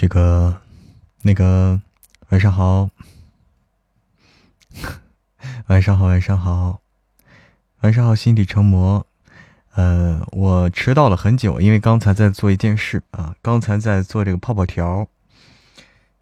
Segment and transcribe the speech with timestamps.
[0.00, 0.62] 这个，
[1.20, 1.78] 那个，
[2.30, 2.88] 晚上好，
[5.68, 6.80] 晚上好，晚上好，
[7.82, 9.06] 晚上好，心底成魔。
[9.74, 15.06] 呃，我迟到了很久，因为刚才在做一件事啊，刚才在做这个泡泡条，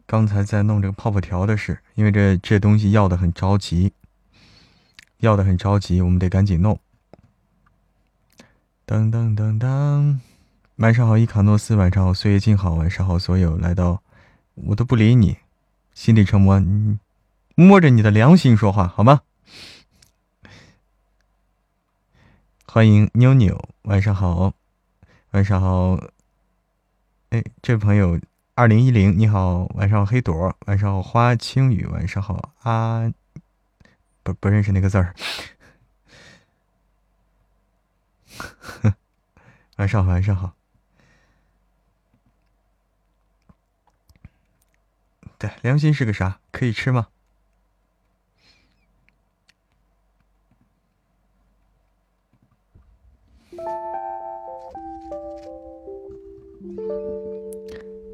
[0.06, 3.92] 刚才在弄这个泡泡条的事，因为这这东西要的很着急，
[5.18, 6.80] 要的很着急，我们得赶紧弄。
[8.84, 10.20] 当当当当，
[10.78, 14.00] 晚上好，伊卡诺斯，晚上好，岁月静好，晚上好，所有来到，
[14.55, 15.37] 我都不理你，
[15.92, 16.96] 心里成魔，你
[17.56, 19.23] 摸着你的良心说话好吗？
[22.64, 24.54] 欢迎妞妞，晚上好，
[25.32, 25.98] 晚上好。
[27.30, 28.16] 哎，这位朋友，
[28.54, 33.12] 二零一零，你好，晚上好，黑朵，晚上好，花青雨，晚上好，啊，
[34.23, 35.12] 不不认识那个字儿。
[39.79, 40.57] 晚上好，晚上好。
[45.38, 46.40] 对，良心是个啥？
[46.50, 47.06] 可以吃吗？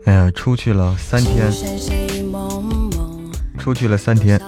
[0.05, 1.51] 哎呀，出去了三天，
[3.59, 4.39] 出去了三天。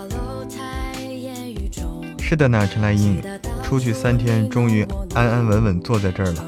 [2.20, 3.22] 是的呢，陈来英，
[3.62, 6.44] 出去三天，终于安安稳稳坐在这儿了。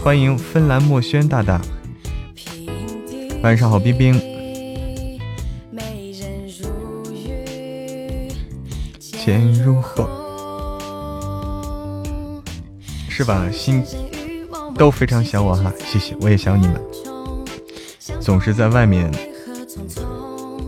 [0.00, 1.60] 欢迎芬兰墨轩大大，
[3.42, 4.14] 晚上好，冰冰。
[9.00, 10.08] 钱如火，
[13.08, 13.50] 是吧？
[13.52, 13.82] 心。
[14.76, 16.80] 都非常想我哈，谢谢，我也想你们。
[18.20, 19.10] 总是在外面，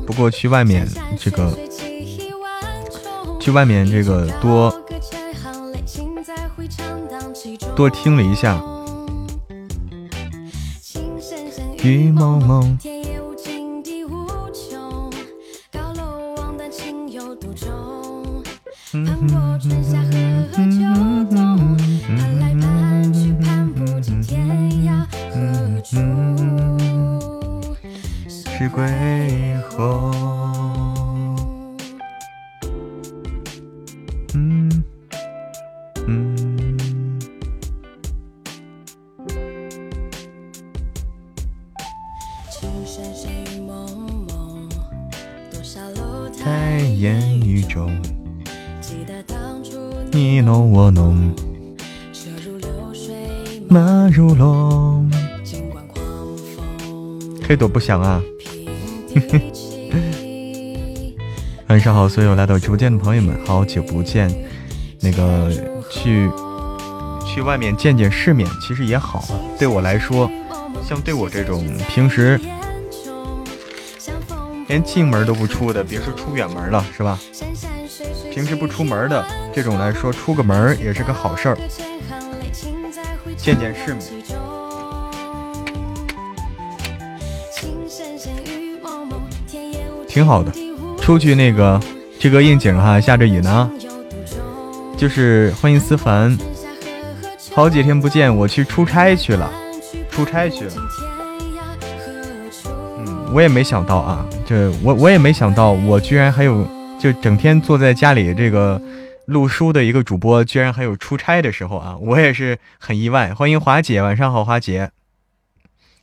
[0.06, 0.86] 不过去外面
[1.18, 1.56] 这个，
[3.40, 4.74] 去外面这个多
[7.74, 8.60] 多听了一下。
[11.84, 12.93] 雨蒙蒙。
[57.54, 58.20] 黑朵不响啊。
[61.68, 64.28] 晚上好，所有来到直播间的朋友们，好久不见。
[65.00, 65.52] 那个
[65.88, 66.28] 去
[67.24, 69.38] 去外面见见世面，其实也好啊。
[69.56, 70.28] 对我来说，
[70.84, 72.40] 像对我这种平时
[74.66, 77.16] 连进门都不出的，别说出远门了，是吧？
[78.32, 81.58] 平时不出门的这种来说，出个门也是个好事儿，
[83.36, 84.23] 见见世面。
[90.14, 90.52] 挺好的，
[91.00, 91.80] 出去那个
[92.20, 93.68] 这个应景哈，下着雨呢。
[94.96, 96.38] 就是欢迎思凡，
[97.52, 99.50] 好几天不见，我去出差去了，
[100.08, 100.72] 出差去了。
[102.96, 106.64] 嗯，我也没想到啊，这我我也没想到，我居然还有
[106.96, 108.80] 就整天坐在家里这个
[109.24, 113.34] 录书的一个主播，居然还有出差的时候啊，我也是很意外。
[113.34, 114.92] 欢迎华姐，晚上好，华姐。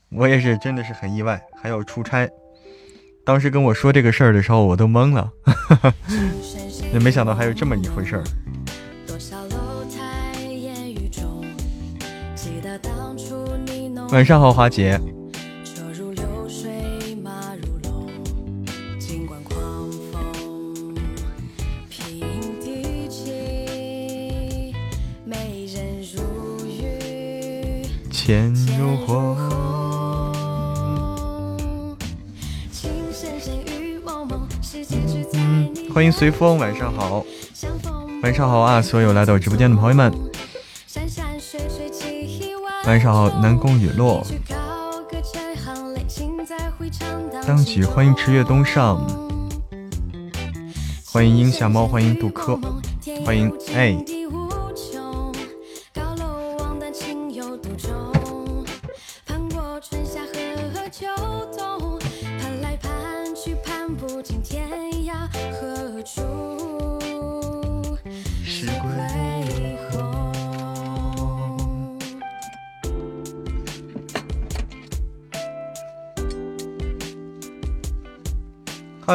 [0.09, 2.29] 我也是真的是很意外，还有出差。
[3.23, 5.31] 当时跟我说这个事儿的时候，我都懵了，
[6.91, 8.23] 也没想到还有这么一回事儿。
[14.11, 14.99] 晚上好，华姐。
[28.09, 29.60] 钱如火。
[35.93, 37.23] 欢迎随风，晚上好，
[38.23, 38.81] 晚上好啊！
[38.81, 40.11] 所有来到直播间的朋友们，
[42.85, 44.25] 晚上好，南宫雨落，
[47.45, 49.05] 当曲欢迎池月东上，
[51.05, 52.57] 欢迎樱下猫，欢迎杜科，
[53.25, 54.20] 欢迎哎。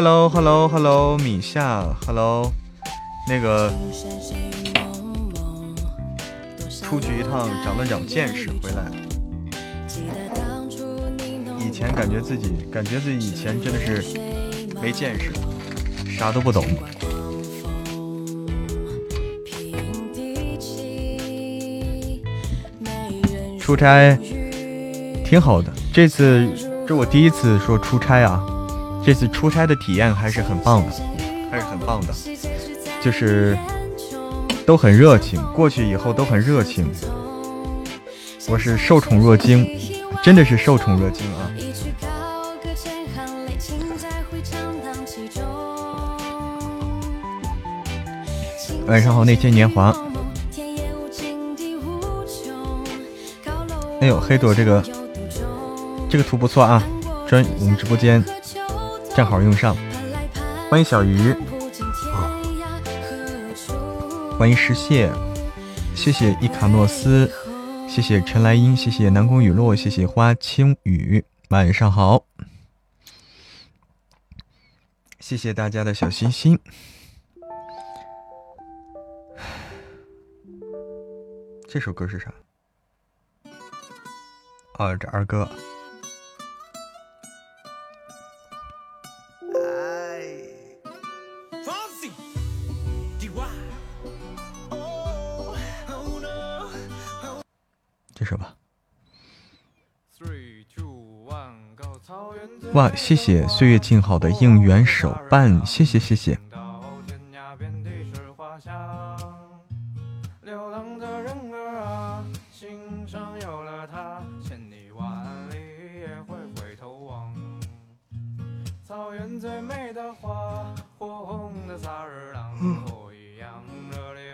[0.07, 2.53] Hello Hello Hello，米夏 Hello，
[3.29, 3.73] 那个
[6.81, 8.89] 出去一趟长了长见识回来。
[11.59, 14.21] 以前感觉自己感觉自己以前真的是
[14.81, 15.33] 没见识，
[16.09, 16.65] 啥都不懂。
[23.59, 24.17] 出差
[25.25, 26.49] 挺好的，这次
[26.87, 28.41] 这我第一次说出差啊，
[29.07, 30.91] 这次出差的体验还是很棒的，
[31.49, 32.13] 还是很棒的，
[33.01, 33.57] 就是
[34.67, 36.91] 都很热情，过去以后都很热情，
[38.49, 39.65] 我是受宠若惊，
[40.25, 41.53] 真的是受宠若惊啊！
[48.89, 49.97] 晚上好，那些年华。
[54.01, 54.83] 哎呦，黑朵这个
[56.11, 56.83] 这个图不错啊，
[57.29, 58.21] 专我们直播间
[59.17, 59.75] 正好用上。
[60.69, 61.35] 欢迎小鱼，
[64.39, 65.11] 欢迎石蟹，
[65.95, 67.33] 谢谢伊卡诺斯，
[67.89, 72.27] 谢谢陈来英，谢谢南宫雨落，谢谢花清雨，晚上好，
[75.19, 76.61] 谢谢大家的小心心。
[81.67, 82.31] 这首歌是啥？
[84.75, 85.49] 哦，这二哥。
[98.27, 98.57] 这首吧。
[102.73, 106.37] 哇，谢谢岁月静好的应援手办，谢谢谢谢。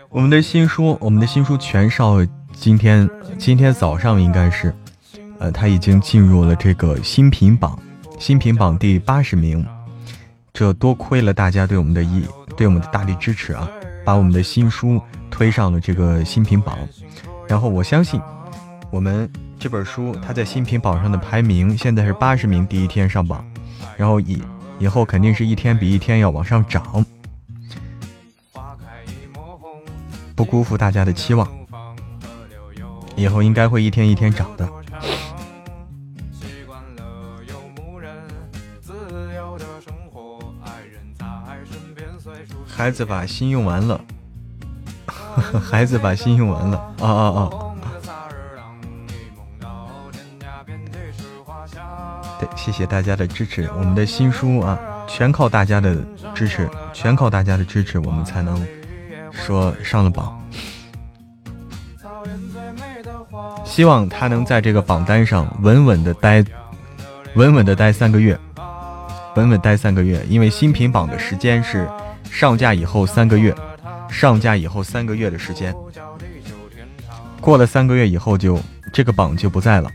[0.09, 2.17] 我们的新书，我们的新书全少
[2.53, 4.73] 今天今天早上应该是，
[5.39, 7.77] 呃，他已经进入了这个新品榜，
[8.19, 9.65] 新品榜第八十名。
[10.53, 12.23] 这多亏了大家对我们的一
[12.55, 13.67] 对我们的大力支持啊，
[14.05, 16.77] 把我们的新书推上了这个新品榜。
[17.47, 18.21] 然后我相信，
[18.91, 19.29] 我们
[19.59, 23.43] 这本书它在新品榜上的排名现在是八十名，第一天上榜，
[23.97, 24.41] 然后以
[24.79, 27.05] 以后肯定是一天比一天要往上涨。
[30.35, 31.47] 不辜负大家的期望，
[33.15, 34.67] 以后应该会一天一天长的。
[42.67, 44.01] 孩子把心用完了，
[45.61, 47.49] 孩子把心用完了，啊啊啊！
[52.39, 54.77] 对，谢谢大家的支持，我们的新书啊，
[55.07, 55.95] 全靠大家的
[56.33, 58.65] 支持，全靠大家的支持，我们才能。
[59.31, 60.39] 说上了榜，
[63.73, 66.45] 希望他能在这个榜单上稳稳的待，
[67.33, 68.39] 稳稳的待三个月，
[69.35, 70.23] 稳稳待三个月。
[70.29, 71.89] 因为新品榜的时间是
[72.29, 73.51] 上架以后三个月，
[74.11, 75.73] 上架以后三个月的时间，
[77.41, 78.59] 过了三个月以后就
[78.93, 79.89] 这个榜就不在了。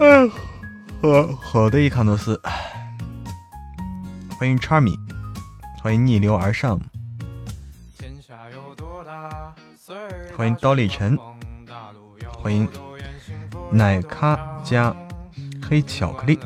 [0.00, 0.28] 嗯。
[1.00, 2.42] 好好的，伊卡诺斯，
[4.36, 4.98] 欢迎 Charmy，
[5.80, 6.78] 欢迎逆流而上，
[10.36, 11.16] 欢迎刀立晨，
[12.42, 12.68] 欢迎
[13.70, 14.94] 奶咖加
[15.62, 16.38] 黑巧克力，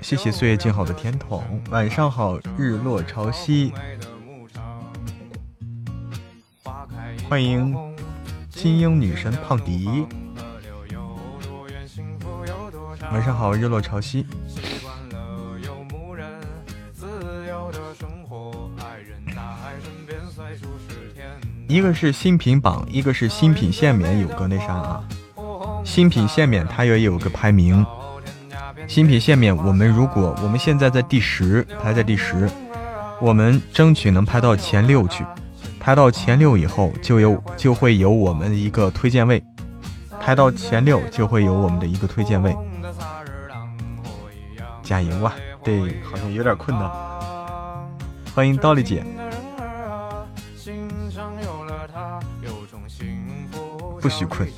[0.00, 3.72] 谢谢岁月静好的甜筒，晚上好，日落潮汐，
[7.28, 7.76] 欢迎
[8.48, 10.06] 金鹰女神胖迪。
[13.12, 14.24] 晚上好，日落潮汐。
[21.70, 25.04] 一个是新品榜，一个是新品限免，有个那啥啊。
[25.84, 27.86] 新品限免它也有个排名。
[28.88, 32.50] 新品限免，我们如果我们现在在第十，排在第十，
[33.20, 35.24] 我们争取能排到前六去。
[35.78, 39.40] 排到前六以后，就有就会有我们的一个推荐位。
[40.20, 42.52] 排到前六就会有我们的一个推荐位。
[44.82, 45.32] 加油啊！
[45.62, 46.90] 对，好像有点困难。
[48.34, 49.04] 欢迎刀力姐。
[54.00, 54.48] 不许困。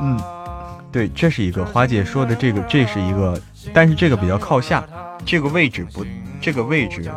[0.00, 0.18] 嗯，
[0.92, 3.40] 对，这是一个花姐说的这个，这是一个，
[3.72, 4.86] 但是这个比较靠下，
[5.24, 6.04] 这个位置不，
[6.40, 7.10] 这个位置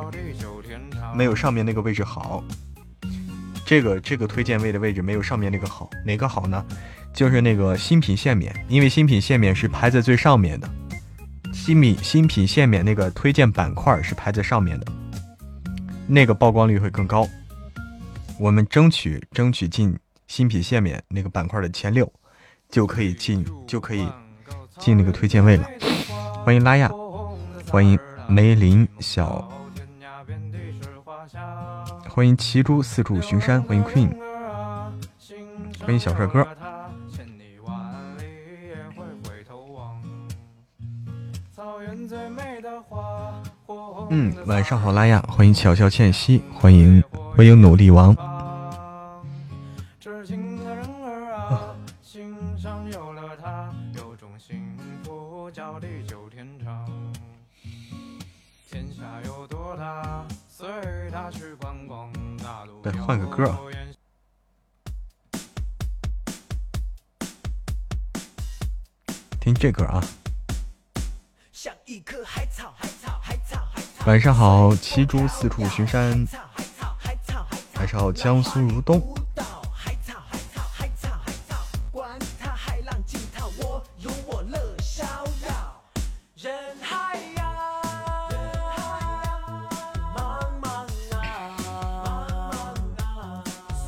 [1.16, 2.44] 没有上面那个位置好。
[3.66, 6.64] 这个这个推荐位的位置没有上面那个好，哪个好呢？
[7.14, 10.70] 就是那个新品限免，因为新品限免是排在最上面的，
[11.54, 14.88] 新品新品限免那个推荐板块是排在上面的，
[16.08, 17.28] 那个曝光率会更高。
[18.40, 22.12] 我们争取争取进新品限免那个板块的前六。
[22.70, 24.06] 就可以进，就可以
[24.78, 25.66] 进那个推荐位了。
[26.44, 26.92] 欢迎拉亚，
[27.72, 29.50] 欢迎梅林小，
[32.10, 34.14] 欢迎骑猪四处巡山，欢迎 Queen，
[35.80, 36.46] 欢迎小帅哥。
[44.10, 47.04] 嗯，晚上好，拉雅，欢迎巧笑倩兮，欢迎
[47.36, 48.16] 欢迎努力王。
[62.84, 63.58] 对，换个歌。
[69.40, 70.04] 听这歌啊。
[74.08, 76.26] 晚上好，骑猪四处巡山。
[77.76, 79.04] 晚上好，江苏如东。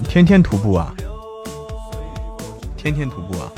[0.03, 0.93] 天天徒步啊！
[2.75, 3.49] 天天徒步啊！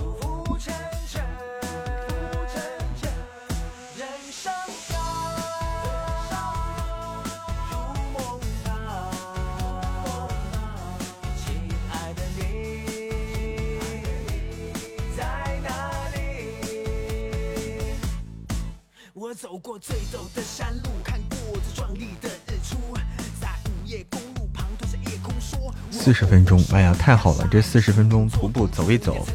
[26.21, 27.47] 十分钟，哎呀，太好了！
[27.49, 29.25] 这四十分钟徒步走一走，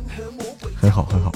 [0.80, 1.32] 很好，很好。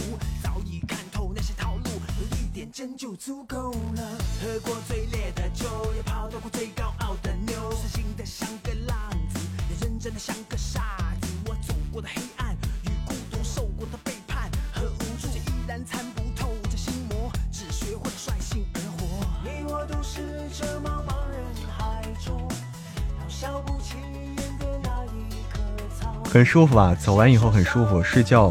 [26.40, 28.50] 很舒服啊，走完以后很舒服，睡觉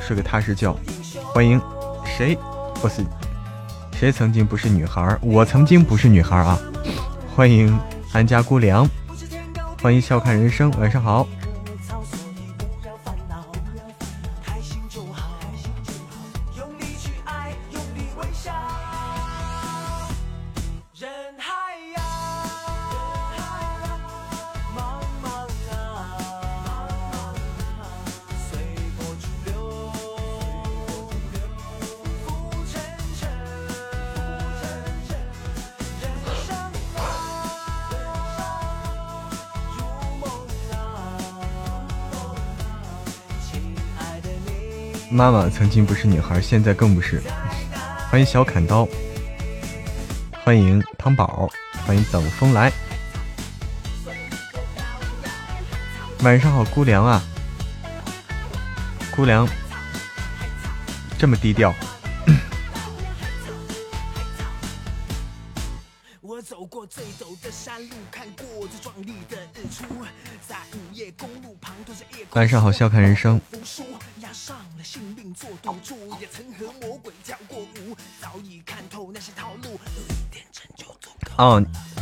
[0.00, 0.74] 睡个踏实觉。
[1.34, 1.60] 欢迎
[2.06, 2.34] 谁？
[2.80, 3.04] 不是
[3.92, 5.14] 谁曾经不是女孩？
[5.20, 6.58] 我曾经不是女孩啊！
[7.36, 7.78] 欢迎
[8.14, 8.88] 安家姑娘，
[9.82, 11.28] 欢迎笑看人生，晚上好。
[45.30, 47.20] 妈妈曾经不是女孩，现在更不是。
[48.10, 48.88] 欢迎小砍刀，
[50.42, 51.50] 欢迎汤宝，
[51.86, 52.72] 欢迎等风来。
[56.22, 57.22] 晚上好，姑娘啊，
[59.14, 59.46] 姑娘，
[61.18, 61.74] 这么低调。
[72.30, 73.38] 晚上好，笑看人生。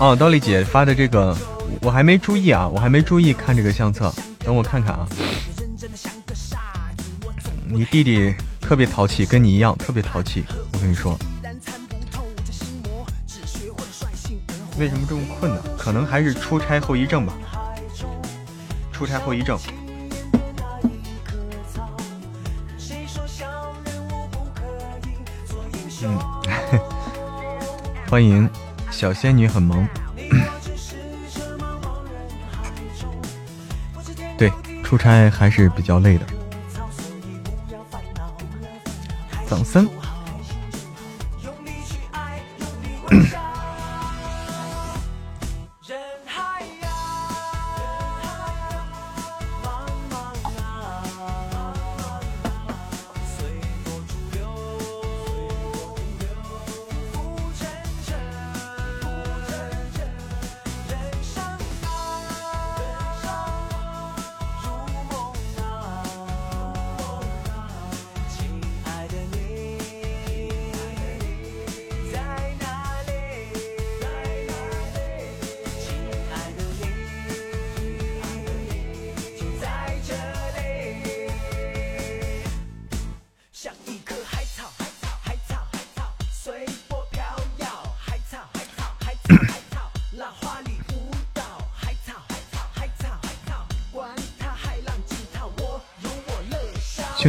[0.07, 1.37] 哦，刀丽姐发的这个
[1.83, 5.05] 我还没注意啊，我还没注意看这个相册，等我看看啊。
[7.67, 11.19] 你弟弟特别淘气，跟你一样特别淘气，我跟你说。
[14.79, 15.61] 为什么这么困呢？
[15.77, 17.33] 可能还是出差后遗症吧。
[18.93, 19.59] 出差后遗症。
[26.05, 26.17] 嗯，
[28.09, 28.49] 欢迎。
[28.97, 29.87] 小仙女很萌，
[34.39, 34.51] 对，
[34.83, 36.25] 出差还是比较累的。
[39.47, 39.87] 藏森。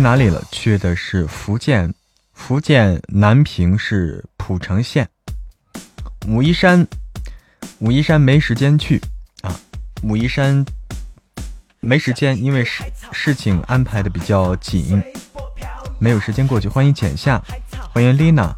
[0.08, 0.42] 哪里了？
[0.54, 1.94] 去的是福建，
[2.32, 5.10] 福建南平市蒲城县
[6.30, 6.88] 武夷山。
[7.80, 9.02] 武夷山没时间去
[9.42, 9.54] 啊，
[10.04, 10.66] 武夷山
[11.82, 15.04] 没时间，因为事事情安排的比较紧，
[16.00, 16.70] 没有时间过去。
[16.70, 17.44] 欢迎简夏，
[17.94, 18.56] 欢迎丽娜。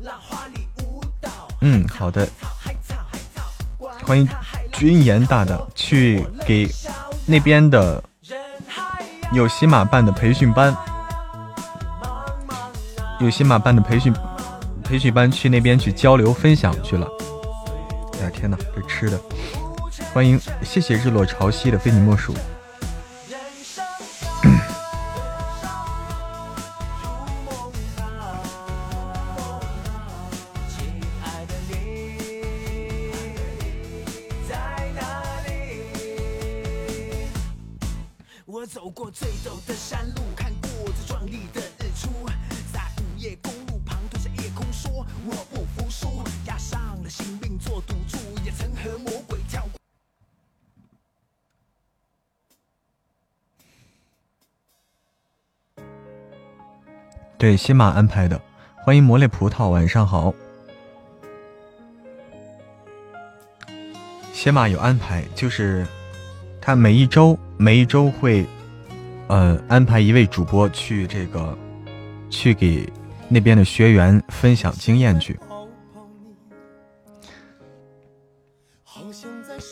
[1.62, 2.30] 嗯，好的。
[4.04, 4.30] 欢迎
[4.72, 6.70] 军言大大去给
[7.26, 8.04] 那边的
[9.34, 10.76] 有喜马办的培训班，
[13.20, 14.14] 有新马办的培训
[14.84, 17.08] 培训班去那边去交流分享去了。
[18.20, 19.20] 哎呀天哪，这吃的！
[20.14, 22.34] 欢迎，谢谢日落潮汐的非你莫属。
[57.40, 58.40] 对，新马安排的，
[58.84, 60.34] 欢迎魔力葡萄，晚上好。
[64.34, 65.88] 新马有安排，就是
[66.60, 68.46] 他每一周每一周会，
[69.28, 71.58] 呃，安排一位主播去这个，
[72.30, 72.86] 去给
[73.30, 75.40] 那边的学员分享经验去。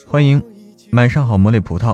[0.08, 0.42] 欢迎，
[0.94, 1.94] 晚上好，魔力葡萄。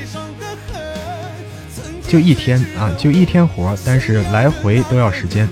[2.11, 5.47] 就一天啊，就一天活，但是来回都要时间。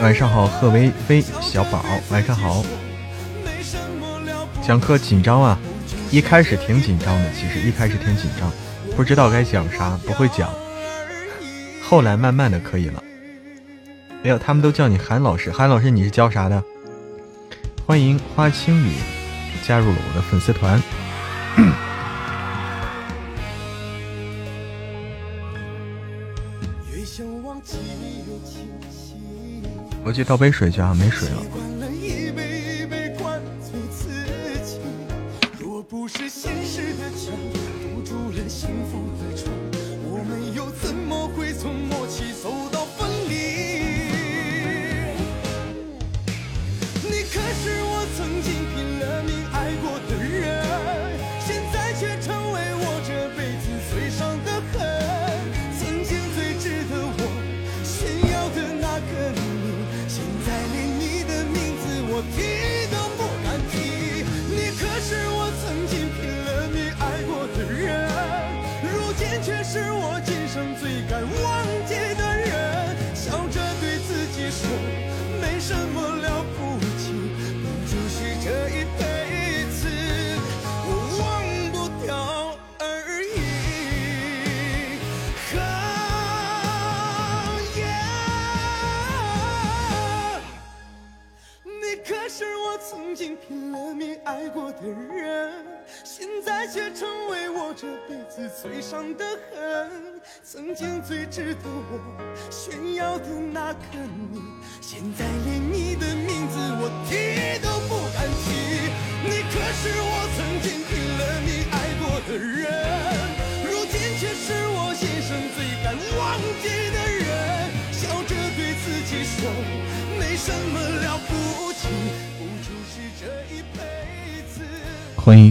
[0.00, 2.64] 晚上好，贺薇薇小宝，晚上好。
[4.66, 5.58] 讲课紧张啊，
[6.10, 8.50] 一开始挺紧张的，其实一开始挺紧张，
[8.96, 10.48] 不知道该讲啥，不会讲。
[11.82, 13.02] 后来慢慢的可以了。
[14.26, 15.52] 没有，他们都叫你韩老师。
[15.52, 16.60] 韩老师，你是教啥的？
[17.86, 18.90] 欢迎花青雨
[19.64, 20.82] 加入了我的粉丝团。
[30.02, 31.65] 我去倒杯水去啊，没水了。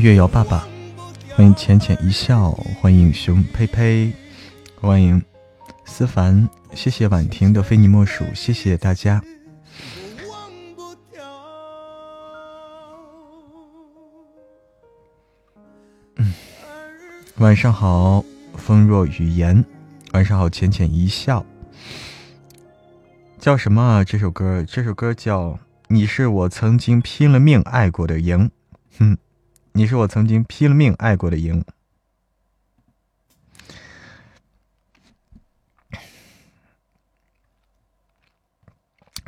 [0.06, 0.68] 月瑶爸爸，
[1.36, 4.14] 欢迎浅浅一笑，欢迎熊呸呸，
[4.80, 5.20] 欢迎
[5.84, 9.20] 思凡，谢谢婉婷的非你莫属，谢谢大家。
[16.18, 16.32] 嗯，
[17.38, 18.24] 晚上好，
[18.56, 19.66] 风若雨言，
[20.14, 21.44] 晚上好，浅浅一笑。
[23.40, 24.04] 叫什么啊？
[24.04, 25.48] 这首歌，这首歌叫
[25.88, 28.38] 《你是我曾经拼了命爱过的赢》。
[29.00, 29.18] 哼，
[29.78, 31.66] 你是我曾经拼了命爱过的赢。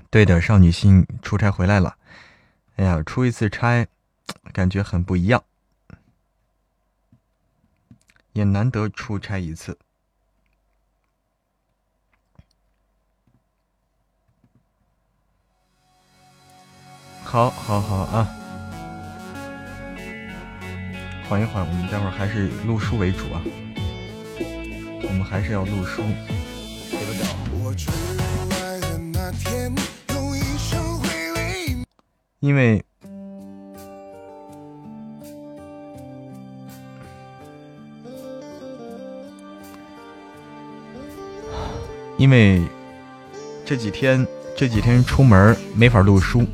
[0.09, 1.97] 对的，少女心出差回来了。
[2.77, 3.85] 哎呀，出一次差，
[4.53, 5.43] 感觉很不一样，
[8.31, 9.77] 也难得出差一次。
[17.25, 18.36] 好，好，好啊！
[21.29, 23.41] 缓一缓，我们待会儿还是录书为主啊。
[25.03, 26.01] 我们还是要录书。
[32.39, 32.81] 因为，
[42.17, 42.61] 因为
[43.65, 46.47] 这几天这几天出门没法录书。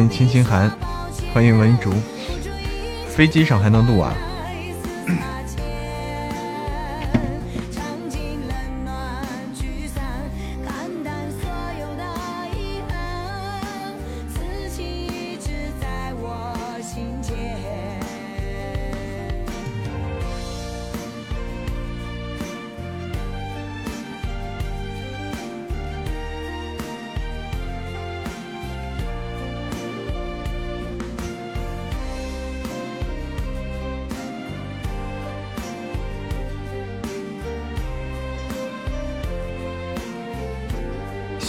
[0.00, 0.72] 欢迎青青寒，
[1.34, 1.92] 欢迎文竹，
[3.06, 4.14] 飞机上还能录啊？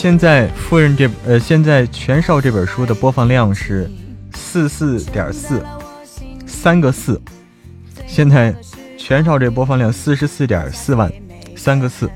[0.01, 3.87] 现在夫人这呃，现在全少这本书的播放量是
[4.33, 5.63] 四四点四，
[6.47, 7.21] 三个四。
[8.07, 8.51] 现在
[8.97, 11.13] 全少这播放量四十四点四万，
[11.55, 12.09] 三个四。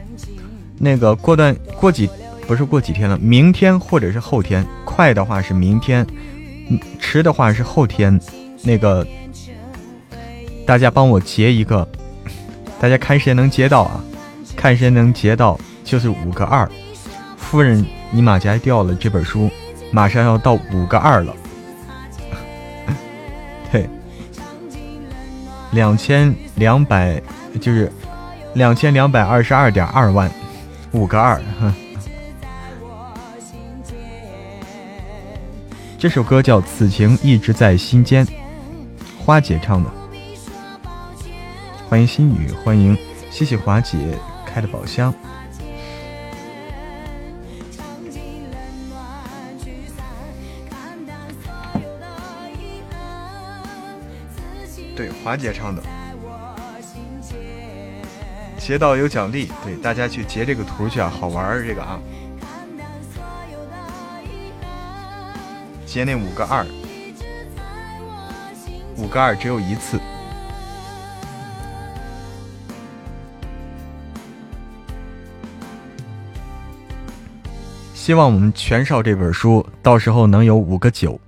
[0.79, 2.09] 那个过段过几
[2.47, 6.03] 不是过几天了，明天或者是后天，快的话是明天，
[6.99, 8.19] 迟的话是后天。
[8.63, 9.05] 那个
[10.65, 11.87] 大家帮我截一个，
[12.79, 14.03] 大家看谁能截到啊？
[14.55, 16.67] 看谁能截到就是五个二。
[17.45, 18.93] 夫人，你马甲掉了。
[18.95, 19.49] 这本书
[19.91, 21.33] 马上要到五个二了，
[23.71, 23.87] 对，
[25.71, 27.21] 两千两百
[27.61, 27.89] 就是
[28.55, 30.29] 两千两百二十二点二万，
[30.91, 31.39] 五个二。
[35.97, 38.25] 这首歌叫《此情一直在心间》，
[39.23, 39.89] 花姐唱的。
[41.87, 42.97] 欢迎心雨，欢迎
[43.31, 43.97] 谢谢华姐
[44.45, 45.13] 开的宝箱。
[55.25, 55.81] 华姐唱的，
[58.59, 61.99] 截到有奖励，对大家去截这个图去啊，好玩儿这个啊，
[65.83, 66.63] 截那五个二，
[68.97, 69.99] 五个二只有一次，
[77.95, 81.19] 希望我们全少这本书到时候能有五个九，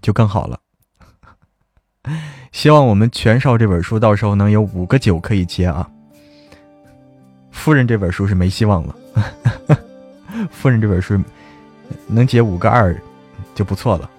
[0.00, 0.60] 就更好了。
[2.56, 5.86] 希望我们全少这本书到时候能有五个九可以接啊！
[7.50, 8.96] 夫人这本书是没希望了，
[10.50, 11.20] 夫人这本书
[12.06, 12.98] 能接五个二
[13.54, 14.10] 就不错了。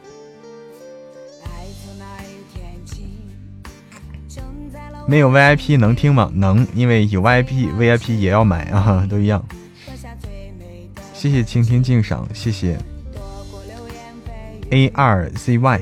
[5.08, 6.32] 没有 VIP 能听吗？
[6.36, 9.44] 能，因为有 VIP，VIP 也要买啊， 都一样。
[11.12, 12.78] 谢谢倾听敬赏，谢谢
[14.70, 15.82] A 二 ZY，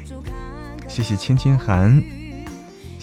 [0.88, 2.02] 谢谢青青寒。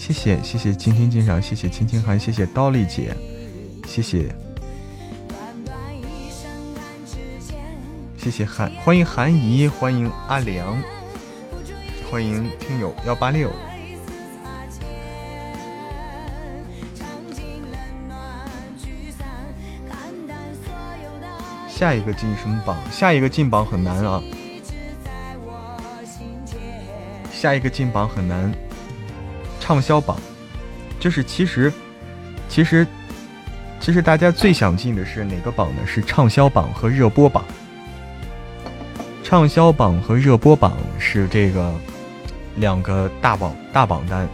[0.05, 3.15] 谢谢谢谢倾听鉴赏，谢谢青青寒，谢谢刀丽姐，
[3.87, 4.35] 谢谢，
[8.17, 10.77] 谢谢韩，欢迎韩姨，欢迎阿良，
[12.11, 13.49] 欢迎听友幺八六。
[21.69, 22.77] 下一个晋升榜？
[22.91, 24.21] 下一个进榜很难啊！
[27.31, 28.53] 下一个进榜很难。
[29.63, 30.17] 畅销榜，
[30.99, 31.71] 就是其实，
[32.49, 32.85] 其实，
[33.79, 35.81] 其实大家最想进的是哪个榜呢？
[35.87, 37.45] 是畅销榜和热播榜。
[39.23, 41.73] 畅销榜和热播榜是这个
[42.57, 44.27] 两个大榜大榜单。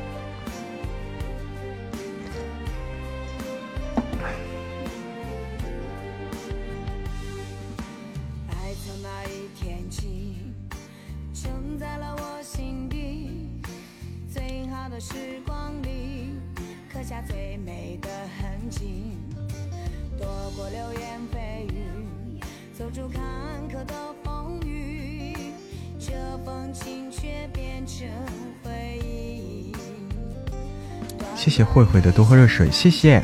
[31.50, 33.24] 谢谢慧慧的多喝热水，谢谢。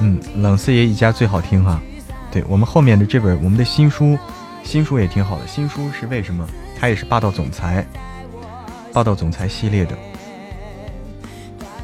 [0.00, 1.78] 嗯，冷四爷一家最好听哈。
[2.32, 4.18] 对我们后面的这本我们的新书，
[4.64, 5.46] 新书也挺好的。
[5.46, 6.48] 新书是为什么？
[6.80, 7.86] 它也是霸道总裁，
[8.94, 9.94] 霸道总裁系列的。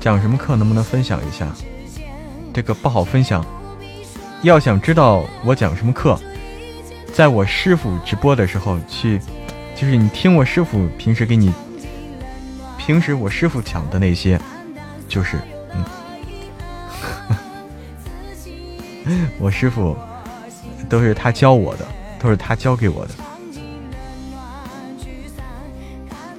[0.01, 0.57] 讲什么课？
[0.57, 1.47] 能不能分享一下？
[2.55, 3.45] 这个不好分享。
[4.41, 6.19] 要想知道我讲什么课？
[7.15, 9.21] 在我师傅直播的时候去，
[9.77, 11.55] 就是你听我师傅平时给你，
[12.77, 14.37] 平时我师傅讲的那些，
[15.09, 15.39] 就是
[19.05, 19.97] 嗯， 我师傅
[20.89, 21.87] 都是他教我的，
[22.19, 23.15] 都是他教给我的。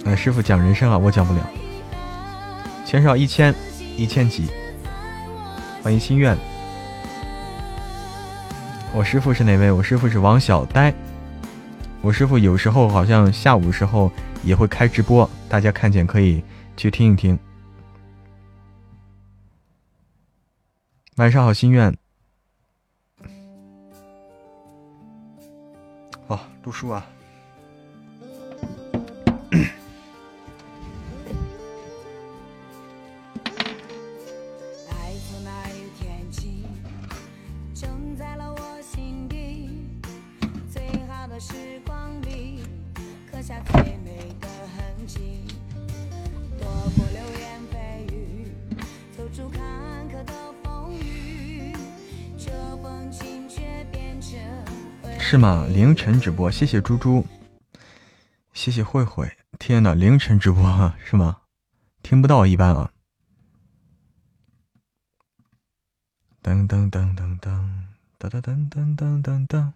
[0.04, 1.40] 呃，师傅讲人生啊，我讲不了。
[2.86, 3.56] 钱少一千，
[3.96, 4.50] 一千几。
[5.82, 6.38] 欢迎心愿。
[8.96, 9.70] 我师傅是哪位？
[9.70, 10.94] 我师傅是王小呆。
[12.02, 14.10] 我师傅有时候好像下午时候
[14.42, 16.42] 也会开直播，大家看见可以
[16.78, 17.38] 去听一听。
[21.18, 21.94] 晚上好，心愿。
[26.26, 27.06] 好，读书啊。
[55.28, 55.66] 是吗？
[55.68, 57.26] 凌晨直播，谢谢猪猪，
[58.54, 59.28] 谢谢慧慧。
[59.58, 61.38] 天呐，凌晨直播是吗？
[62.04, 62.92] 听不到一般啊。
[66.44, 67.68] 噔噔噔噔噔
[68.20, 69.72] 噔噔噔噔噔噔。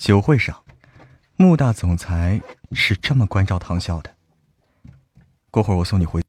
[0.00, 0.64] 酒会上，
[1.36, 2.40] 穆大总裁
[2.72, 4.16] 是这么关照唐笑的。
[5.50, 6.24] 过会儿我送你回。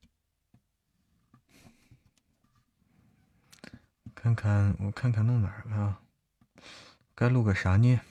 [4.13, 6.01] 看看我看看弄哪儿了？
[7.15, 8.01] 该录个啥呢？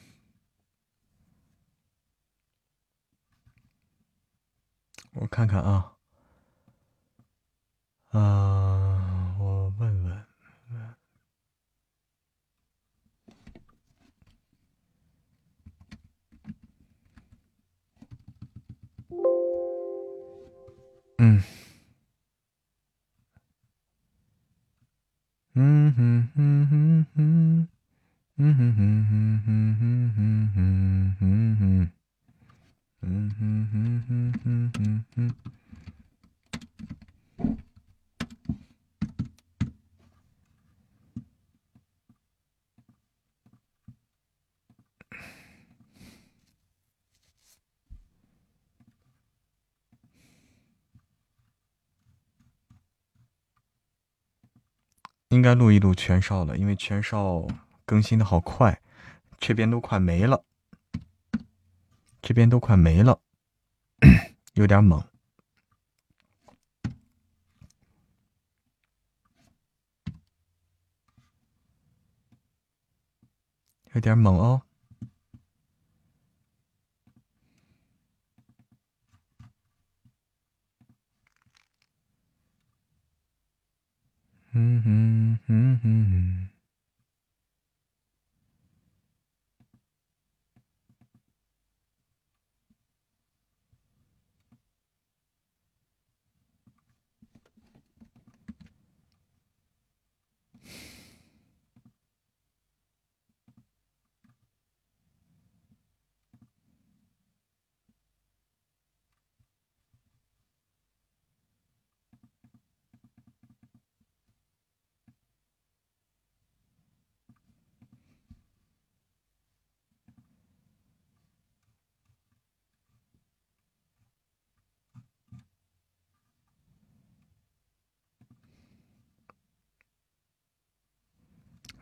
[5.13, 5.93] 我看看啊。
[8.13, 8.90] 啊，
[21.21, 21.43] Mm.
[55.31, 57.47] 应该录一录全少了，因为全少
[57.87, 58.83] 更新的好快，
[59.39, 60.45] 这边都快没了，
[62.21, 63.21] 这边都快没了，
[64.55, 65.05] 有点猛，
[73.95, 74.63] 有点猛哦。
[84.61, 86.50] Mm-hmm, mm-hmm.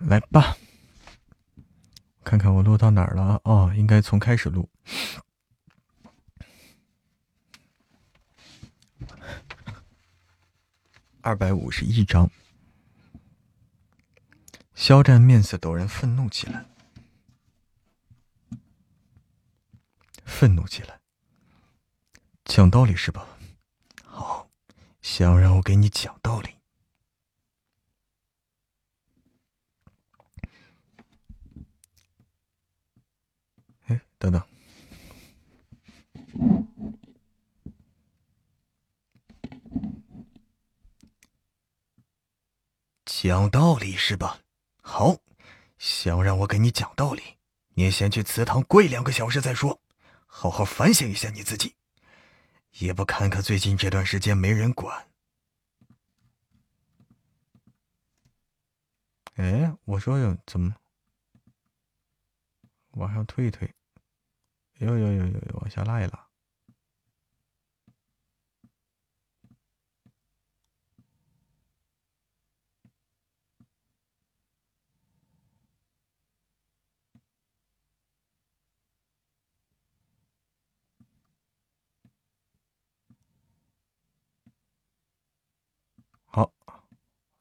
[0.00, 0.56] 来吧，
[2.24, 4.68] 看看我录到哪儿了哦，应该从开始录。
[11.20, 12.30] 二百五十一章，
[14.74, 16.64] 肖战面色陡然愤怒起来，
[20.24, 21.00] 愤怒起来，
[22.44, 23.26] 讲道理是吧？
[24.04, 24.48] 好，
[25.02, 26.54] 想让我给你讲道理。
[33.86, 34.42] 哎，等等。
[43.04, 44.40] 讲道理是吧？
[44.80, 45.18] 好，
[45.76, 47.36] 想让我给你讲道理，
[47.74, 49.80] 你先去祠堂跪两个小时再说，
[50.26, 51.74] 好好反省一下你自己，
[52.78, 55.08] 也不看看最近这段时间没人管。
[59.34, 60.74] 哎，我说有怎么
[62.92, 63.68] 往上推一推？
[64.78, 66.28] 有有有有有，往下拉一拉。
[86.30, 86.52] 好，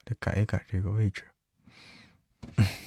[0.06, 1.28] 得改一改这个位置。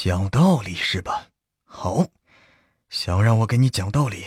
[0.00, 1.26] 讲道理是吧？
[1.64, 2.06] 好，
[2.88, 4.24] 想让我给你讲道理，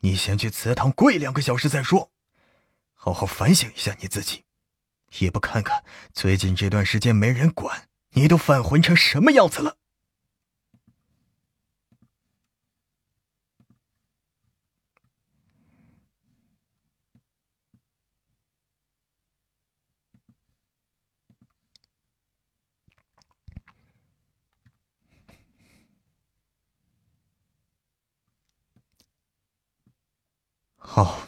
[0.00, 2.10] 你先去祠堂跪两个小时再说，
[2.94, 4.42] 好好反省一下你自己，
[5.20, 9.76] 也不看看最近这段时间没人管你，都犯浑成什么样子了。
[30.94, 31.26] 好，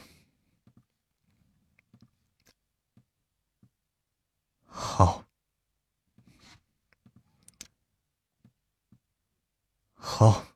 [4.64, 5.24] 好，
[9.96, 10.46] 好。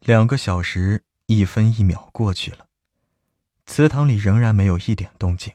[0.00, 2.66] 两个小时一分一秒过去了，
[3.66, 5.52] 祠堂里仍然没有一点动静。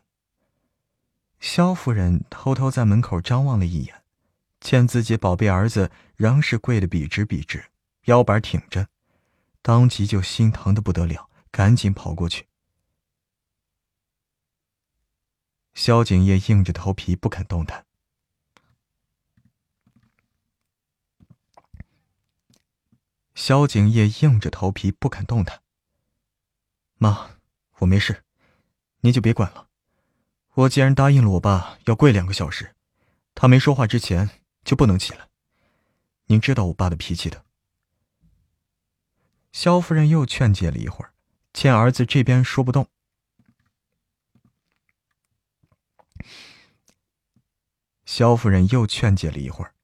[1.40, 4.04] 萧夫人偷偷在门口张望了一眼，
[4.60, 7.72] 见自己宝贝儿子仍是跪得笔直笔直，
[8.04, 8.88] 腰板挺着。
[9.64, 12.48] 当即就心疼的不得了，赶紧跑过去。
[15.74, 17.86] 萧景业硬着头皮不肯动弹。
[23.34, 25.64] 萧景业硬着头皮不肯动弹。
[26.98, 27.38] 妈，
[27.80, 28.26] 我没事，
[29.00, 29.70] 您就别管了。
[30.56, 32.76] 我既然答应了我爸要跪两个小时，
[33.34, 35.30] 他没说话之前就不能起来。
[36.26, 37.46] 您知道我爸的脾气的。
[39.54, 41.14] 萧夫人又劝解了一会儿，
[41.54, 42.90] 见儿子这边说不动。
[48.04, 49.76] 萧夫人又劝解了一会儿，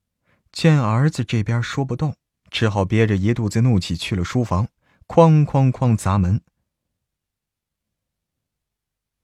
[0.51, 2.17] 见儿子这边说不动，
[2.49, 4.67] 只好憋着一肚子怒气去了书房，
[5.07, 6.41] 哐哐哐砸门。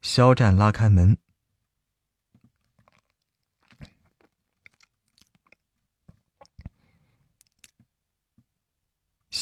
[0.01, 1.17] 肖战拉开门。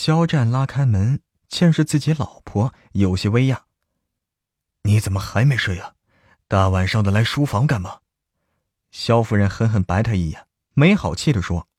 [0.04, 3.62] 肖战拉开门，见是自己老婆，有些微讶
[4.84, 5.95] ：“你怎么还没睡啊？
[6.49, 8.01] 大晚上的来书房干嘛？”
[8.91, 11.70] 肖夫人狠狠白他一眼，没好气的说：“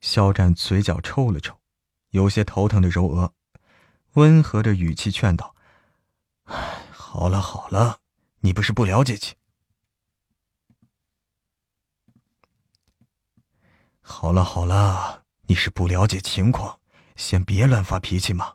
[0.00, 1.58] 肖战嘴角抽了抽，
[2.10, 3.34] 有些头疼的揉额，
[4.12, 5.56] 温和的语气劝道：‘，
[6.94, 7.98] 好了好了，
[8.42, 9.34] 你不是不了解情。’
[14.00, 15.23] 好了好了，
[15.54, 16.80] 你是不了解情况，
[17.14, 18.54] 先别乱发脾气嘛。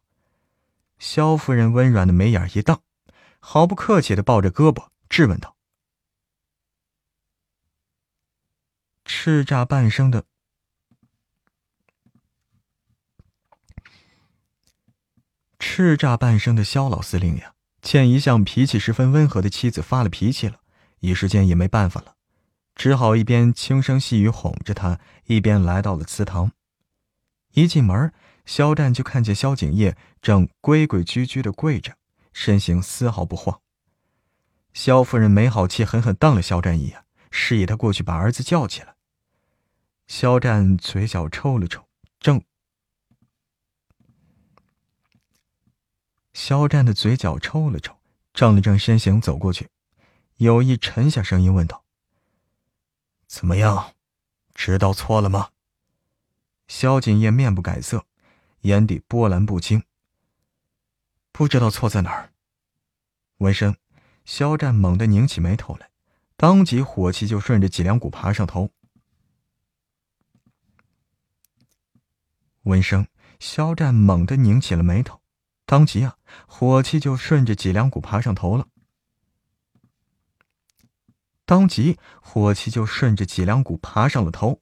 [0.97, 2.77] 萧夫人温软的眉眼一瞪，
[3.39, 5.55] 毫不客气的抱着胳膊质问道
[9.07, 10.25] ：“叱咤半生的，
[15.57, 20.59] 叱咤半生的萧老司令呀，见一向脾气十分温和的妻子发了脾气了，
[20.99, 22.17] 一时间也没办法了。”
[22.75, 26.51] 只好一边轻声细语哄着她，一边来到了祠堂。
[27.53, 28.13] 一进门
[28.45, 31.95] 肖战就看见肖景业正规规矩矩的跪着
[32.33, 33.61] 身形丝毫不慌
[34.73, 38.95] 肖夫人没好气狠狠瞪了肖战一眼示意他过去把儿子叫起来。
[40.07, 41.85] 肖战嘴角抽了抽
[42.19, 42.43] 正
[46.33, 47.95] 肖战的嘴角抽了抽
[48.33, 49.69] 正了正身形走过去
[50.37, 51.83] 有意沉下声音问道
[53.27, 53.93] 怎么样
[54.55, 55.49] 知道错了吗？
[56.69, 58.05] 萧景烨面不改色，
[58.61, 59.83] 眼底波澜不惊。
[61.31, 62.31] 不知道错在哪儿。
[63.39, 63.75] 闻声，
[64.23, 65.89] 肖战猛地拧起眉头来，
[66.37, 68.69] 当即火气就顺着脊梁骨爬上头。
[72.63, 73.07] 闻声，
[73.39, 75.19] 肖战猛地拧起了眉头，
[75.65, 76.17] 当即啊，
[76.47, 78.67] 火气就顺着脊梁骨爬上头了。
[81.45, 84.61] 当即，火气就顺着脊梁骨爬上了头。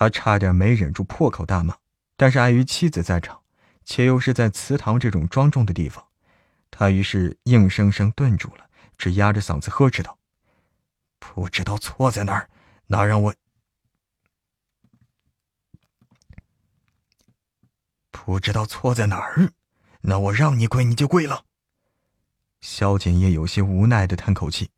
[0.00, 1.76] 他差点没忍住破口大骂，
[2.16, 3.42] 但是碍于妻子在场，
[3.84, 6.06] 且又是在祠堂这种庄重的地方，
[6.70, 10.18] 他于是硬生生顿住了，只压着嗓子呵斥道
[11.20, 12.48] ：“不知道错在哪儿，
[12.86, 13.34] 那让我……
[18.10, 19.52] 不知道错在哪儿，
[20.00, 21.44] 那我让你跪你就跪了。”
[22.62, 24.70] 萧景业有些无奈的叹口气：“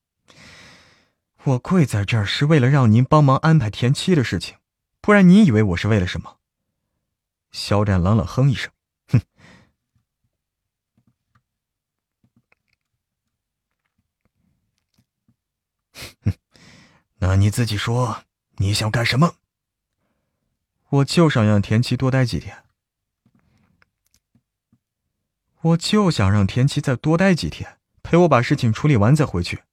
[1.45, 4.57] 我跪在这儿是为了让您帮忙安排田七的事情。”
[5.03, 6.39] 不然你以为我是为了什么？
[7.51, 8.73] 肖战冷冷哼一声，
[9.09, 9.21] 哼，
[16.23, 16.33] 哼，
[17.17, 18.23] 那你自己说，
[18.59, 19.35] 你想干什么？
[20.89, 22.65] 我就想让田七多待几天。
[25.63, 29.65] 我就想让田七再多待几天，陪我把事情处理完再回去。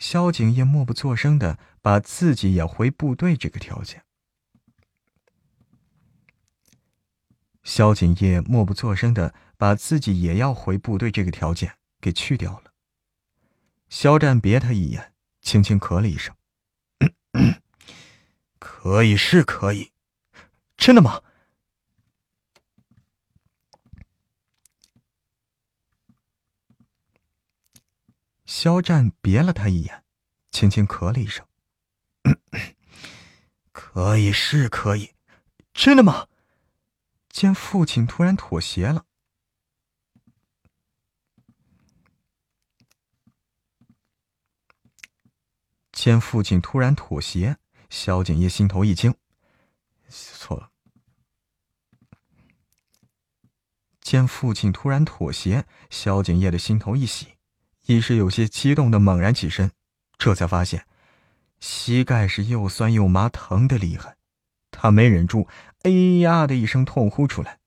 [0.00, 4.02] 萧景烨默不作声的把自己也回部队这个条件，
[7.62, 12.72] 萧景烨默不作声的把自己也要回部队这个条件给去掉了。
[13.90, 16.34] 肖战别他一眼，轻轻咳了一声
[18.58, 19.92] ：“可以是可以，
[20.78, 21.22] 真的吗？”
[28.50, 30.02] 肖战别了他一眼，
[30.50, 31.46] 轻轻咳了一声
[33.70, 35.14] ：“可以是可以，
[35.72, 36.26] 真的吗？”
[37.30, 39.06] 见父亲突然妥协了，
[45.92, 47.56] 见父亲突然妥协，
[47.88, 49.14] 萧景烨心头一惊，
[50.08, 50.72] 错了。
[54.00, 57.36] 见父亲突然妥协，萧景烨的心头一喜。
[57.90, 59.72] 一时有些激动的猛然起身，
[60.16, 60.86] 这才发现
[61.58, 64.16] 膝盖是又酸又麻，疼的厉害。
[64.70, 65.48] 他没忍住，
[65.82, 67.58] 哎呀的一声痛呼出来。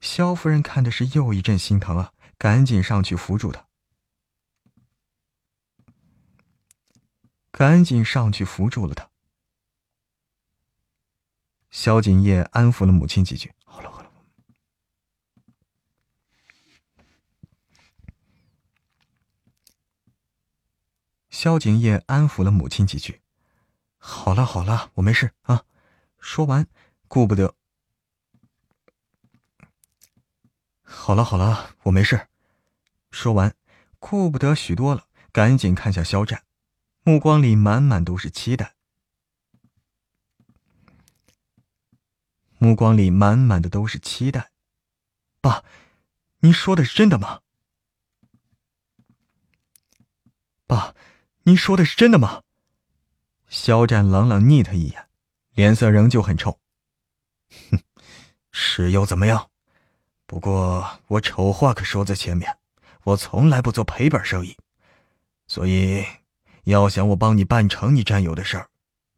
[0.00, 3.68] 萧夫人看的是又一阵心疼啊，赶紧上去扶住他，
[7.52, 9.08] 赶紧上去扶住了他。
[11.70, 14.10] 萧景业安抚了母亲几句，好了好了。
[21.44, 23.20] 萧景烨安抚了母亲几句
[24.00, 25.66] ：“好了好了，我没事啊。”
[26.18, 26.66] 说完，
[27.06, 27.54] 顾不得。
[30.82, 32.28] 好了好了，我没事。
[33.10, 33.54] 说完，
[33.98, 36.46] 顾不得许多了，赶紧看向肖战，
[37.02, 38.74] 目光里满满都是期待，
[42.56, 44.50] 目光里满满的都是期待。
[45.42, 45.62] 爸，
[46.38, 47.42] 您说的是真的吗？
[50.66, 50.94] 爸。
[51.46, 52.42] 你说的是真的吗？
[53.48, 55.06] 肖战冷冷睨他一眼，
[55.52, 56.58] 脸色仍旧很臭。
[57.70, 57.78] 哼，
[58.50, 59.50] 是又怎么样？
[60.26, 62.56] 不过我丑话可说在前面，
[63.02, 64.56] 我从来不做赔本生意，
[65.46, 66.04] 所以
[66.64, 68.68] 要想我帮你办成你战友的事儿，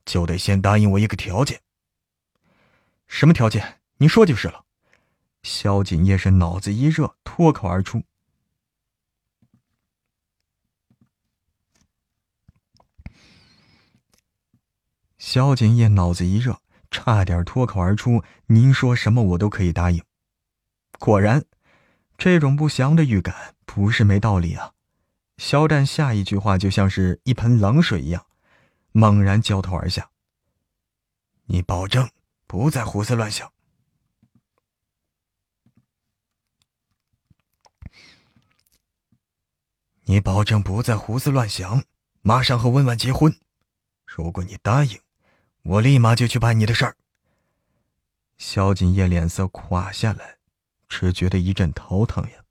[0.05, 1.61] 就得先答应我一个条件。
[3.07, 3.79] 什么条件？
[3.99, 4.64] 你说就是了。
[5.45, 8.03] 萧景业是脑子一热，脱口而出。
[15.19, 16.61] 萧景烨脑子一热，
[16.91, 20.05] 差点脱口而出：“您说什么我都可以答应。”
[20.99, 21.45] 果然，
[22.19, 24.73] 这种不祥的预感不是没道理啊！
[25.39, 28.27] 肖战下一句话就像是一盆冷水一样，
[28.93, 30.11] 猛然浇头而下
[31.47, 32.11] ：“你保证
[32.47, 33.53] 不再胡思乱想？
[40.05, 41.85] 你保证不再胡思乱想，
[42.23, 43.39] 马上和温婉结婚？
[44.05, 44.99] 如果你答应……”
[45.69, 46.97] 我立马就去办你的事儿。
[48.39, 50.39] 萧景烨脸色垮下来，
[50.89, 52.45] 只觉得一阵头疼呀。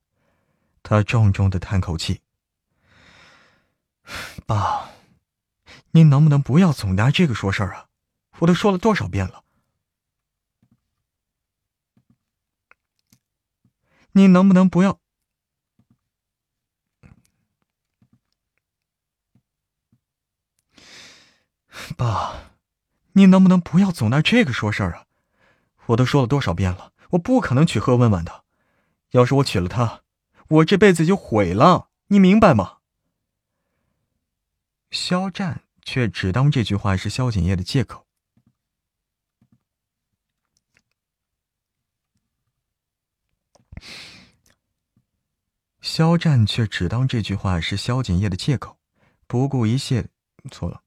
[0.83, 2.21] 他重重的叹口气
[4.45, 4.89] ：“爸，
[5.91, 7.87] 您能不能不要总拿这个说事儿啊？
[8.39, 9.45] 我都说了多少遍了。
[14.11, 14.99] 你能不能不要？
[21.95, 22.54] 爸，
[23.17, 25.05] 你能不能不要总拿这个说事儿啊？
[25.87, 28.43] 我都说了多少遍了，我不可能娶贺温婉的。
[29.11, 30.01] 要是我娶了她，
[30.49, 32.79] 我这辈子就毁了，你明白吗？
[34.91, 38.05] 肖战却只当这句话是萧景烨的借口。
[45.81, 48.77] 肖战却只当这句话是萧景烨的借口，
[49.27, 50.09] 不顾一切，
[50.49, 50.81] 错了。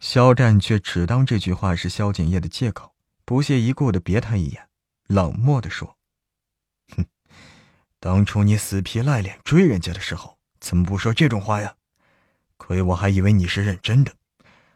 [0.00, 2.94] 肖战却只当这句话是萧景烨的借口，
[3.26, 4.66] 不屑一顾的别他一眼，
[5.06, 5.98] 冷漠的说
[6.96, 7.04] ：“哼，
[8.00, 11.74] 当初你死皮赖脸追人家的时候，怎么不说这种话呀？
[12.56, 14.14] 亏我还以为你是认真的，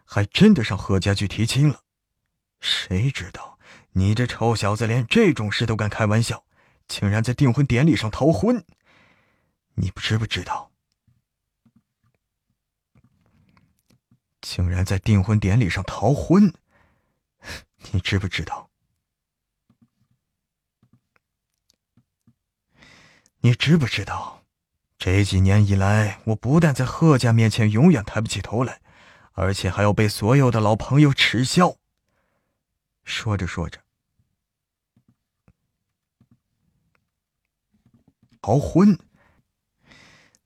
[0.05, 1.81] 还真的上贺家去提亲了。
[2.61, 3.59] 谁知道
[3.93, 6.45] 你这臭小子连这种事都敢开玩笑，
[6.87, 8.63] 竟然在订婚典礼上逃婚！
[9.77, 10.71] 你不知不知道？”
[14.45, 16.53] 竟然在订婚典礼上逃婚，
[17.93, 18.69] 你知不知道？
[23.39, 24.45] 你知不知道？
[24.99, 28.83] 这几年以来，我不但在贺家面前永远抬不起头来，
[29.33, 31.77] 而且还要被所有的老朋友耻笑。
[33.03, 33.81] 说着说着，
[38.43, 38.99] 逃婚，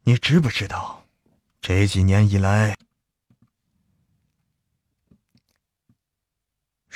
[0.03, 1.05] 你知不知道？
[1.61, 2.77] 这几年以来。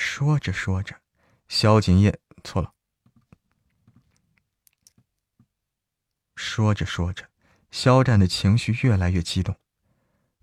[0.05, 0.96] 说着说着，
[1.48, 2.74] 萧景业错了。
[6.34, 7.28] 说着说着，
[7.70, 9.57] 肖战的情绪越来越激动，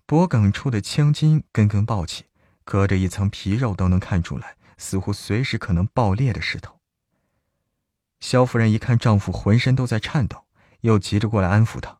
[0.05, 2.27] 脖颈处的青筋根根暴起，
[2.63, 6.79] 隔着一层皮肉都能看出来，似乎随时可能爆裂的势头。
[8.21, 10.45] 萧夫人一看丈夫浑身都在颤抖，
[10.81, 11.98] 又急着过来安抚他。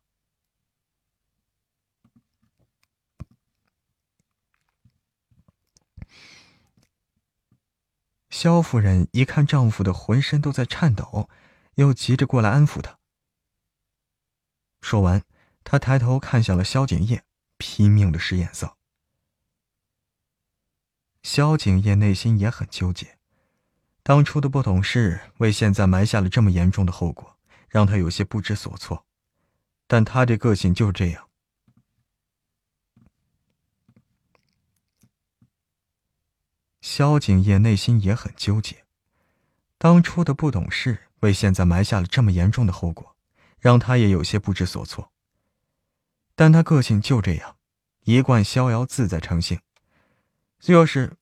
[8.30, 11.28] 萧夫人一看丈夫的浑身都在颤抖，
[11.74, 12.98] 又急着过来安抚他。
[14.80, 15.22] 说完，
[15.64, 17.24] 她抬头看向了萧景烨，
[17.58, 18.76] 拼命的使眼色。
[21.22, 23.18] 萧景烨内心也很纠结，
[24.02, 27.36] 当初的不懂事为现在埋下了这么严重的后果，
[27.68, 29.04] 让他有些不知所措。
[29.86, 31.29] 但他这个性就这样。
[36.80, 38.84] 萧景烨内心也很纠结，
[39.78, 43.16] 当初的不懂事为现在埋下了这么严重的后果，
[43.58, 45.12] 让他也有些不知所措。
[46.34, 47.56] 但他个性就这样，
[48.04, 49.60] 一贯逍遥自在成性，
[50.58, 51.16] 就是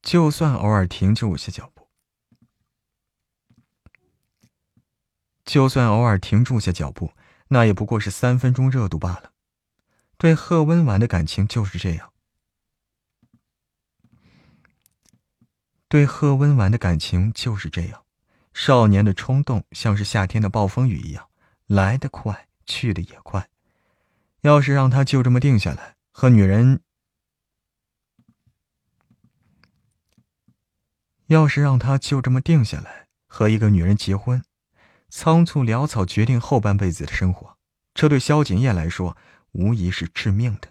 [0.00, 1.86] 就算偶尔停住些脚步，
[5.44, 7.12] 就算偶尔停住些脚步，
[7.48, 9.34] 那也不过是三分钟热度罢了。
[10.20, 12.12] 对贺温婉的感情就是这样，
[15.88, 18.04] 对贺温婉的感情就是这样，
[18.52, 21.30] 少年的冲动像是夏天的暴风雨一样，
[21.66, 23.48] 来得快，去的也快。
[24.42, 26.82] 要是让他就这么定下来和女人，
[31.28, 34.44] 要是让他就这么定下来和一个女人结婚，
[35.08, 37.56] 仓促潦草决定后半辈子的生活，
[37.94, 39.16] 这对萧景烨来说。
[39.52, 40.68] 无疑是致命的，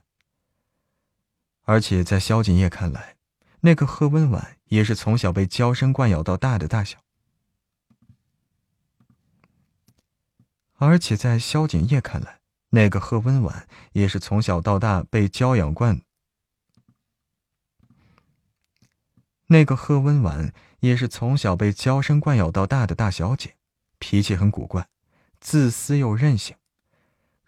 [1.64, 3.18] 而且在萧景烨看来，
[3.62, 7.00] 那个贺温婉也是从小被娇生惯养到大的大小。
[10.76, 16.02] 而且在萧景烨看来，那个贺温婉也是从小到大被娇养惯。
[19.48, 23.58] 那个贺温婉也是从小被娇生惯养到大的大小姐，
[23.98, 24.88] 脾气很古怪，
[25.42, 26.56] 自私又任性。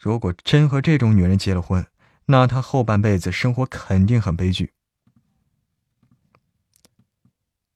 [0.02, 1.86] 如果真和这种女人结了婚，
[2.26, 4.74] 那她后半辈子生活肯定很悲剧。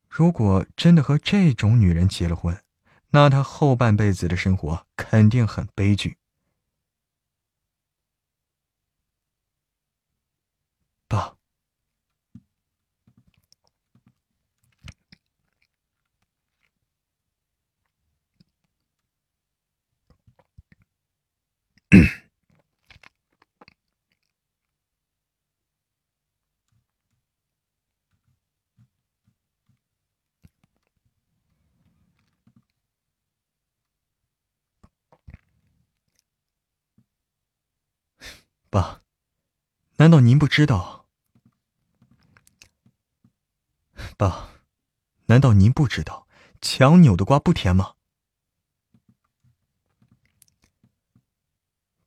[0.10, 2.60] 如果真的和这种女人结了婚，
[3.12, 6.18] 那他后半辈子的生活肯定很悲剧。
[11.08, 11.36] 爸。
[38.76, 39.00] 爸，
[39.96, 41.08] 难道您不知道？
[44.18, 44.50] 爸，
[45.28, 46.28] 难道您不知道
[46.60, 47.94] 强扭的瓜不甜吗？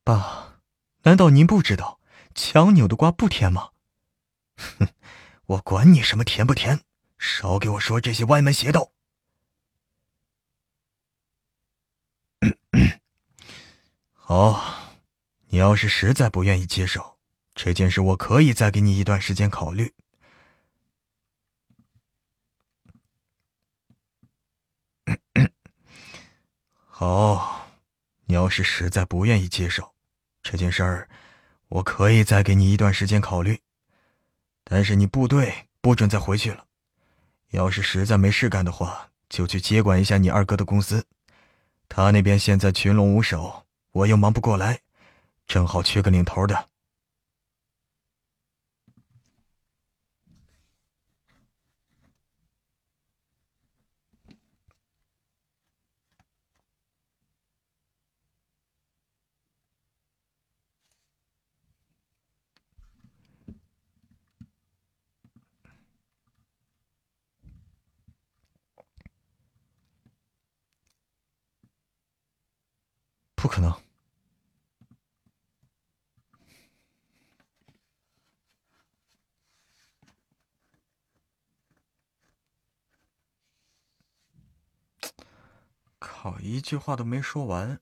[0.05, 0.61] 爸，
[1.05, 2.01] 难道您不知道
[2.35, 3.71] 强扭的瓜不甜吗？
[4.59, 4.89] 哼，
[5.47, 6.85] 我管你什么甜不甜，
[7.17, 8.93] 少给我说这些歪门邪道。
[14.13, 14.78] 好，
[15.51, 17.19] 你要是实在不愿意接受
[17.55, 19.95] 这件事，我可以再给你一段时间考虑。
[26.85, 27.67] 好，
[28.27, 29.95] 你要是实在不愿意接受
[30.43, 31.09] 这件事儿，
[31.69, 33.63] 我可以再给你一段时间考虑。
[34.65, 36.67] 但是你部队不准再回去了，
[37.53, 41.07] 要是实在没事干的话，就去接管一下你二哥的公司。
[41.89, 44.81] 他那边现在群龙无首，我又忙不过来，
[45.49, 46.69] 正好缺个领头的。
[73.35, 73.88] 不可能！
[86.41, 87.81] 一句话都没说完，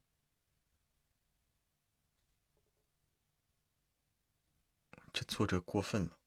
[5.13, 6.19] 这作者过分了。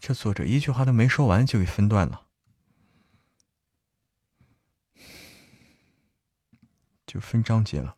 [0.00, 2.27] 这作者一句话都没说完就给分段了，
[7.08, 7.96] 就分章节了。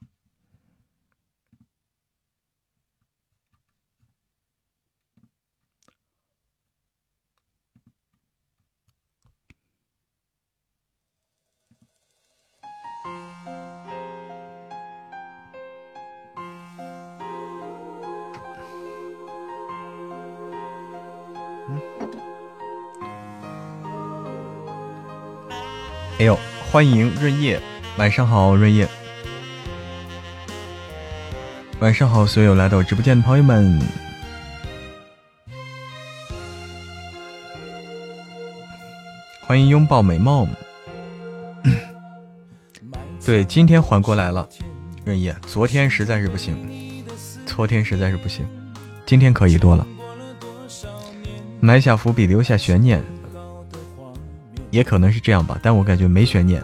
[26.18, 26.38] 哎呦，
[26.70, 27.58] 欢迎润叶，
[27.96, 28.86] 晚上好，润叶，
[31.80, 33.80] 晚上好，所有来到我直播间的朋友们，
[39.40, 40.46] 欢迎拥抱美梦。
[43.24, 44.46] 对，今天缓过来了，
[45.06, 47.02] 润叶，昨天实在是不行，
[47.46, 48.46] 昨天实在是不行，
[49.06, 49.86] 今天可以多了，
[51.60, 53.02] 埋下伏笔，留下悬念。
[54.70, 56.62] 也可能是这样吧，但我感觉没悬念。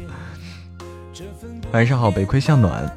[1.72, 2.94] 晚上好，北亏向暖。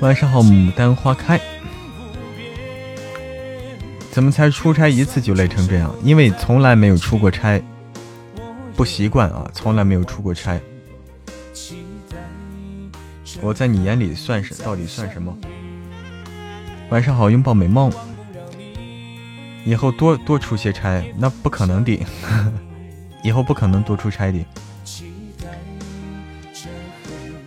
[0.00, 1.40] 晚上好，牡丹花开。
[4.10, 5.94] 怎么才出差一次就累成这样？
[6.02, 7.60] 因为从来没有出过差，
[8.76, 10.60] 不习惯啊，从来没有出过差。
[13.40, 15.34] 我在你眼里算是到底算什么？
[16.90, 17.90] 晚上好，拥抱美梦。
[19.64, 22.06] 以后多多出些差，那不可能的，
[23.24, 24.38] 以后不可能多出差的，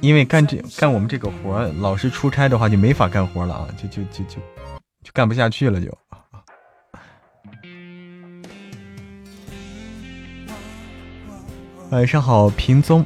[0.01, 4.35] 因为干这干我们这个活，老是出差的话就没法干活了啊，就就就就
[5.03, 5.97] 就干不下去了就。
[11.91, 13.05] 晚上好，平宗。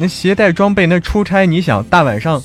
[0.00, 2.42] 那携带装备，那出差，你想大晚上，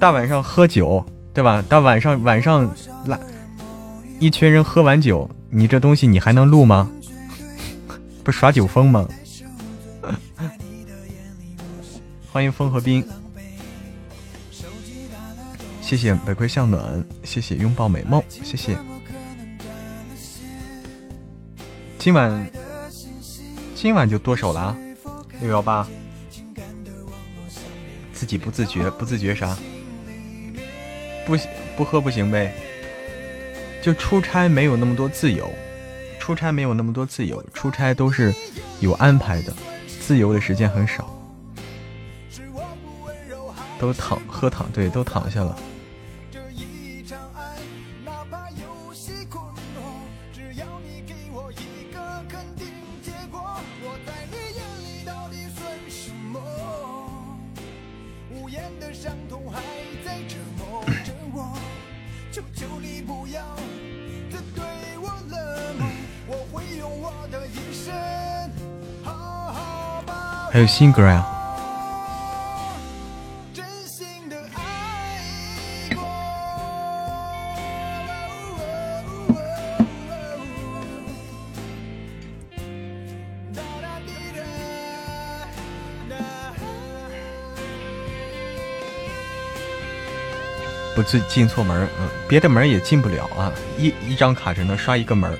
[0.00, 1.04] 大晚上喝酒，
[1.36, 1.62] 对吧？
[1.68, 2.74] 到晚上晚上
[3.04, 3.20] 来
[4.18, 6.90] 一群人喝完酒，你这东西你还能录吗？
[8.24, 9.06] 不耍酒疯吗？
[12.32, 13.06] 欢迎风和冰。
[15.82, 18.78] 谢谢玫瑰向暖，谢谢拥抱美梦，谢谢。
[21.98, 22.50] 今晚
[23.74, 24.74] 今晚就剁手了，
[25.42, 25.86] 六幺八，
[28.14, 29.54] 自己不自觉，不自觉啥？
[31.26, 31.36] 不
[31.76, 32.54] 不喝不行呗。
[33.82, 35.52] 就出差没有那么多自由，
[36.18, 38.34] 出差没有那么多自由，出差都是
[38.80, 39.52] 有安排的，
[40.00, 41.12] 自由的时间很少。
[43.78, 45.56] 都躺喝躺，对，都躺下了。
[70.56, 71.22] 还有新歌呀。
[90.94, 95.30] 不进进错门嗯，别的门也进不了啊，一一张卡只能刷一个门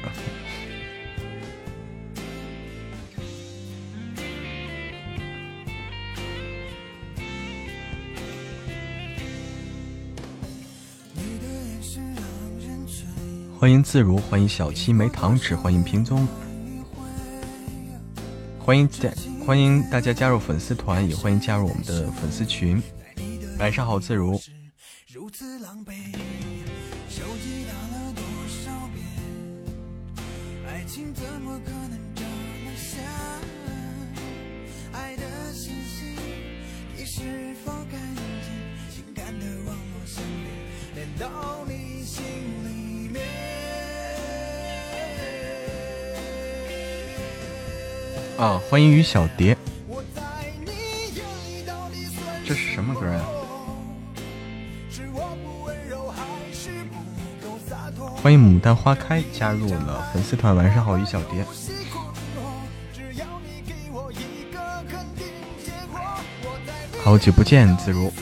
[13.77, 16.27] 迎自如，欢迎小七没糖纸，欢迎平宗，
[18.59, 19.11] 欢迎加
[19.45, 22.83] 欢迎大家加入粉丝团，也欢迎加入我们的粉丝群。
[23.59, 24.41] 晚上好，自如。
[48.69, 49.57] 欢迎于小蝶，
[52.45, 53.21] 这是什么歌呀？
[58.21, 61.45] 欢迎牡丹花开加入了粉丝团，晚上好，于小蝶，
[67.05, 68.12] 好久不见，自如。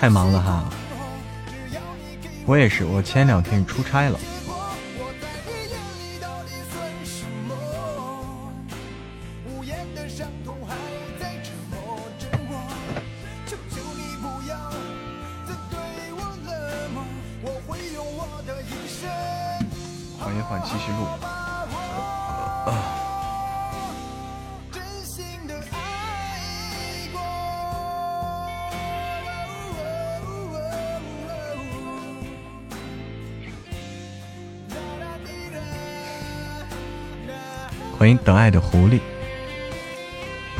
[0.00, 0.64] 太忙了哈，
[2.46, 4.18] 我也是，我前两天出差了。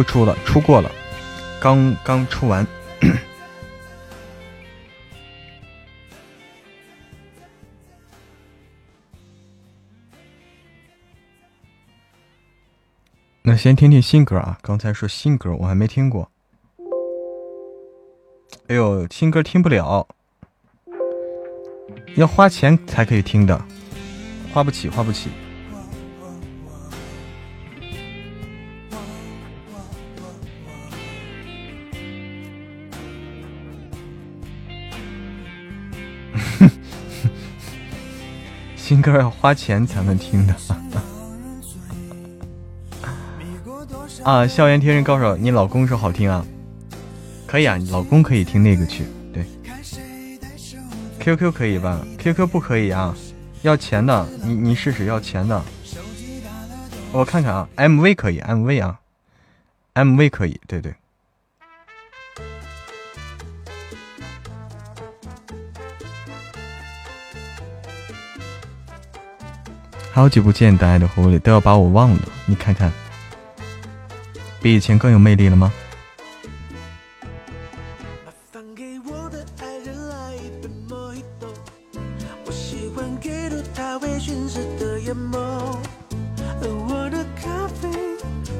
[0.00, 0.90] 不出了，出过了，
[1.60, 2.66] 刚刚出完。
[13.42, 14.58] 那先听听新歌啊！
[14.62, 16.30] 刚才说新歌，我还没听过。
[18.68, 20.08] 哎呦，新歌听不了，
[22.16, 23.62] 要花钱才可以听的，
[24.50, 25.28] 花不起，花不起。
[38.90, 40.54] 新歌要花钱才能听的
[44.24, 44.44] 啊！
[44.44, 46.44] 校园贴身高手，你老公说好听啊？
[47.46, 49.04] 可以啊，你老公可以听那个去。
[49.32, 49.46] 对
[51.20, 53.14] ，QQ 可以吧？QQ 不可以啊，
[53.62, 54.26] 要钱的。
[54.42, 55.62] 你你试试要钱的。
[57.12, 58.98] 我看看啊，MV 可以，MV 啊
[59.94, 60.92] ，MV 可以，对对。
[70.20, 72.18] 好久不见，可爱的狐狸都要把我忘了。
[72.44, 72.92] 你看看，
[74.60, 75.72] 比以前更有魅力了吗？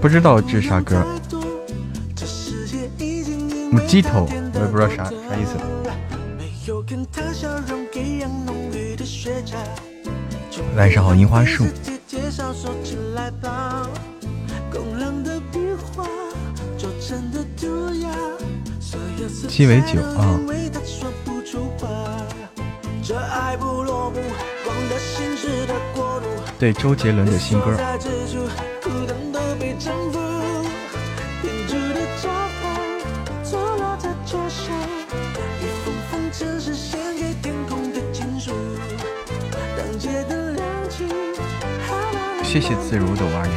[0.01, 1.05] 不知道这是啥歌？
[3.87, 5.80] 鸡头，我也不知道啥啥意思。
[10.77, 11.65] 晚上好樱花树。
[19.49, 20.41] 鸡尾酒啊。
[26.59, 27.75] 对周杰伦的新歌。
[42.53, 43.55] 谢谢自如的五二零。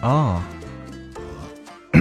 [0.00, 0.40] 哦，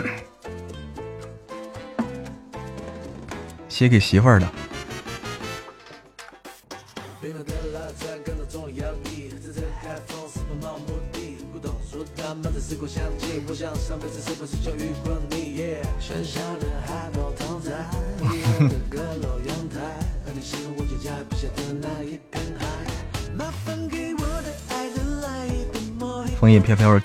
[3.68, 4.48] 写给媳妇儿的。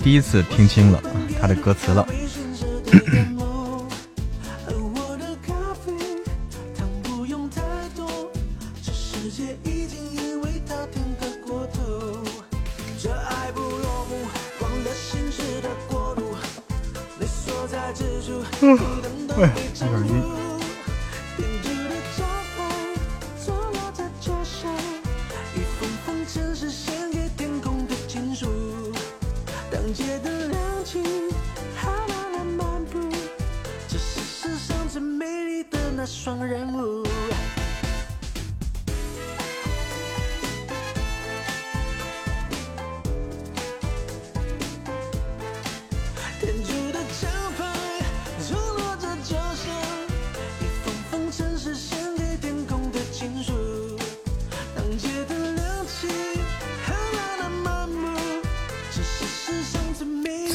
[0.03, 1.01] 第一次听清了
[1.41, 2.07] 他的歌词了。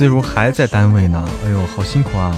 [0.07, 2.35] 如还在单位呢，哎呦，好辛苦啊！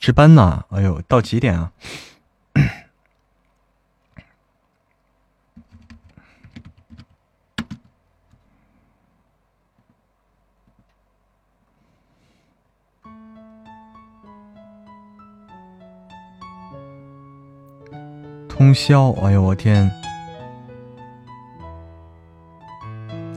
[0.00, 0.64] 值班呢？
[0.70, 1.72] 哎呦，到几点啊？
[18.48, 19.90] 通宵，哎呦我天！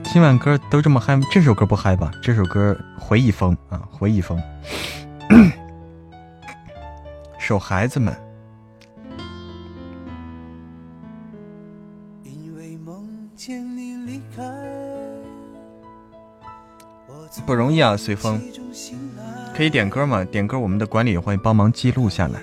[0.02, 2.10] 今晚歌都这么嗨，这首歌不嗨吧？
[2.22, 4.42] 这首歌回忆风啊，回忆风。
[7.44, 8.16] 守孩子们，
[17.44, 17.94] 不容易啊！
[17.98, 18.40] 随风，
[19.54, 20.24] 可以点歌吗？
[20.24, 22.40] 点歌，我们的管理会帮忙记录下来，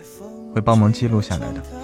[0.54, 1.81] 会帮忙记录下来的。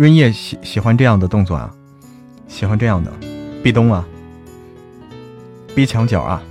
[0.00, 1.70] 润叶喜喜欢这样的动作啊，
[2.48, 3.12] 喜欢这样的，
[3.62, 4.02] 壁咚啊，
[5.74, 6.42] 逼墙角啊，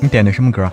[0.00, 0.70] 你点的什么歌？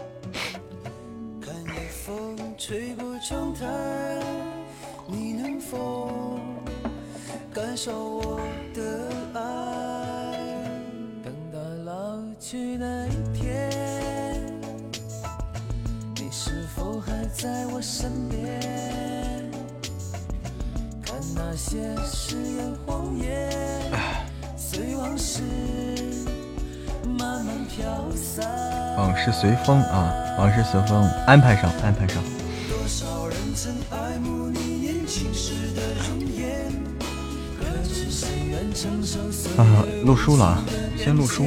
[39.58, 40.66] 啊，录书了啊，
[40.98, 41.46] 先录书，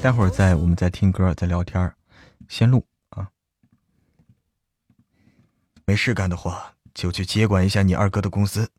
[0.00, 1.92] 待会儿再我们再听歌，再聊天
[2.48, 3.28] 先录啊。
[5.84, 8.70] 没事干的话，就去接管一下你二哥的公司，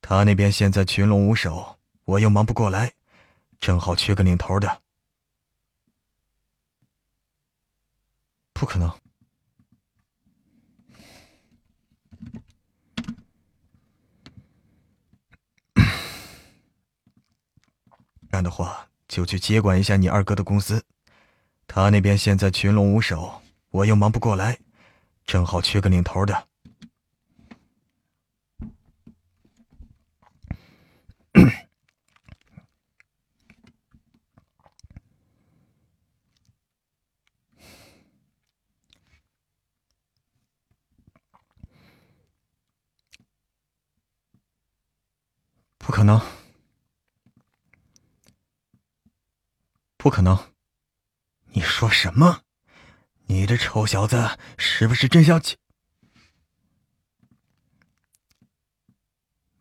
[0.00, 2.92] 他那边现在群龙无首，我又忙不过来，
[3.58, 4.82] 正好缺个领头的。
[8.52, 8.88] 不可能！
[18.32, 20.82] 干的话，就去接管一下你二哥的公司，
[21.66, 24.58] 他那边现在群龙无首，我又忙不过来，
[25.26, 26.48] 正好缺个领头的。
[45.76, 46.41] 不可能！
[50.02, 50.36] 不可能！
[51.52, 52.42] 你说什么？
[53.26, 55.56] 你这臭小子是不是真想气？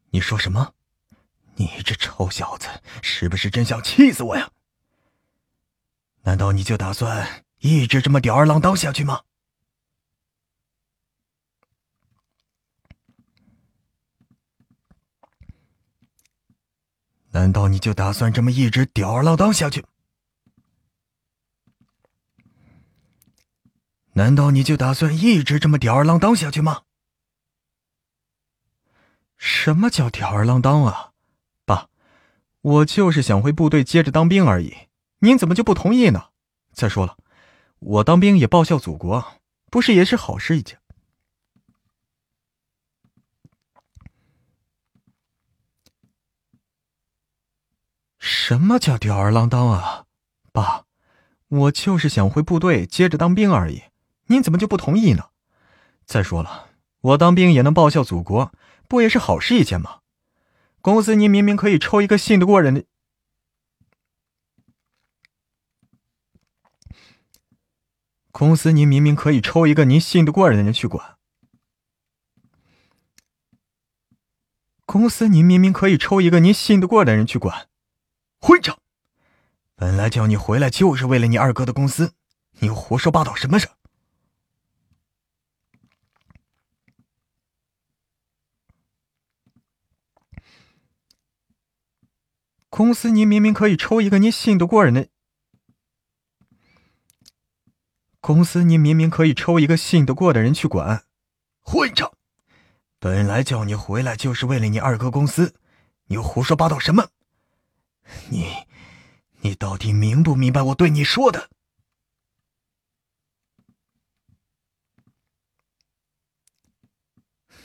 [0.09, 0.73] 你说什么？
[1.57, 2.67] 你这臭小子
[3.03, 4.49] 是不是真想气死我呀？
[6.23, 9.21] 难道你就打算一直这么吊儿郎当下去吗？
[17.29, 19.85] 难道你就打算这么一直吊儿郎当下去？
[24.13, 26.83] 难道你就打算一直这么吊儿郎当下去吗？
[29.37, 31.13] 什么叫吊儿郎当啊，
[31.65, 31.89] 爸，
[32.61, 34.87] 我就是想回部队接着当兵而已，
[35.19, 36.29] 您怎么就不同意呢？
[36.73, 37.17] 再说了，
[37.79, 39.39] 我当兵也报效祖国，
[39.71, 40.79] 不是也是好事一件？
[48.19, 50.05] 什么叫吊儿郎当啊，
[50.51, 50.85] 爸，
[51.47, 53.81] 我就是想回部队接着当兵而已，
[54.31, 55.31] 您怎么就不同意呢？
[56.05, 56.69] 再说了，
[57.01, 58.53] 我当兵也能报效祖国，
[58.87, 59.99] 不也是好事一件吗？
[60.79, 62.85] 公司您明明可以抽一个信得过人的，
[68.31, 71.17] 公司您明明可以抽一个您信得过人的人去管，
[74.85, 77.67] 公司您明明可以抽一个您信得过的人去管。
[78.39, 78.79] 混账，
[79.75, 82.13] 本来叫你回来就是为了你二哥的公司，
[82.59, 83.67] 你胡说八道什么事？
[92.71, 95.09] 公司您明明可以抽一个您信得过人的，
[98.21, 101.03] 公司您明明可以抽一个信得过的人去管。
[101.59, 102.13] 混账，
[102.97, 105.53] 本来叫你回来就是为了你二哥公司，
[106.05, 107.09] 你又胡说八道什么？
[108.29, 108.47] 你，
[109.41, 111.49] 你到底明不明白我对你说的？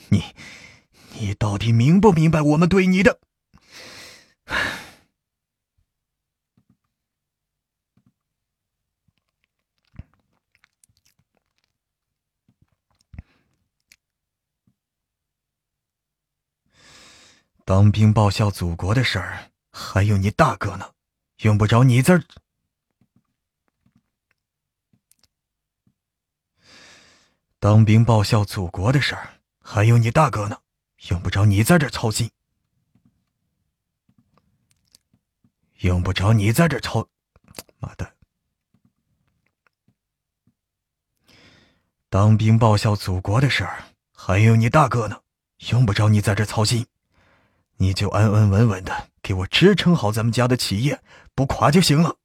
[0.08, 0.24] 你，
[1.20, 3.20] 你到底明不明白我们对你的？
[17.66, 19.50] 当兵报效祖国的事儿。
[19.72, 20.92] 还有你大哥呢，
[21.38, 22.24] 用不着你在这
[27.58, 29.40] 当兵报效祖国的事儿。
[29.60, 30.60] 还有你大哥呢，
[31.08, 32.30] 用不着你在这操心，
[35.80, 37.08] 用不着你在这操。
[37.80, 38.14] 妈的！
[42.08, 43.82] 当兵报效祖国的事儿。
[44.12, 45.20] 还有你大哥呢，
[45.70, 46.86] 用不着你在这操心，
[47.78, 49.08] 你就安安稳稳的。
[49.22, 51.02] 给我支撑好咱们家的企业，
[51.34, 52.16] 不垮就行了。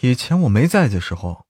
[0.00, 1.43] 以前我没在的时候。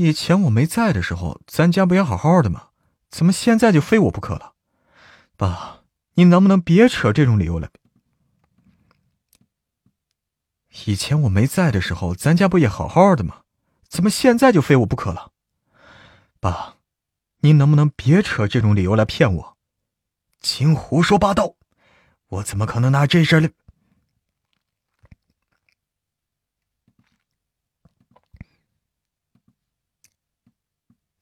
[0.00, 2.68] 以前我没在的时候，咱家不也好好的吗？
[3.10, 4.54] 怎么现在就非我不可了？
[5.36, 5.82] 爸，
[6.14, 7.68] 你能不能别扯这种理由了？
[10.86, 13.42] 以前我没在的时候，咱家不也好好的吗？
[13.90, 15.32] 怎么现在就非我不可了？
[16.40, 16.76] 爸，
[17.40, 19.56] 您能不能别扯这种理由来骗我？
[20.40, 21.56] 净胡说八道！
[22.28, 23.50] 我怎么可能拿这事来？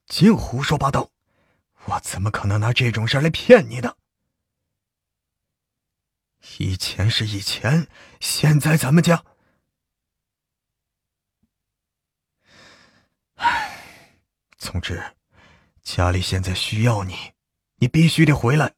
[0.09, 1.11] 净胡说八道！
[1.85, 3.95] 我怎么可能拿这种事来骗你的？
[6.57, 7.87] 以前是以前，
[8.19, 9.23] 现在咱们家……
[13.35, 14.25] 唉，
[14.57, 15.15] 总之，
[15.83, 17.33] 家里现在需要你，
[17.75, 18.73] 你必须得回来。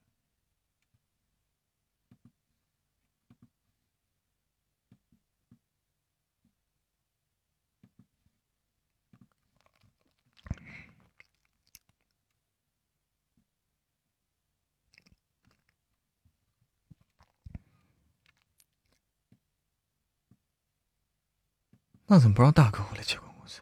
[22.12, 23.62] 那怎么不让大哥回来接管公司？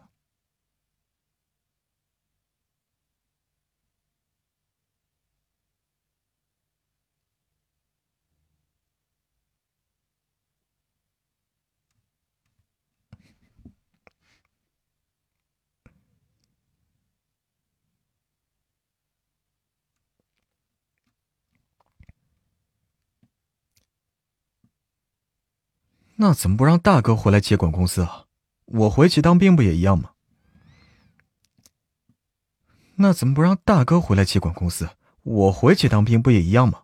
[26.16, 28.29] 那怎么不让大哥回来接管公司啊？
[28.72, 30.12] 我回去当兵不也一样吗？
[32.96, 34.90] 那怎么不让大哥回来接管公司？
[35.24, 36.84] 我回去当兵不也一样吗？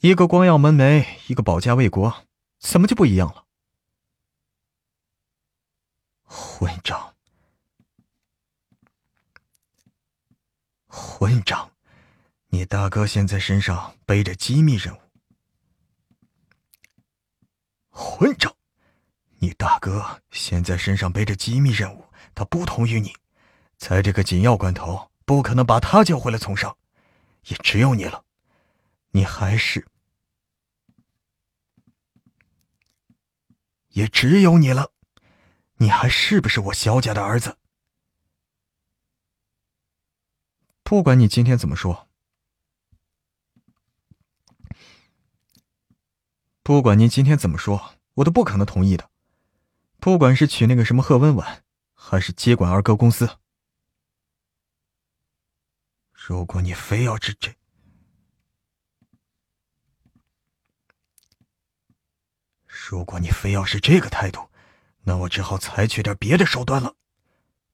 [0.00, 2.26] 一个光耀门楣，一个保家卫国，
[2.58, 3.46] 怎么就不一样了？
[6.22, 7.14] 混账！
[10.86, 11.72] 混账！
[12.48, 15.00] 你大哥现在身上背着机密任务。
[17.90, 18.54] 混账！
[19.42, 23.12] 你大哥现在身上背着机密任务，他不同于你，
[23.76, 26.78] 在这个紧要关头，不可能把他叫回来从商，
[27.48, 28.24] 也只有你了。
[29.10, 29.84] 你还是，
[33.88, 34.92] 也只有你了。
[35.78, 37.58] 你还是不是我萧家的儿子？
[40.84, 42.08] 不管你今天怎么说，
[46.62, 49.10] 不管您今天怎么说，我都不可能同意的。
[50.02, 51.62] 不管是娶那个什么贺温婉，
[51.94, 53.38] 还是接管二哥公司，
[56.10, 57.54] 如果你非要这这，
[62.66, 64.50] 如果你非要是这个态度，
[65.02, 66.96] 那我只好采取点别的手段了。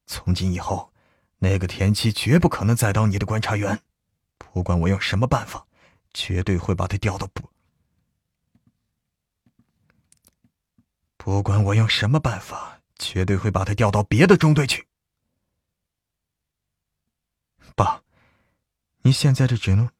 [0.04, 0.92] 从今以后，
[1.38, 3.80] 那个田七绝不可能再当你的观察员，
[4.36, 5.66] 不管我用什么办法，
[6.12, 7.50] 绝对会把他调到不。
[11.28, 14.88] 不管我用什么办法，绝对会把他调到别的中队去。
[17.76, 18.02] 爸，
[19.02, 19.90] 你现在这只能……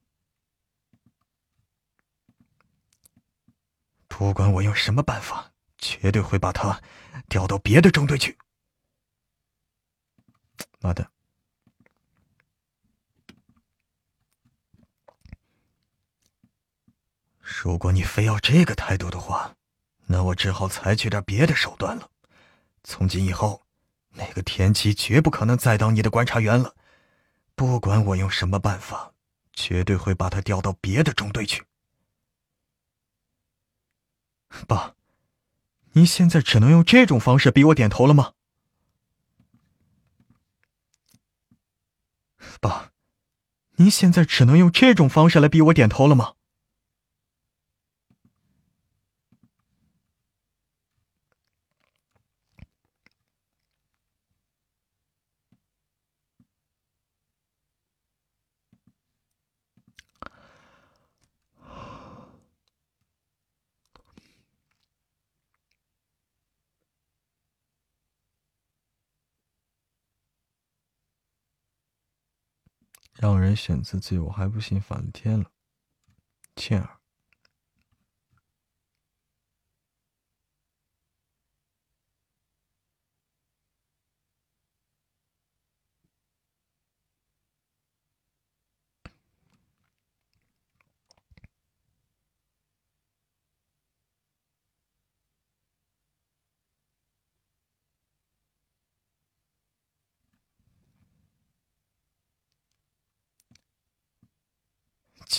[4.07, 6.81] 不管我用什么办法，绝对会把他
[7.29, 8.39] 调到别的中队去。
[10.81, 11.11] 妈的！
[17.43, 19.58] 如果你非要这个态度的话。
[20.11, 22.11] 那我只好采取点别的手段了。
[22.83, 23.63] 从今以后，
[24.15, 26.75] 那个田七绝不可能再当你的观察员了。
[27.55, 29.13] 不管我用什么办法，
[29.53, 31.65] 绝对会把他调到别的中队去。
[34.67, 34.95] 爸，
[35.93, 38.33] 您现在只能用这种方式逼我点头了吗？
[42.61, 42.93] 爸，
[43.77, 46.35] 您现在只能用这种方式来逼我点头了吗？
[73.19, 75.51] 让人选自己，我还不信反了天了，
[76.55, 76.98] 倩儿。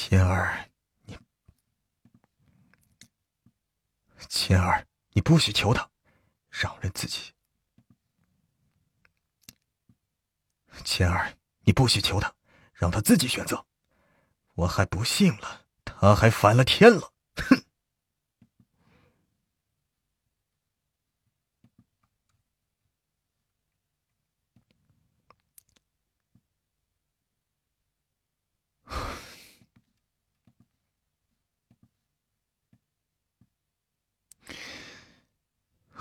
[0.10, 0.68] 千儿，
[1.06, 1.16] 你，
[4.28, 5.88] 千儿，你不许求他，
[6.50, 7.32] 让人自己。
[10.84, 12.34] 倩儿，你不许求他，
[12.74, 13.64] 让他自己选择。
[14.56, 17.14] 我还不信了，他还反了天了！
[17.36, 17.64] 哼！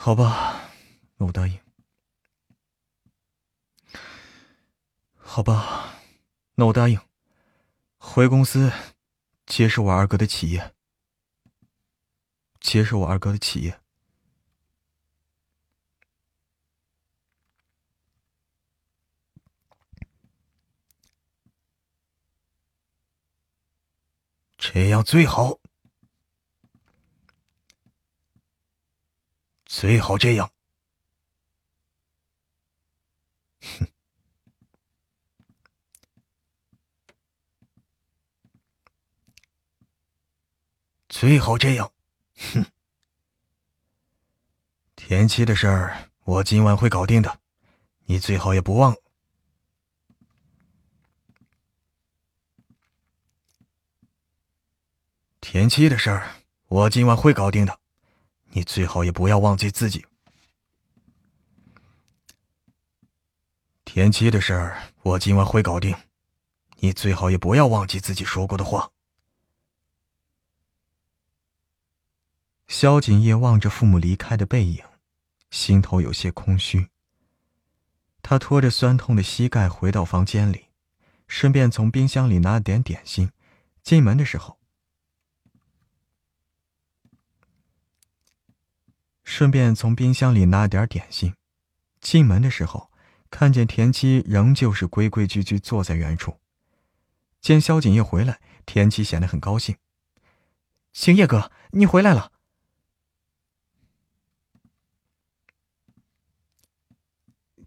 [0.00, 0.70] 好吧，
[1.16, 1.58] 那我答应。
[5.16, 5.92] 好吧，
[6.54, 6.98] 那我答应。
[7.98, 8.72] 回公司，
[9.44, 10.72] 接手我二哥的企业。
[12.60, 13.80] 接手我二哥的企业。
[24.56, 25.58] 这样最好。
[29.68, 30.50] 最好这样。
[33.60, 33.86] 哼。
[41.10, 41.92] 最好这样。
[42.54, 42.64] 哼。
[44.96, 47.38] 田七的事儿，我今晚会搞定的，
[48.06, 48.96] 你最好也不忘。
[55.42, 56.36] 田七的事儿，
[56.68, 57.78] 我今晚会搞定的。
[58.50, 60.04] 你最好也不要忘记自己。
[63.84, 65.96] 田七的事儿，我今晚会搞定。
[66.80, 68.90] 你最好也不要忘记自己说过的话。
[72.68, 74.84] 萧景业望着父母离开的背影，
[75.50, 76.90] 心头有些空虚。
[78.22, 80.66] 他拖着酸痛的膝盖回到房间里，
[81.26, 83.32] 顺便从冰箱里拿了点点心。
[83.82, 84.57] 进门的时候。
[89.28, 91.34] 顺便从冰箱里拿点点心。
[92.00, 92.90] 进门的时候，
[93.30, 96.40] 看见田七仍旧是规规矩矩坐在原处。
[97.42, 99.76] 见萧景业回来，田七显得很高兴
[100.92, 102.32] ：“景业哥，你回来了。”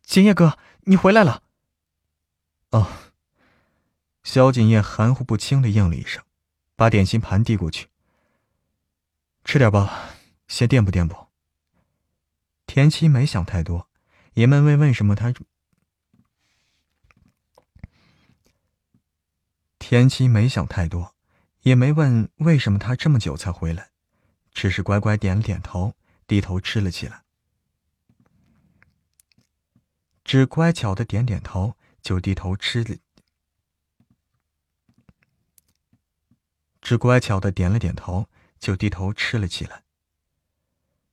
[0.02, 1.44] 景业哥，你回来了。
[2.72, 2.92] 哦。
[4.24, 6.24] 萧景业含糊不清的应了一声，
[6.76, 7.88] 把点心盘递过去
[9.46, 10.16] ：“吃点吧，
[10.48, 11.16] 先垫补垫补。”
[12.74, 13.90] 田七没想太多，
[14.34, 15.34] 也没问为什么他。
[19.78, 21.14] 田七没想太多，
[21.64, 23.92] 也没问为什么他这么久才回来，
[24.54, 27.26] 只是乖乖点了点头，低头吃了起来。
[30.24, 32.96] 只乖巧的点点头，就低头吃了。
[36.82, 39.81] 只乖巧的点了点头，就低头吃了起来。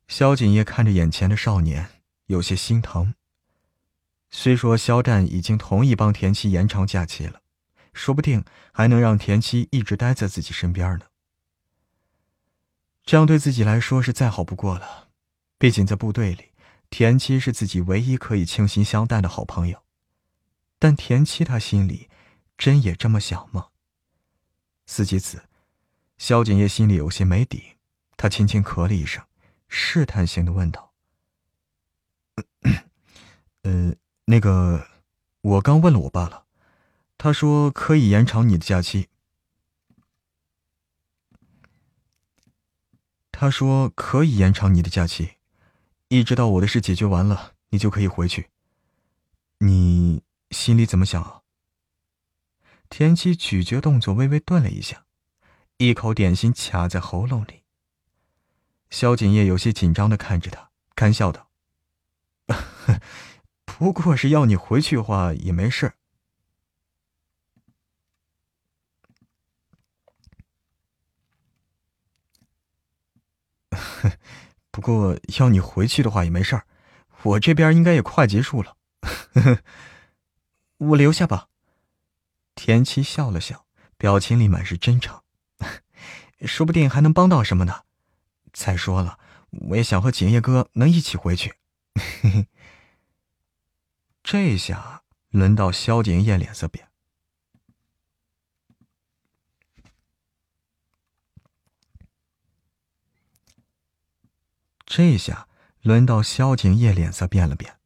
[0.08, 1.90] 萧景业看着眼前的少年，
[2.26, 3.14] 有些心疼。
[4.30, 7.42] 虽说肖战已经同意帮田七延长假期了，
[7.92, 11.06] 说不定还能让田七一直待在自己身边呢。
[13.04, 15.08] 这样对自己来说是再好不过了。
[15.58, 16.52] 毕竟在部队里，
[16.88, 19.82] 田七是自己唯一可以倾心相待的好朋友。
[20.78, 22.08] 但田七他心里
[22.56, 23.68] 真也这么想吗？
[24.86, 25.44] 思及此，
[26.16, 27.74] 萧景业心里有些没底。
[28.16, 29.22] 他轻轻咳了一声。
[29.68, 30.92] 试探性的问道
[33.62, 34.88] ：“呃，那个，
[35.42, 36.46] 我刚问了我爸了，
[37.16, 39.08] 他说可以延长你的假期。
[43.30, 45.36] 他说可以延长你的假期，
[46.08, 48.48] 一直到我的事解决完了，你就可以回去。
[49.58, 51.42] 你心里怎么想啊？”
[52.90, 55.04] 田七咀嚼动作微微顿了一下，
[55.76, 57.64] 一口点心卡在喉咙里。
[58.90, 61.50] 萧景业有些紧张的看着他，干笑道
[63.64, 65.92] ：“不过是要你回去的话也没事。
[74.70, 76.62] 不过要你回去的话也没事
[77.22, 78.76] 我这边应该也快结束了。
[80.78, 81.48] 我留下吧。”
[82.54, 83.66] 田七笑了笑，
[83.96, 85.22] 表情里满是真诚，
[86.46, 87.84] 说不定还能帮到什么呢。
[88.52, 89.18] 再说了，
[89.50, 91.54] 我也想和景业哥能一起回去。
[94.22, 96.88] 这下轮到萧景业脸色变。
[104.84, 105.48] 这下
[105.82, 107.78] 轮到萧景业脸色变了变，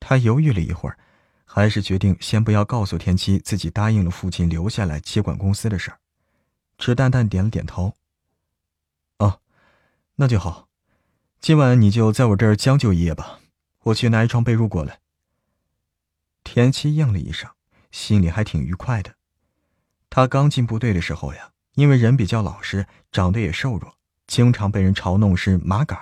[0.00, 0.98] 他犹豫了一会儿，
[1.44, 6.00] 还是决定先不要告诉田七自己答应了父亲留下来接管公司的事儿，
[6.76, 7.94] 只淡淡点了点头。
[10.20, 10.68] 那就好，
[11.40, 13.40] 今晚你就在我这儿将就一夜吧。
[13.84, 15.00] 我去拿一床被褥过来。
[16.44, 17.50] 田七应了一声，
[17.90, 19.14] 心里还挺愉快的。
[20.10, 23.94] 他刚进部队的时候呀，因为人比较老实，长得也瘦弱，
[24.26, 25.98] 经常被人嘲弄是麻杆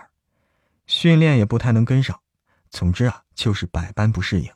[0.88, 2.18] 训练也不太能跟上。
[2.70, 4.50] 总之啊，就是百般不适应。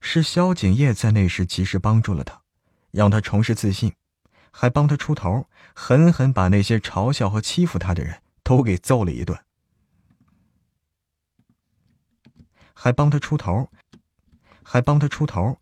[0.00, 2.40] 是萧景业在那时及时帮助了他，
[2.90, 3.92] 让他重拾自信，
[4.50, 9.36] 还帮他出头，狠狠把那些嘲笑和欺负他的人都给揍了一顿。
[12.72, 13.68] 还帮他出头，
[14.62, 15.58] 还帮他出头，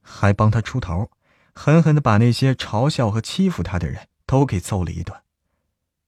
[0.00, 1.10] 还帮他出头，
[1.52, 5.20] 狠狠的把那些嘲笑和欺负他的人都给揍了一顿。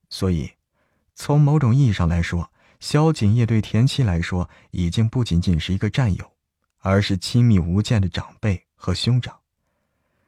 [0.08, 0.52] 所以，
[1.16, 6.36] 从某种意义上来说，萧景业对田七来说，已经不仅仅是一个战友，
[6.78, 9.40] 而是亲密无间的长辈和兄长。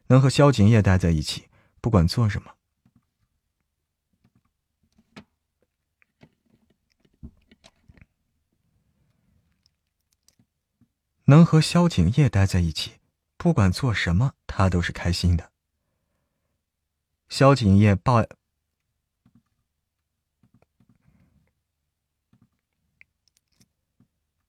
[0.09, 1.49] 能和萧景业待在一起，
[1.81, 2.51] 不管做什么，
[11.31, 12.95] 能和萧景业待在一起，
[13.37, 15.53] 不管做什么，他都是开心的。
[17.29, 18.27] 萧景业抱。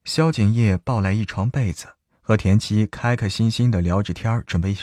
[0.03, 4.75] 萧景业抱来一床被子，和田七开开心心的聊着天准备。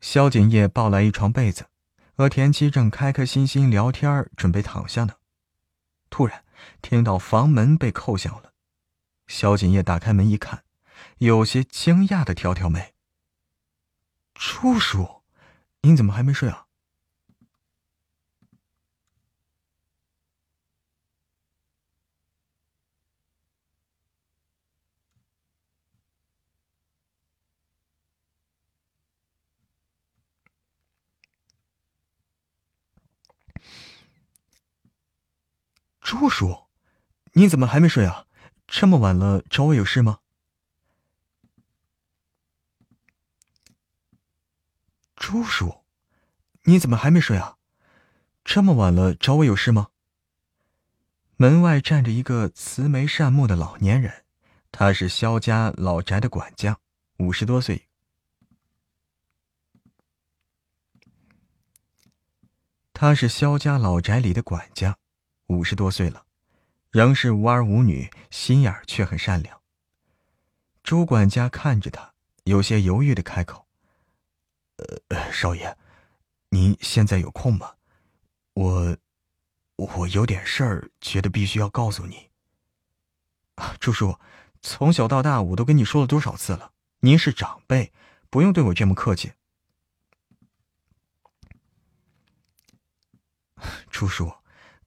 [0.00, 1.66] 萧景业抱来一床被子，
[2.16, 5.16] 和田七正开开心心聊天准备躺下呢。
[6.08, 6.43] 突然
[6.82, 8.52] 听到房门被扣响了，
[9.26, 10.64] 萧锦业打开门一看，
[11.18, 12.94] 有些惊讶的挑挑眉
[14.34, 15.22] ：“朱叔，
[15.82, 16.63] 您怎么还没睡啊？”
[36.04, 36.66] 朱叔，
[37.32, 38.26] 你怎么还没睡啊？
[38.66, 40.18] 这么晚了，找我有事吗？
[45.16, 45.82] 朱叔，
[46.64, 47.56] 你怎么还没睡啊？
[48.44, 49.88] 这么晚了，找我有事吗？
[51.36, 54.26] 门外站着一个慈眉善目的老年人，
[54.70, 56.78] 他是萧家老宅的管家，
[57.16, 57.88] 五十多岁。
[62.92, 64.98] 他是萧家老宅里的管家。
[65.46, 66.24] 五十多岁了，
[66.90, 69.60] 仍是无儿无女，心眼却很善良。
[70.82, 72.14] 朱管家看着他，
[72.44, 73.66] 有些犹豫的开口
[75.08, 75.76] ：“呃，少爷，
[76.48, 77.74] 您现在有空吗？
[78.54, 78.96] 我，
[79.76, 82.30] 我有点事儿，觉得必须要告诉你。”
[83.56, 84.18] 啊，朱叔，
[84.62, 87.92] 从小到大我都跟你说了多少次了，您是长辈，
[88.30, 89.32] 不用对我这么客气。
[93.90, 94.32] 朱叔。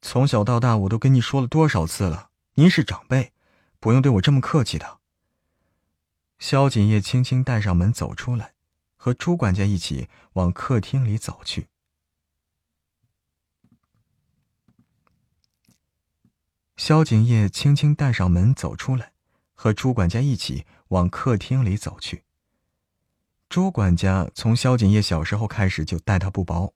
[0.10, 3.34] 从小到大，我都跟你说了多少次了，您是长辈，
[3.78, 5.00] 不用对我这么客气的。
[6.40, 8.54] 萧景业轻轻带上门走出来，
[8.96, 11.68] 和朱管家一起往客厅里走去。
[16.78, 19.12] 萧景业轻轻带上门走出来，
[19.56, 22.24] 和朱管家一起往客厅里走去。
[23.50, 26.74] 朱管家从萧景业小时候开始就待他不薄。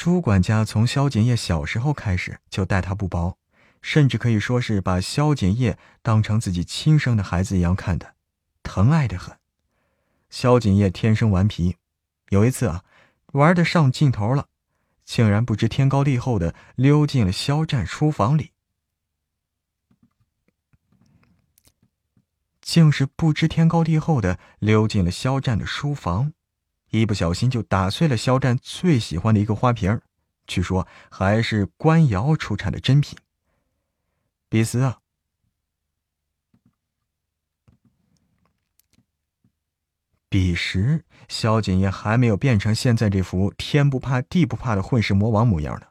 [0.00, 3.36] 朱管家从萧景业小时候开始就待他不薄，
[3.82, 8.14] 甚至可以说是把萧景业当成自己亲生的孩子一样看的，
[8.62, 9.36] 疼爱的很。
[10.30, 11.76] 萧景业天生顽皮，
[12.30, 12.82] 有一次啊，
[13.34, 14.48] 玩的上劲头了，
[15.04, 18.52] 竟然不知天高地厚的溜进了肖战书房里，
[22.62, 26.32] 竟是不知天高地厚的溜进了肖战的书房。
[26.90, 30.00] 一不小心就打碎了肖战最喜欢的一个花瓶
[30.46, 33.16] 据说还是官窑出产的珍品。
[34.48, 34.98] 彼时啊，
[40.28, 45.86] 彼时萧景业还没有变成现在这副天不怕地不怕的混世魔王模样呢，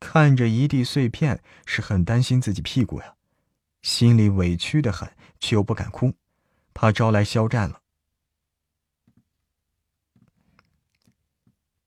[0.00, 3.14] 看着一地碎片，是很担心自己屁股呀，
[3.82, 5.08] 心里委屈的很，
[5.38, 6.14] 却又不敢哭，
[6.74, 7.81] 怕招来肖战了。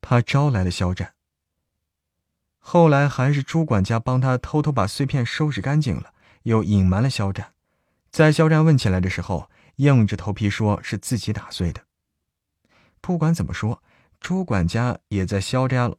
[0.06, 1.16] 怕招来了肖战。
[2.60, 6.14] 后来还是朱管家帮他偷偷把碎片收拾干净了，
[6.44, 7.54] 又隐瞒了肖战。
[8.12, 11.86] 在肖战问起来的时候，硬着头皮说是自己打碎的。
[13.02, 13.82] 不管怎么说，
[14.20, 15.92] 朱管家也在肖家。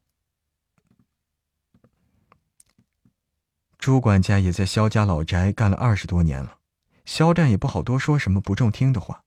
[3.76, 6.58] 朱管家也在肖家老宅干了二十多年了，
[7.04, 9.24] 肖战也不好多说什么不中听的话。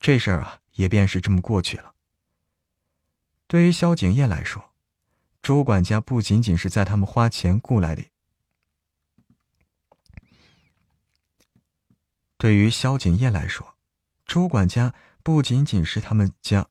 [0.00, 1.94] 这事儿啊，也便是这么过去了。
[3.50, 4.70] 对于萧景业来说，
[5.42, 8.04] 周管家不仅仅是在他们花钱雇来的。
[12.36, 13.74] 对于萧景业来说，
[14.24, 14.94] 周管家
[15.24, 16.68] 不仅仅是他们家。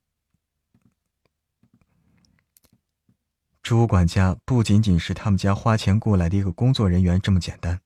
[3.61, 7.81] 朱管家不仅仅是他们家花钱雇来的一个工作人员这么简单，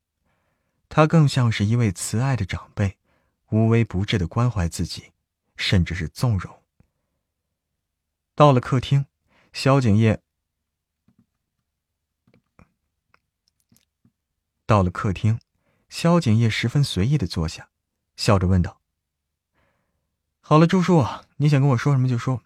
[0.88, 3.00] 他更像是一位慈爱的长辈，
[3.50, 5.14] 无微不至的关怀自己，
[5.58, 6.63] 甚至是纵容。
[8.36, 9.06] 到了客厅，
[9.52, 10.24] 萧景业
[14.66, 15.40] 到了客厅，
[15.88, 17.70] 萧景业十分随意的坐下，
[18.16, 18.82] 笑着问道
[20.42, 21.06] ：“好了，朱叔，
[21.38, 22.42] 你想跟我说什么就说。”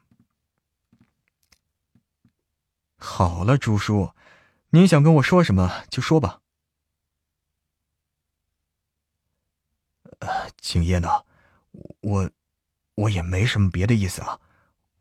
[3.00, 4.12] 好了，朱叔，
[4.72, 6.42] 您想跟我说什么就说吧。
[10.20, 11.24] 呃，景业呢？
[12.02, 12.30] 我，
[12.96, 14.42] 我也没什么别的意思啊，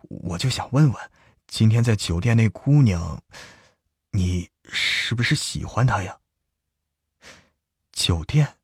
[0.08, 1.10] 我就想问问，
[1.46, 3.22] 今天在酒店那姑娘，
[4.10, 6.20] 你是不是喜欢她呀？
[7.92, 8.56] 酒店。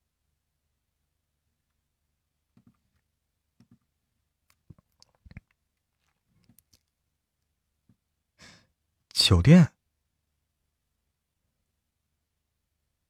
[9.15, 9.73] 酒店，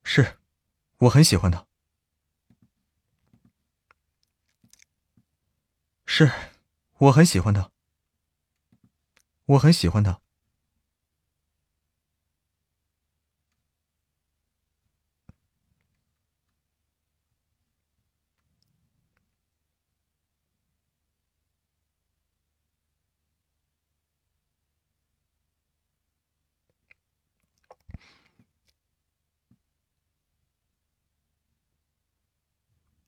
[0.05, 0.37] 是，
[0.99, 1.67] 我很喜欢他。
[6.05, 6.31] 是，
[6.99, 7.72] 我很喜欢他。
[9.53, 10.19] 我很喜欢他。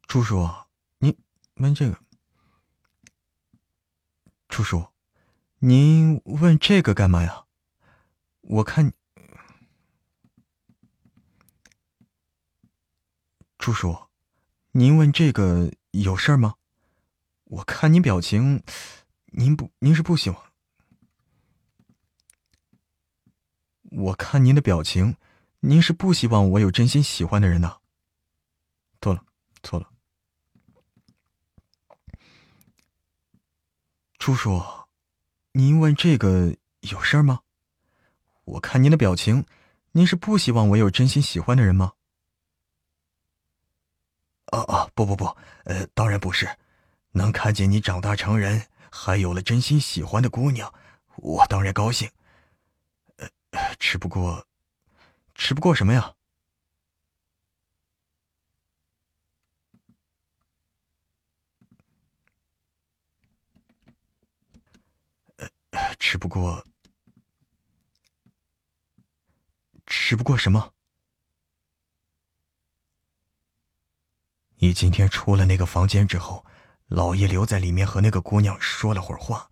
[0.06, 0.46] 朱叔，
[0.98, 1.16] 您
[1.54, 1.98] 问这个？
[4.50, 4.93] 叔叔，
[5.66, 7.46] 您问这个干嘛呀？
[8.42, 8.92] 我看，
[13.56, 13.96] 朱叔，
[14.72, 16.56] 您问这个有事儿吗？
[17.44, 18.62] 我看您表情，
[19.28, 20.52] 您不，您是不喜欢？
[23.84, 25.16] 我看您的表情，
[25.60, 27.78] 您是不希望我有真心喜欢的人呢。
[29.00, 29.24] 错了，
[29.62, 29.90] 错了。
[34.18, 34.62] 叔叔，
[35.56, 37.42] 您问这个有事儿吗？
[38.44, 39.46] 我看您的表情，
[39.92, 41.92] 您是不希望我有真心喜欢的人吗？
[44.46, 45.26] 哦哦，不不不，
[45.62, 46.48] 呃，当然不是。
[47.12, 50.74] 能看见你长大成人，还有了真心喜欢的姑娘，
[51.18, 52.10] 我当然高兴。
[53.18, 53.28] 呃，
[53.78, 54.44] 只不过，
[55.34, 56.14] 只不过什么呀？
[65.98, 66.66] 只不过，
[69.86, 70.72] 只不过什么？
[74.56, 76.46] 你今天出了那个房间之后，
[76.86, 79.50] 老爷留在里面和那个姑娘说了会儿话。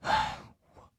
[0.00, 0.38] 唉，
[0.72, 0.90] 我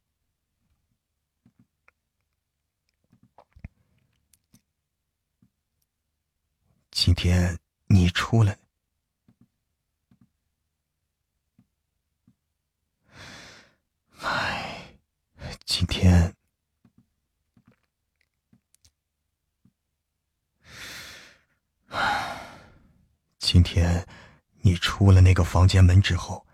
[6.91, 7.57] 今天
[7.87, 8.66] 你出来。
[14.29, 14.99] 唉，
[15.65, 16.35] 今天，
[23.39, 24.05] 今天
[24.59, 26.45] 你出了那个房间门之后，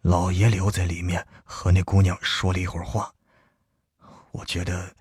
[0.00, 3.14] 老爷留在里面和那姑娘说了一会儿话。
[4.32, 4.96] 我觉得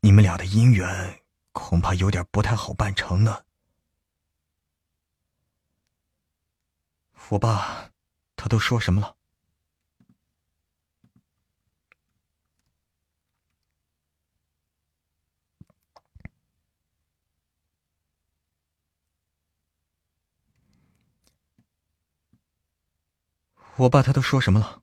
[0.00, 1.22] 你们俩的姻缘
[1.52, 3.44] 恐怕有点不太好办成呢。
[7.30, 7.90] 我爸，
[8.36, 9.15] 他都说什么了？
[23.78, 24.82] 我爸他都说什么了？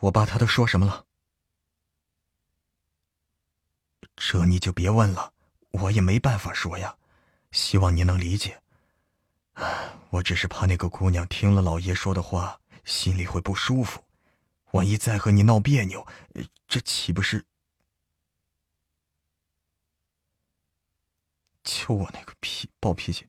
[0.00, 1.06] 我爸他都说什么了？
[4.16, 5.32] 这你就别问了，
[5.70, 6.98] 我也没办法说呀。
[7.52, 8.60] 希望你能理解。
[10.10, 14.02] 我只是怕那个姑娘听了老爷说的话，心里会不舒服。
[14.72, 16.04] 万一再和你闹别扭，
[16.66, 17.44] 这岂不是……
[21.62, 23.28] 就我那个脾暴脾气！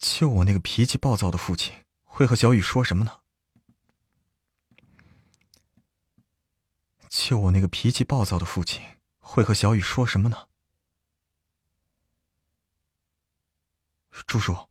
[0.00, 3.20] 就我那个脾气暴躁的父亲，会和小雨说什么呢？
[7.10, 8.82] 就我那个脾气暴躁的父亲，
[9.18, 10.48] 会和小雨说什么呢？
[14.26, 14.68] 朱叔，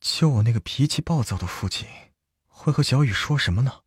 [0.00, 1.88] 就我那个脾气暴躁的父亲，
[2.46, 3.82] 会和小雨说什么呢？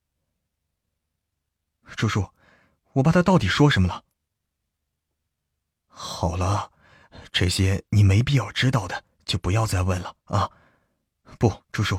[1.95, 2.31] 朱叔，
[2.93, 4.04] 我爸他到底说什么了？
[5.97, 6.73] 好了，
[7.31, 10.51] 这些你没必要知道的，就不要再问了啊！
[11.39, 11.97] 不，朱叔，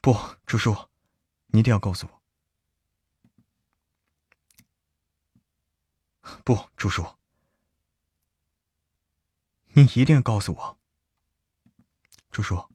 [0.00, 0.16] 不，
[0.46, 0.88] 朱叔，
[1.48, 2.22] 你一定要告诉我。
[6.44, 7.04] 不，朱叔，
[9.74, 10.78] 你一定要告诉我。
[12.30, 12.72] 朱叔，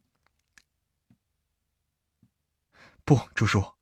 [3.05, 3.76] 不，朱叔，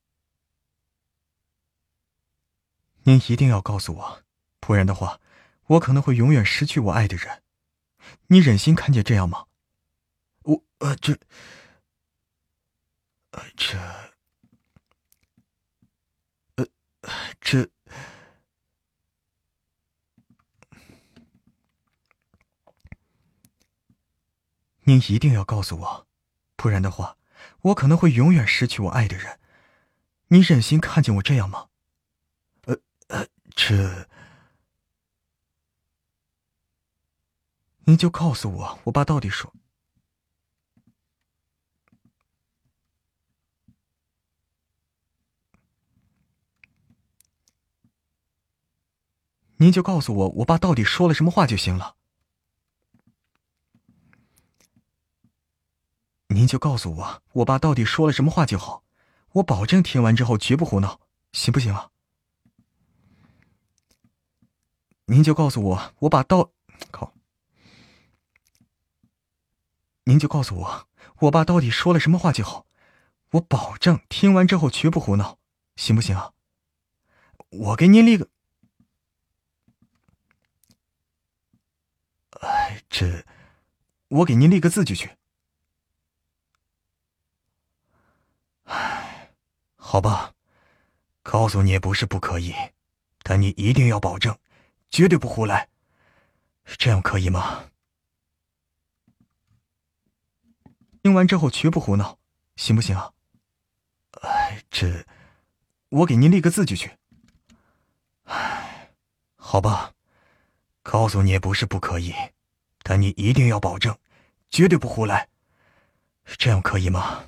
[3.08, 4.24] 您一定要告诉我，
[4.60, 5.20] 不然的话，
[5.68, 7.44] 我可能会永远失去我爱的人。
[8.28, 9.46] 你忍心看见这样吗？
[10.42, 11.16] 我呃，这，
[13.56, 13.78] 这，
[16.56, 16.66] 呃，
[17.40, 17.70] 这。
[24.88, 26.08] 您一定要告诉我，
[26.56, 27.18] 不然的话，
[27.62, 29.40] 我可能会永远失去我爱的人。
[30.30, 31.68] 你忍心看见我这样吗？
[33.08, 34.08] 呃，这，
[37.86, 39.54] 您就告诉我，我爸到底说，
[49.58, 51.96] 您就告诉我，我爸到底说了什么话就行了。
[56.28, 58.84] 您就告诉我，我爸到底说了什么话就好，
[59.34, 61.00] 我保证听完之后绝不胡闹，
[61.32, 61.92] 行不行啊？
[65.08, 66.52] 您就告诉我，我把到，
[66.92, 67.14] 靠！
[70.06, 70.88] 您就告诉我，
[71.20, 72.66] 我爸到底说了什么话就好，
[73.32, 75.38] 我保证听完之后绝不胡闹，
[75.76, 76.34] 行不行啊？
[77.50, 78.28] 我给您立个，
[82.42, 83.26] 哎，这，
[84.08, 85.16] 我给您立个字据去。
[88.64, 89.36] 哎，
[89.76, 90.34] 好吧，
[91.22, 92.54] 告诉你也不是不可以，
[93.22, 94.38] 但你一定要保证，
[94.96, 95.68] 绝对不胡来，
[96.64, 97.70] 这样可以吗？
[101.04, 102.18] 听完之后绝不胡闹，
[102.56, 103.12] 行不行啊？
[104.22, 105.06] 哎，这，
[105.90, 106.98] 我给您立个字据去。
[108.24, 108.96] 唉，
[109.36, 109.92] 好吧，
[110.82, 112.16] 告诉你也不是不可以，
[112.82, 114.00] 但你一定要保证，
[114.50, 115.28] 绝对不胡来，
[116.38, 117.26] 这样可以吗？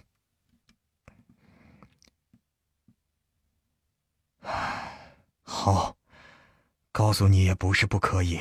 [5.44, 5.97] 好，
[6.98, 8.40] 告诉你也不是不可以，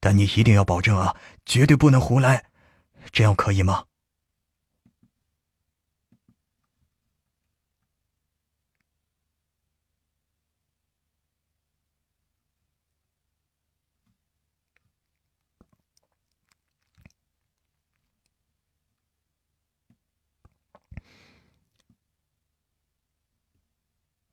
[0.00, 1.16] 但你一定要保证啊，
[1.46, 2.44] 绝对不能胡来，
[3.10, 3.86] 这样可以吗？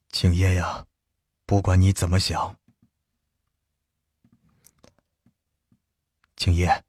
[0.10, 0.86] 景烨呀。
[1.45, 2.57] 不管你怎么想，
[6.38, 6.84] 景烨，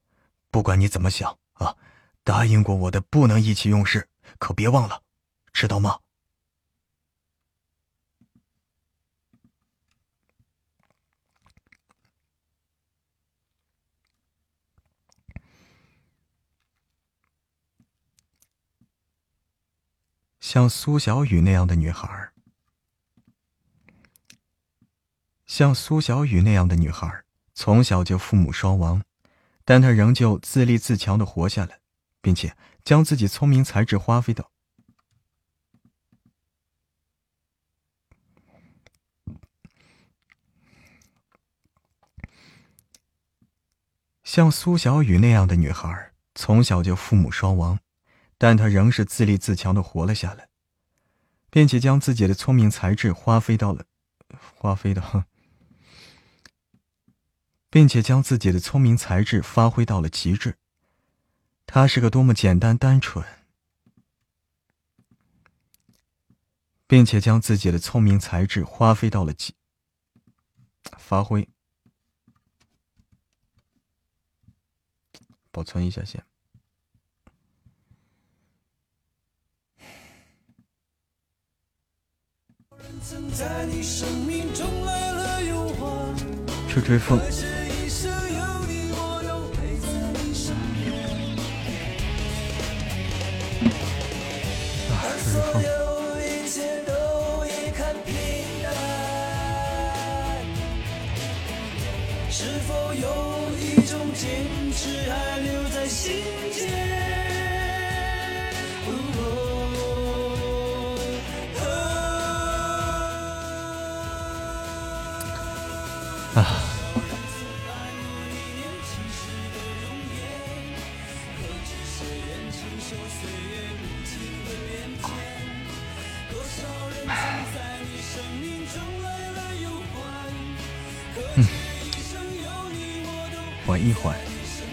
[0.51, 1.75] 不管你怎么想啊，
[2.23, 4.07] 答应过我的不能意气用事，
[4.37, 5.01] 可别忘了，
[5.51, 5.99] 知道吗？
[20.39, 22.31] 像苏小雨那样的女孩
[25.45, 27.23] 像苏小雨那样的女孩，
[27.53, 29.03] 从小就父母双亡，
[29.69, 31.79] 但她仍旧自立自强的活下来，
[32.23, 34.49] 并且将自己聪明才智花费到。
[44.23, 47.79] 像苏小雨那样的女孩，从小就父母双亡，
[48.39, 50.49] 但她仍是自立自强的活了下来，
[51.51, 53.85] 并且将自己的聪明才智花费到了，
[54.55, 55.25] 花费到。
[57.69, 60.57] 并且将自己的聪明才智发挥到了极致。
[61.65, 63.23] 他是个多么简单单纯，
[66.87, 69.53] 并且将自己的聪明才智发挥到了极
[70.97, 71.47] 发挥。
[75.51, 76.23] 保存一下先。
[86.67, 87.19] 吹吹风。
[95.31, 98.15] 所有一切都已看平
[98.63, 98.73] 淡
[102.31, 103.07] 是否有
[103.59, 104.27] 一种坚
[104.73, 106.88] 持还留在心间？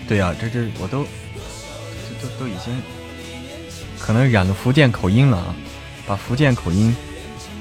[0.09, 1.05] 对呀，这这我都，
[2.09, 2.83] 这都都已经
[3.99, 5.55] 可能染了福建口音了啊，
[6.07, 6.95] 把福建口音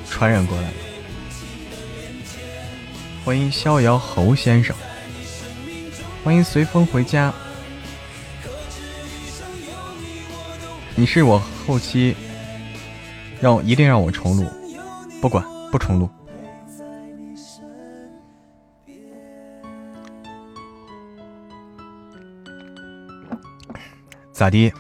[0.10, 0.74] 传染过来了。
[3.24, 4.76] 欢迎逍遥侯先生，
[6.24, 7.34] 欢迎随风回家。
[10.96, 12.16] 你是我后期
[13.42, 14.46] 让我一定让我重录，
[15.20, 16.10] 不管不重录。
[24.36, 24.74] 咋的？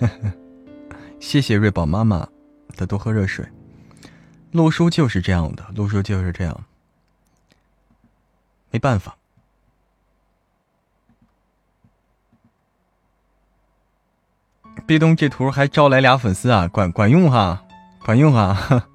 [1.20, 2.28] 谢谢瑞宝妈妈
[2.76, 3.48] 的多喝热水。
[4.50, 6.64] 陆叔就是这样的，陆叔就是这样，
[8.72, 9.16] 没办法。
[14.86, 17.64] 壁咚这图还招来俩粉丝啊，管管用哈，
[18.04, 18.88] 管用哈。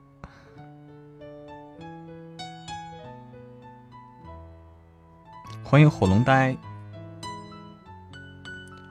[5.73, 6.55] 欢迎火龙呆，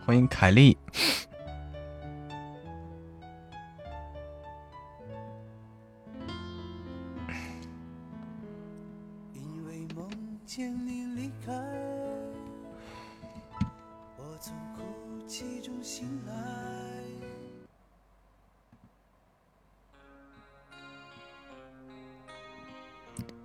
[0.05, 0.77] 欢迎凯丽。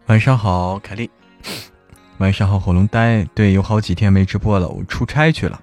[0.08, 1.08] 晚上好，凯丽。
[2.18, 3.24] 晚上好，火龙呆。
[3.36, 5.62] 对，有好几天没直播了，我出差去了。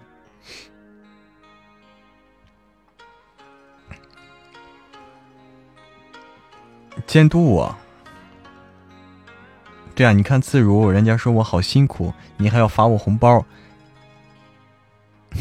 [7.06, 7.76] 监督我？
[9.96, 13.44] 对啊，你看自如，人家说我好辛苦，你还要发我红包。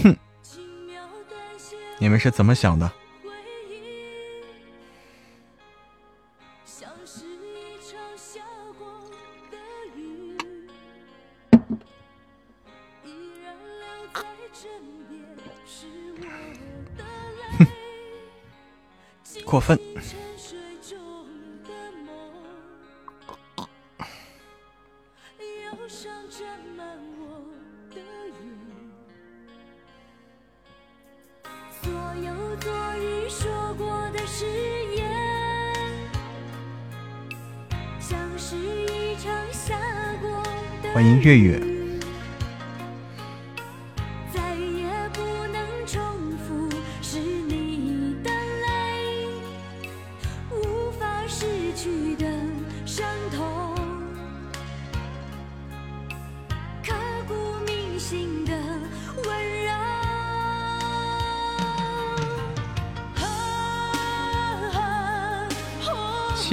[0.02, 0.16] 哼，
[2.00, 2.92] 你们是怎么想的？
[19.54, 19.80] 过分。
[40.94, 41.73] 欢迎月月。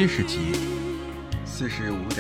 [0.01, 0.39] 七十级，
[1.45, 2.20] 四十五点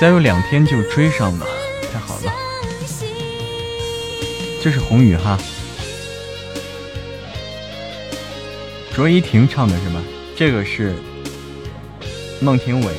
[0.00, 1.46] 再有两天就追上了，
[1.92, 2.32] 太好了！
[4.62, 5.38] 这是红雨哈，
[8.94, 10.02] 卓依婷唱的是吗？
[10.34, 10.94] 这个是
[12.40, 12.94] 孟庭苇，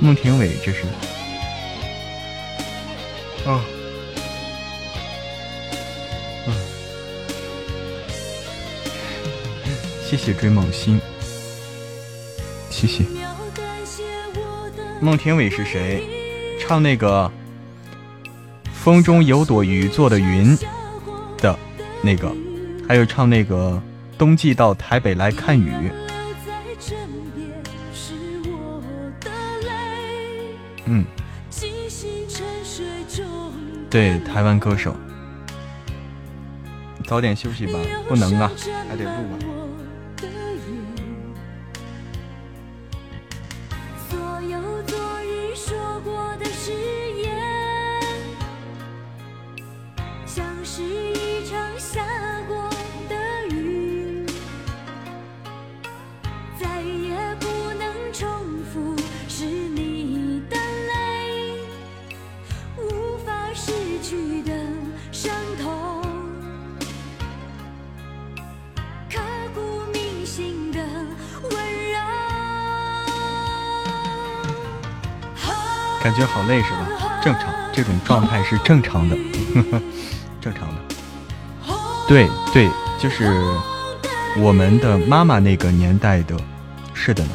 [0.00, 0.82] 孟庭苇这是，
[3.44, 3.60] 哦，
[6.48, 6.54] 嗯，
[10.04, 11.00] 谢谢追梦星。
[12.86, 13.04] 谢谢。
[15.00, 16.02] 孟庭苇是谁？
[16.60, 17.30] 唱那个
[18.72, 20.54] 《风中有朵雨做的云》
[21.38, 21.58] 的
[22.02, 22.30] 那个，
[22.86, 23.82] 还有唱那个
[24.18, 25.70] 《冬季到台北来看雨》。
[30.84, 31.06] 嗯。
[33.88, 34.94] 对，台湾歌手。
[37.06, 37.78] 早点休息吧，
[38.08, 38.50] 不能啊，
[38.88, 39.63] 还得录啊。
[76.14, 76.86] 感觉好累是吧？
[77.20, 79.16] 正常，这种状态是正常的，
[80.40, 80.74] 正常的。
[82.06, 82.70] 对对，
[83.00, 83.42] 就是
[84.38, 86.36] 我们的妈妈那个年代的，
[86.92, 87.30] 是的呢。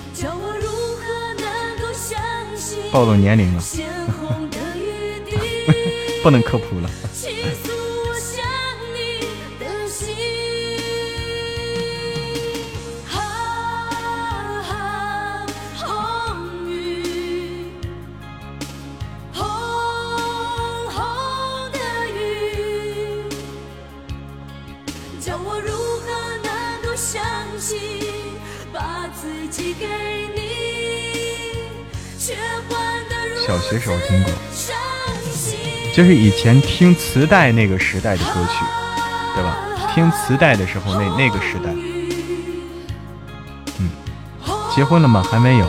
[2.90, 3.62] 暴露年龄了，
[6.24, 6.90] 不能科普了。
[36.00, 38.64] 就是以前听磁带那个时代的歌曲，
[39.36, 39.58] 对吧？
[39.94, 41.76] 听磁带的时候，那那个时代，
[43.80, 43.90] 嗯，
[44.74, 45.22] 结婚了吗？
[45.30, 45.68] 还没有。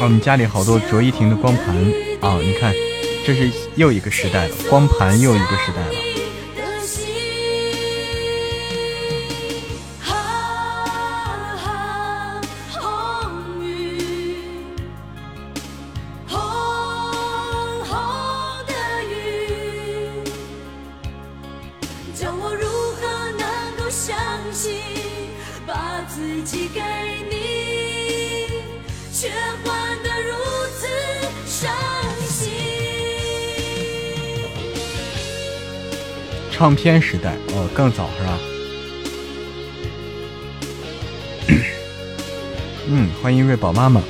[0.00, 1.76] 我们家里好多卓依婷的光盘
[2.20, 2.36] 啊！
[2.42, 2.74] 你看，
[3.24, 6.11] 这是又一个时代了，光盘又一个时代了。
[36.62, 38.38] 唱片时代哦，更早是吧？
[42.86, 44.00] 嗯，欢迎瑞宝妈妈。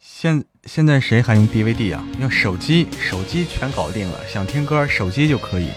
[0.00, 2.04] 现现在谁还用 DVD 啊？
[2.20, 5.68] 用手机，手机全搞定了，想听歌手机就可以，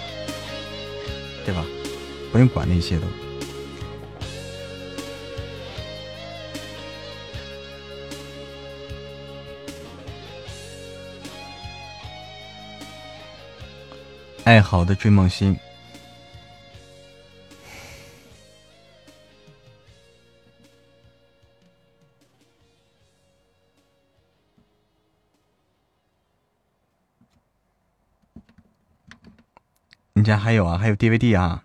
[2.40, 3.06] 用管那些的。
[14.46, 15.56] 爱好的追梦星，
[30.14, 30.78] 你家还有啊？
[30.78, 31.64] 还有 DVD 啊？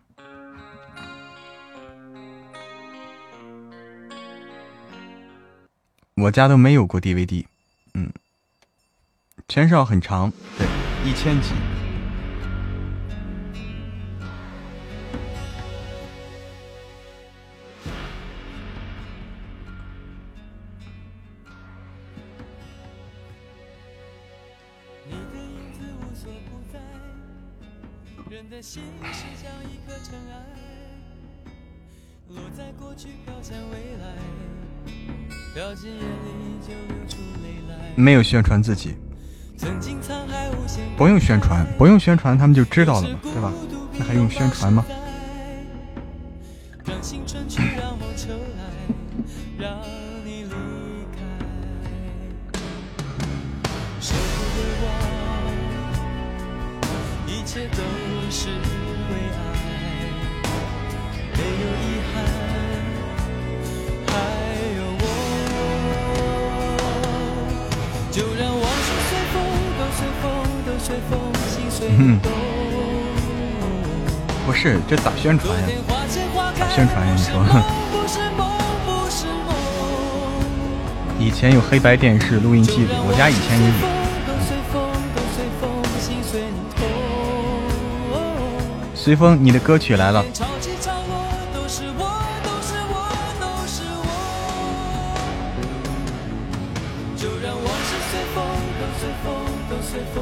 [6.24, 7.44] 我家都没有过 DVD，
[7.92, 8.10] 嗯，
[9.46, 10.66] 全少很长，对，
[11.04, 11.50] 一千集。
[38.04, 38.94] 没有宣传自己，
[40.94, 43.50] 不用宣传，不用宣传，他们就知道了嘛，对吧？
[43.98, 44.84] 那还用宣传吗？
[81.74, 83.74] 黑白电视、录音机，我家以前也有。
[88.94, 90.24] 随风，你的歌曲来了。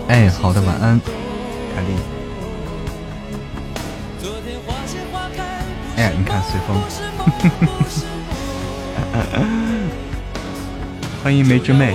[0.09, 0.99] 哎，好的，晚安，
[1.77, 1.89] 凯丽。
[5.99, 6.81] 哎，你看随风，
[11.33, 11.95] 欢迎梅之妹。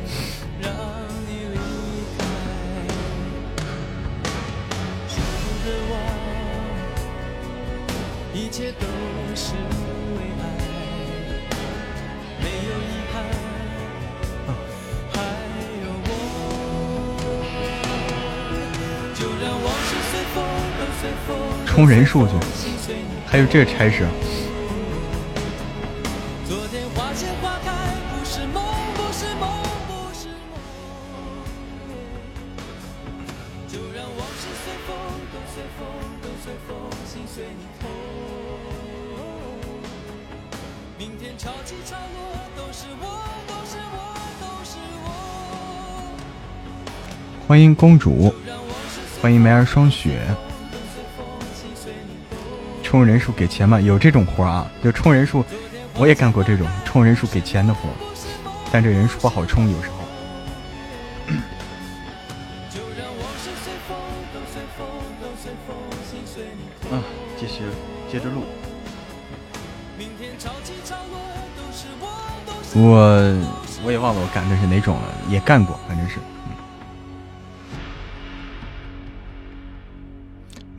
[22.11, 22.33] 数去，
[23.25, 24.05] 还有这差事。
[47.47, 48.33] 欢迎公主，
[49.21, 50.19] 欢迎梅儿霜雪。
[52.91, 53.79] 充人数给钱嘛？
[53.79, 54.69] 有这种活啊？
[54.83, 55.45] 就充人数，
[55.97, 57.87] 我也干过这种充人数给钱的活，
[58.69, 59.95] 但这人数不好充，有时候。
[66.93, 66.99] 啊，
[67.39, 67.61] 继续
[68.11, 68.43] 接着录。
[72.73, 73.07] 我
[73.85, 76.17] 我也忘了我干的是哪种了，也干过，反正是。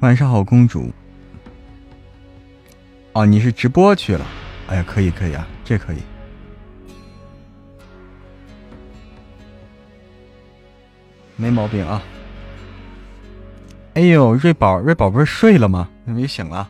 [0.01, 0.93] 晚上好，公主。
[3.14, 4.26] 哦，你是直播去了？
[4.68, 5.98] 哎呀，可以可以啊，这可以，
[11.36, 12.02] 没毛病啊。
[13.94, 15.90] 哎呦，瑞宝，瑞宝不是睡了吗？
[16.06, 16.68] 怎么又醒了？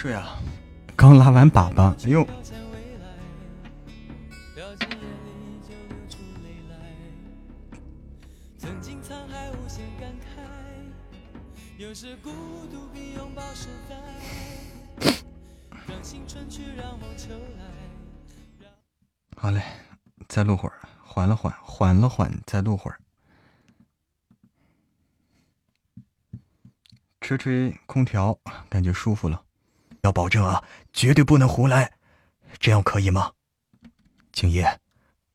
[0.00, 0.40] 睡啊，
[0.96, 1.94] 刚拉完粑粑。
[2.06, 2.26] 哎呦，
[19.36, 19.62] 好嘞，
[20.28, 22.98] 再录会儿，缓了缓，缓了缓，再录会儿。
[27.20, 28.40] 吹吹空调，
[28.70, 29.42] 感觉舒服了。
[30.02, 30.62] 要保证啊，
[30.92, 31.92] 绝对不能胡来，
[32.58, 33.32] 这样可以吗？
[34.32, 34.64] 静怡，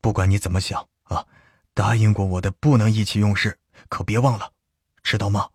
[0.00, 1.26] 不管你怎么想啊，
[1.74, 4.52] 答应过我的不能意气用事，可别忘了，
[5.02, 5.50] 知道吗？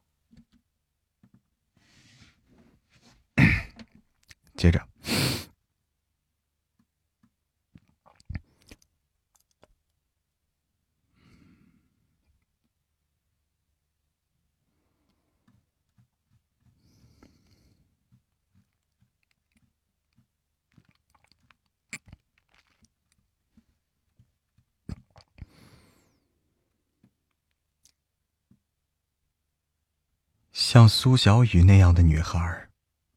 [4.55, 4.87] 接着。
[30.71, 32.69] 像苏小雨那样的女孩，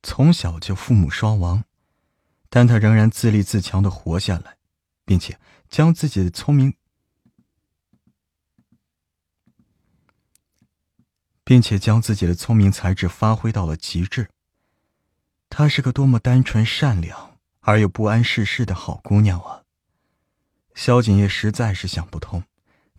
[0.02, 1.62] 从小就父母双亡，
[2.48, 4.56] 但她仍然自立自强的活下来，
[5.04, 6.74] 并且将自己的聪明，
[11.44, 14.28] 并且将自己的聪明才智发挥到了极致。
[15.48, 19.62] 她是个多么单纯善良而又不谙世事的好姑娘啊！
[20.74, 22.42] 萧景业实在是想不通，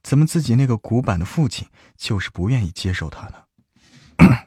[0.02, 1.68] 怎么自己那个古板的父亲
[1.98, 3.42] 就是不愿意接受她呢？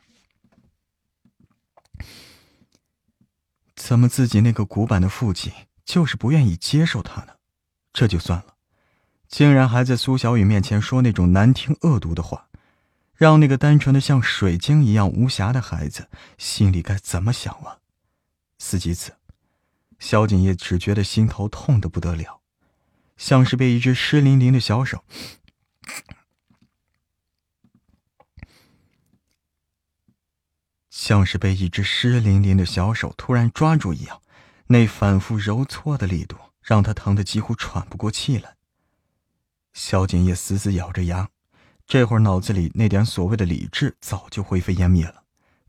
[3.78, 5.52] 怎么自己那个古板的父亲
[5.84, 7.34] 就是不愿意接受他呢？
[7.92, 8.56] 这就算了，
[9.28, 12.48] 竟然还在苏小雨面前说那种难听恶毒的话，
[13.14, 17.78] 让那个单纯的像水晶一样无瑕的孩子心里该怎么想啊？
[18.58, 19.14] 思及此，
[19.98, 22.40] 萧景业只觉得心头痛得不得了，
[23.16, 25.04] 像是被一只湿淋淋的小手，
[30.98, 34.20] 像是被一只湿淋淋的小手突然抓住一样，
[34.66, 38.56] 那反复揉搓的力度让他疼得几乎喘不过气来。
[39.72, 41.28] 萧景业死死咬着牙，
[41.86, 45.22] 这会儿脑子里那点所谓的理智早就灰飞烟灭了。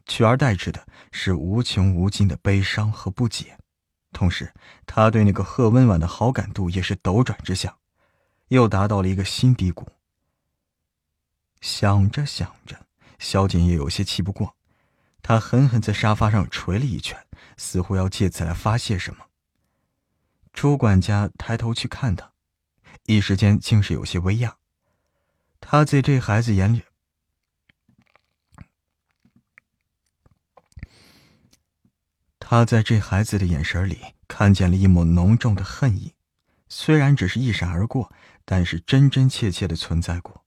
[0.08, 3.60] 取而代之的是无穷无尽的悲伤和不解，
[4.12, 4.52] 同时，
[4.88, 7.78] 他对那个贺温婉的好感度也是斗转之下，
[8.48, 9.88] 又达到了一个新低谷。
[11.62, 12.88] 想着想着，
[13.20, 14.56] 萧景也有些气不过，
[15.22, 17.26] 他狠狠在沙发上捶了一拳，
[17.58, 19.26] 似乎要借此来发泄什么。
[20.54, 22.34] 朱管家抬头去看他，
[23.06, 24.54] 一时间竟是有些微讶，
[25.62, 26.84] 他在这孩子眼里。
[32.40, 36.16] 他在这孩子的眼神里看见了一抹浓重的恨意，
[36.68, 38.12] 虽然只是一闪而过，
[38.44, 40.44] 但是真真切切的存在过。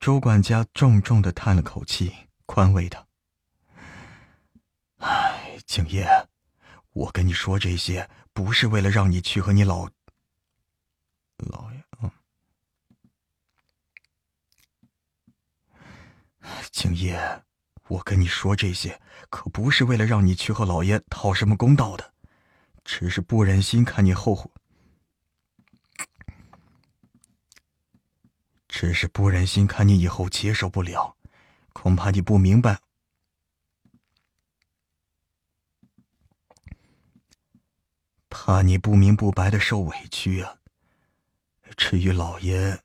[0.00, 2.14] 朱管家重重的叹了口气，
[2.46, 3.06] 宽慰他：“，
[5.66, 6.06] 景业，
[6.92, 9.88] 我跟你说这些，不是为了让你去和你老
[11.36, 12.12] 老爷啊，
[16.70, 17.42] 景业。”
[17.88, 22.14] 我跟你说这些，可不是为了让你去和老爷讨什么公道的，
[22.82, 24.50] 只是不忍心看你后悔，
[28.66, 31.14] 只是不忍心看你以后接受不了，
[31.74, 32.80] 恐怕你不明白，
[38.36, 40.56] 怕你不明不白的受委屈啊。
[41.76, 42.80] 至于老爷，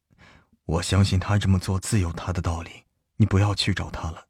[0.65, 2.83] 我相信他这么做自有他的道理，
[3.15, 4.27] 你不要去找他了。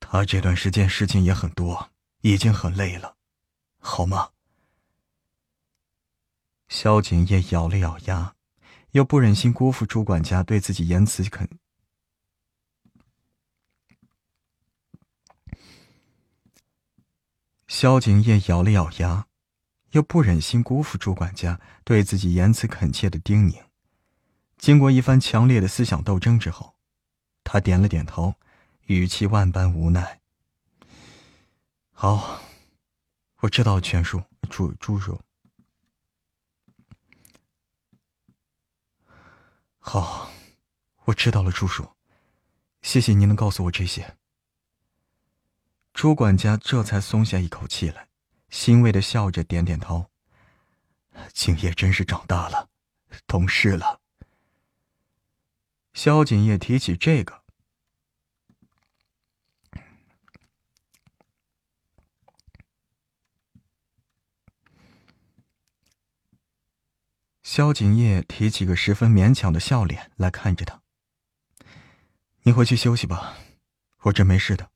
[0.00, 3.14] 他这段时间事情也很多，已经很累了，
[3.78, 4.30] 好吗？
[6.68, 8.34] 萧景业咬了咬牙，
[8.90, 11.48] 又不忍心辜负朱管家对自己言辞恳。
[17.68, 19.28] 萧景业咬了咬牙，
[19.90, 23.64] 又不忍心辜负朱管家对自己言辞恳切的叮咛。
[24.58, 26.74] 经过一番强烈的思想斗争之后，
[27.44, 28.34] 他点了点头。
[28.86, 30.20] 语气万般无奈。
[31.92, 32.40] 好，
[33.38, 35.20] 我知道了，全叔，朱朱叔。
[39.78, 40.32] 好，
[41.04, 41.88] 我知道了，朱叔，
[42.82, 44.16] 谢谢您能告诉我这些。
[45.94, 48.08] 朱管家这才松下一口气来，
[48.50, 50.10] 欣慰的笑着点点头。
[51.32, 52.68] 景叶真是长大了，
[53.26, 54.00] 懂事了。
[55.92, 57.40] 萧景叶提起这个。
[67.42, 70.82] 萧景叶提起个十分勉强的笑脸来看着他。
[72.42, 73.36] 你回去休息吧，
[74.02, 74.70] 我这没事的。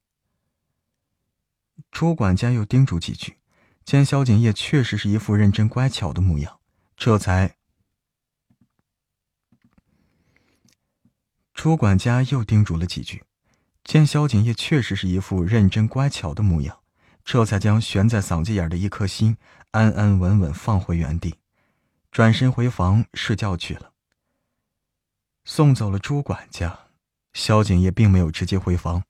[1.92, 3.38] 朱管家又叮嘱几句，
[3.84, 6.58] 见萧景业确实是一副认真乖巧的模样，
[6.96, 7.56] 这才。
[11.52, 13.24] 朱管家又叮嘱了几句，
[13.84, 16.80] 见萧景业确实是一副认真乖巧的模样，
[17.24, 19.36] 这才将悬在嗓子眼的一颗心
[19.72, 21.36] 安安稳稳放回原地。
[22.10, 23.92] 转身回房睡觉去了。
[25.44, 26.86] 送走了朱管家，
[27.32, 29.04] 萧景业并没有直接回房。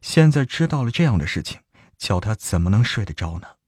[0.00, 1.60] 现在知道了这样的事情，
[1.98, 3.59] 叫他怎么能睡得着呢？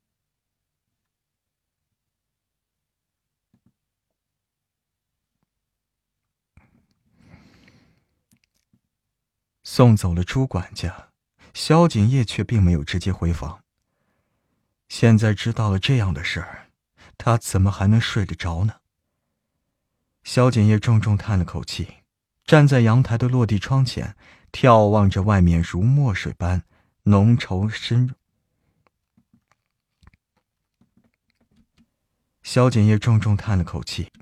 [9.75, 11.09] 送走了朱管家，
[11.55, 13.65] 萧景业却并没有直接回房。
[14.87, 16.69] 现在知道了这样的事儿。
[17.17, 18.81] 他怎么还能睡得着呢？
[20.25, 21.89] 萧景业重重叹了口气，
[22.45, 24.15] 站在阳台的落地窗前，
[24.53, 26.65] 眺望着外面如墨水般
[27.05, 28.15] 浓稠深。
[32.43, 34.13] 萧景业重重叹了口气，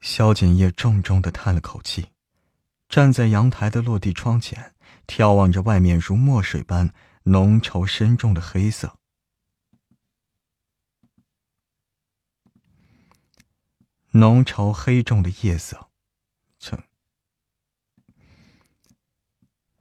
[0.00, 2.08] 萧景业重重的叹了口气，
[2.88, 4.74] 站在阳台的落地窗前，
[5.06, 6.94] 眺望着外面如墨水般
[7.24, 8.98] 浓稠深重的黑色，
[14.12, 15.90] 浓稠黑重的夜色，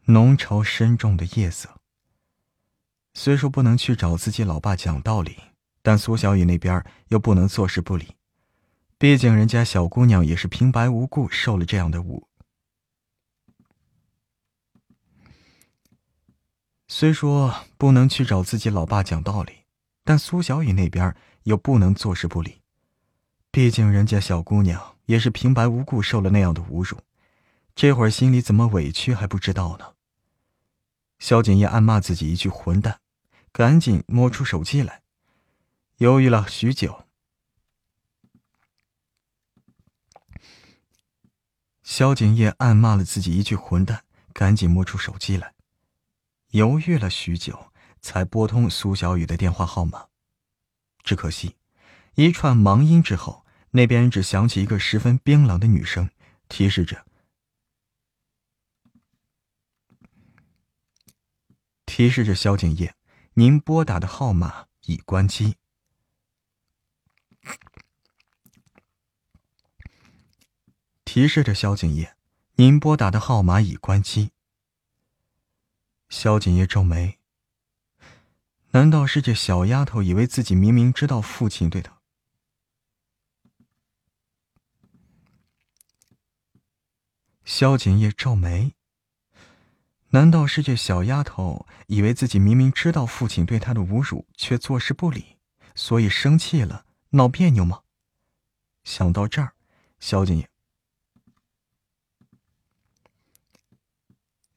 [0.05, 1.79] 浓稠深重的夜色。
[3.13, 5.37] 虽说不能去找自己老爸讲道理，
[5.81, 8.16] 但苏小雨那边又不能坐视不理，
[8.99, 12.23] 毕竟人家小姑娘也是平白无故受了这样的侮。
[16.87, 19.65] 虽说不能去找自己老爸讲道理，
[20.03, 22.61] 但苏小雨那边又不能坐视不理。
[23.51, 26.97] 毕竟人家小姑娘也是平白无故受了那样的侮辱，
[27.75, 29.93] 这会儿心里怎么委屈还不知道呢。
[31.19, 32.99] 萧景业暗骂自己一句混蛋，
[33.51, 35.03] 赶紧摸出手机来，
[35.97, 37.06] 犹豫了许久。
[41.87, 44.03] 萧景业暗骂了自己一句混蛋，
[44.33, 45.53] 赶紧摸出手机来。
[46.49, 50.07] 犹豫了许久，才拨通苏小雨的电话号码。
[51.05, 51.55] 只可惜，
[52.15, 56.09] 一串忙音之后，那边只响起一个十分冰冷的女声，
[56.49, 57.05] 提示着
[61.87, 62.95] ：“提示着萧景业，
[63.35, 65.55] 您拨打的号码已关机。”
[71.17, 72.15] 提示着萧景业，
[72.57, 74.29] 您拨打的号码已关机。
[76.09, 77.17] 萧景业皱眉。
[78.69, 81.97] 难道是这小丫头以为自己明明知道父亲对她？
[87.43, 88.75] 萧景业皱眉。
[90.09, 95.37] 难道是这小丫头以为自己明明知道父亲对她的侮辱，却坐视不理，
[95.73, 97.81] 所以生气了，闹别扭吗？
[98.83, 99.53] 想到这儿，
[99.97, 100.47] 萧景业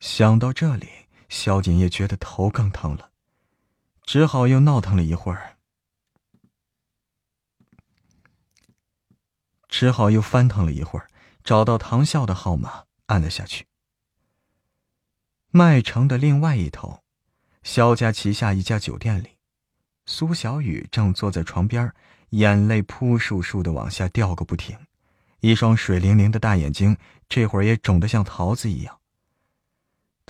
[0.00, 0.88] 想到这里。
[1.28, 3.12] 萧景业觉得头更疼了，
[4.02, 5.58] 只好又闹腾了一会儿，
[9.68, 11.08] 只好又翻腾了一会儿，
[11.44, 13.68] 找到唐笑的号码，按了下去。
[15.50, 17.04] 麦城的另外一头，
[17.62, 19.36] 萧家旗下一家酒店里，
[20.06, 21.94] 苏小雨正坐在床边，
[22.30, 24.76] 眼泪扑簌簌的往下掉个不停，
[25.38, 26.96] 一双水灵灵的大眼睛
[27.28, 28.99] 这会儿也肿得像桃子一样。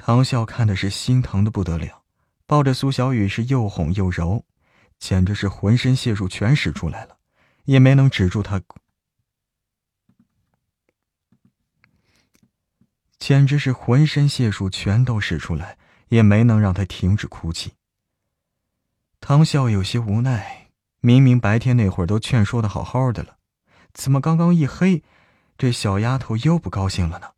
[0.02, 2.02] 唐笑看的是心疼的不得了，
[2.46, 4.46] 抱着苏小雨是又哄又揉，
[4.98, 7.18] 简直是浑身解数全使出来了，
[7.64, 8.62] 也没能止住他，
[13.18, 15.76] 简直是浑身解数全都使出来，
[16.08, 17.74] 也没能让他停止哭泣。
[19.20, 20.70] 唐笑有些无奈，
[21.00, 23.36] 明明白天那会儿都劝说的好好的了，
[23.92, 25.04] 怎么刚刚一黑，
[25.58, 27.32] 这小丫头又不高兴了呢？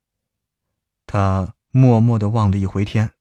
[1.05, 1.55] 他。
[1.75, 3.15] 默默的望了一回天，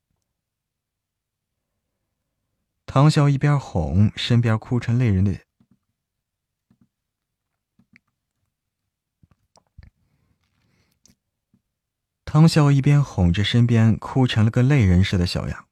[2.86, 5.40] 唐笑一边哄，身边哭成泪人的
[12.26, 15.70] 唐笑一边哄着身边哭成了个泪人似的小样。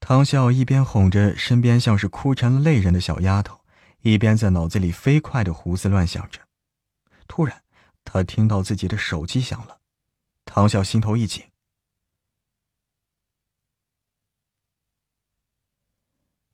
[0.00, 3.60] 唐笑一边哄着身边像是哭成了泪人的小丫头，
[4.00, 6.40] 一边在脑子里飞快的胡思乱想着。
[7.28, 7.62] 突然，
[8.04, 9.81] 他听到自己的手机响了。
[10.54, 11.50] 唐笑心头一紧，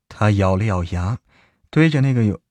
[0.07, 1.19] 他咬了咬牙，
[1.69, 2.41] 对着那个有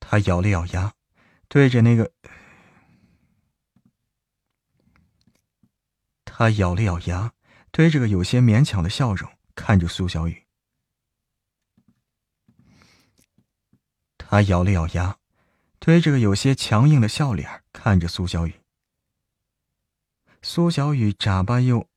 [0.00, 0.96] 他咬了咬牙，
[1.46, 2.12] 对着那个
[6.24, 7.32] 他咬了咬牙，
[7.70, 10.44] 对着个有些勉强的笑容看着苏小雨。
[14.16, 15.20] 他咬了咬牙。
[15.80, 18.54] 推着个有些强硬的笑脸看着苏小雨，
[20.42, 21.88] 苏小雨眨巴又，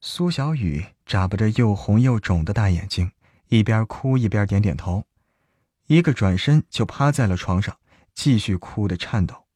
[0.00, 3.12] 苏小雨眨巴着又红又肿的大眼睛，
[3.48, 5.06] 一边哭一边点点头，
[5.86, 7.78] 一个转身就趴在了床上，
[8.12, 9.46] 继续哭的颤抖，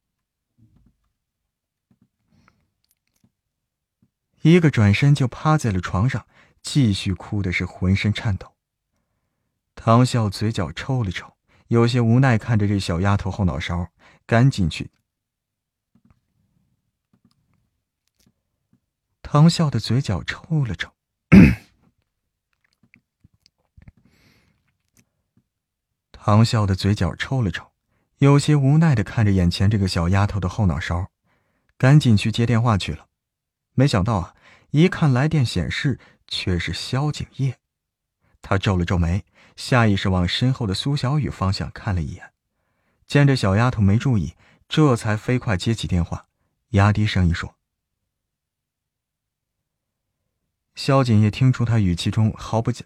[4.41, 6.25] 一个转身就趴在了床上，
[6.61, 8.56] 继续哭的是浑身颤抖。
[9.79, 11.37] 唐笑嘴角抽了抽，
[11.67, 13.89] 有些无奈看着这小丫头后脑勺，
[14.25, 14.89] 赶紧去。
[19.21, 20.91] 唐笑的嘴角抽了抽，
[26.11, 27.71] 唐笑的嘴角抽了抽，
[28.17, 31.11] 有些无奈的看着眼前这个小丫头的后脑勺，
[31.77, 33.07] 赶紧去接电话去了。
[33.73, 34.35] 没想到啊，
[34.71, 37.59] 一看来电显示却是萧景业。
[38.41, 39.25] 他皱了皱眉，
[39.57, 42.31] 下意识往身后的苏小雨方向看了一眼，
[43.07, 44.35] 见这小丫头没注意，
[44.69, 46.27] 这才飞快接起电话，
[46.69, 47.55] 压低声音说
[50.75, 52.85] ：“萧锦业，听出他语气中毫不假。”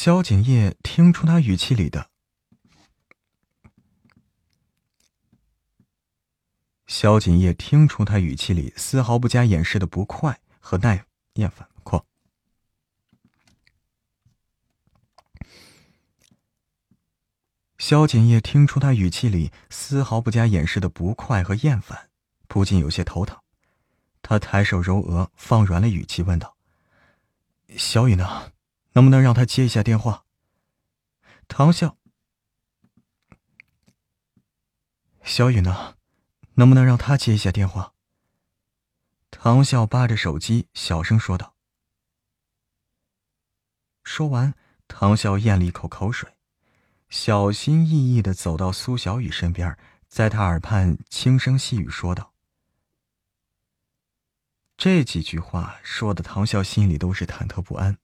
[0.00, 2.08] 萧景业听出他语气里的，
[6.86, 12.06] 萧景业听出他语气里丝毫不加掩饰的不快和耐厌烦况。
[17.78, 22.08] 萧景业听出他语气里丝毫不加掩饰的不快和厌烦，
[22.46, 23.36] 不禁有些头疼。
[24.22, 26.56] 他抬手揉额，放软了语气问道
[27.76, 28.52] ：“小雨呢？”
[28.98, 30.24] 能不能让他接一下电话？
[31.46, 31.96] 唐笑，
[35.22, 35.96] 小雨呢？
[36.54, 37.94] 能不能让他接一下电话？
[39.30, 41.54] 唐笑扒着手机，小声说道。
[44.02, 44.56] 说完，
[44.88, 46.36] 唐笑咽了一口口水，
[47.08, 52.34] 小心翼翼的走到苏小雨身边，在他耳畔轻声细语说道
[54.76, 57.96] ：“这几句话说的，唐笑心里都是忐忑不安。”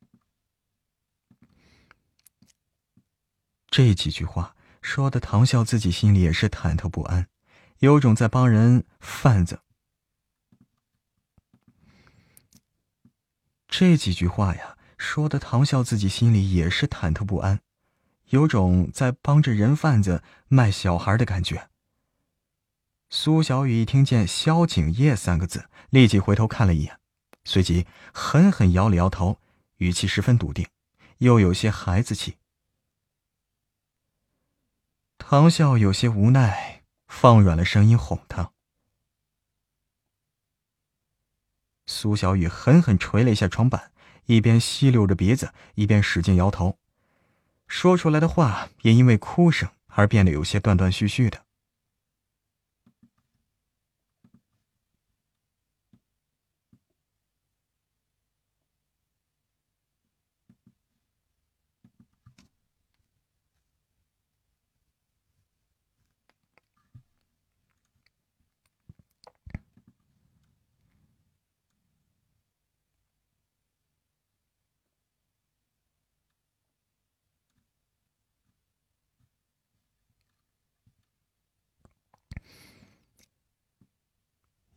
[3.76, 7.26] 这几句话说的，唐笑自己心里也是忐忑不安，
[7.80, 9.62] 有种在帮人贩子。
[13.66, 17.62] 这几句话呀，说的唐笑自己心里也是忐忑不安，
[18.26, 21.68] 有种在帮着人贩子卖小孩的感觉。
[23.10, 27.00] 苏小雨一听见“萧景业”三个字，立即回头看了一眼，
[27.42, 29.40] 随即狠狠摇了摇头，
[29.78, 30.64] 语气十分笃定，
[31.18, 32.36] 又有些孩子气。
[35.26, 38.52] 唐笑有些无奈，放软了声音哄他。
[41.86, 43.90] 苏小雨狠狠捶了一下床板，
[44.26, 46.78] 一边吸溜着鼻子，一边使劲摇头，
[47.66, 51.43] 说出来的话也因为哭声而变得有些断断续续的。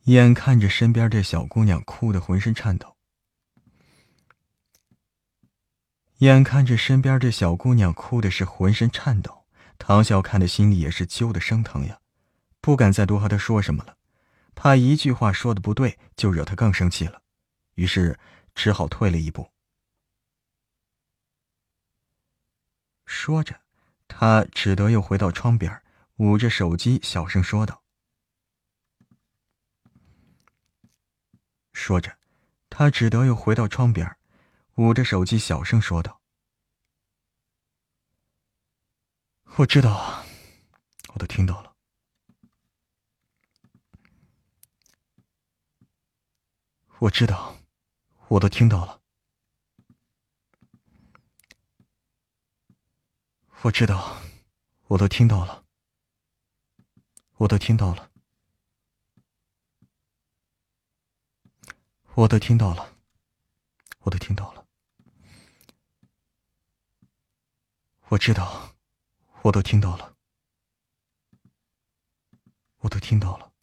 [0.07, 2.95] 眼看着身边这小姑娘哭得浑身颤抖，
[6.19, 9.45] 眼看着身边这小姑娘哭的是浑身颤抖，
[9.77, 11.99] 唐笑看的心里也是揪的生疼呀，
[12.61, 13.97] 不敢再多和她说什么了，
[14.55, 17.21] 怕一句话说的不对就惹她更生气了，
[17.75, 18.17] 于是
[18.55, 19.51] 只好退了一步。
[23.05, 23.59] 说着，
[24.07, 25.81] 他只得又回到窗边，
[26.15, 27.83] 捂着手机，小声说道。
[31.77, 32.17] 说着，
[32.71, 34.17] 他只得又回到窗边，
[34.75, 36.19] 捂着手机，小声说道
[39.57, 40.25] ：“我知道，
[41.13, 41.75] 我都听到了。
[46.97, 47.59] 我知道，
[48.29, 48.99] 我都听到了。
[53.61, 54.17] 我知道，
[54.87, 55.63] 我都听到了。
[57.35, 58.09] 我都听到了。”
[62.17, 62.95] 我都听到了，
[63.99, 64.65] 我都听到了。
[68.07, 68.75] 我知道，
[69.43, 70.15] 我都听到了，
[72.77, 73.53] 我都听到了。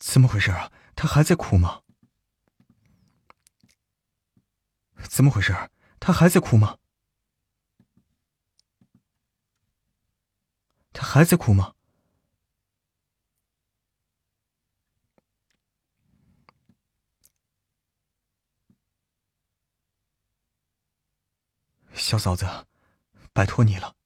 [0.00, 0.72] 怎么回事啊？
[1.02, 1.82] 他还在哭吗？
[5.10, 5.52] 怎么回事？
[5.98, 6.78] 他还在哭吗？
[10.92, 11.74] 他还在哭吗？
[21.94, 22.46] 小嫂子，
[23.32, 23.96] 拜托你了。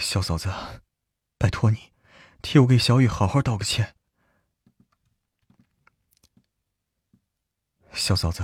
[0.00, 0.50] 小嫂子，
[1.36, 1.92] 拜托你，
[2.40, 3.94] 替我给小雨好好道个歉。
[7.92, 8.42] 小嫂子，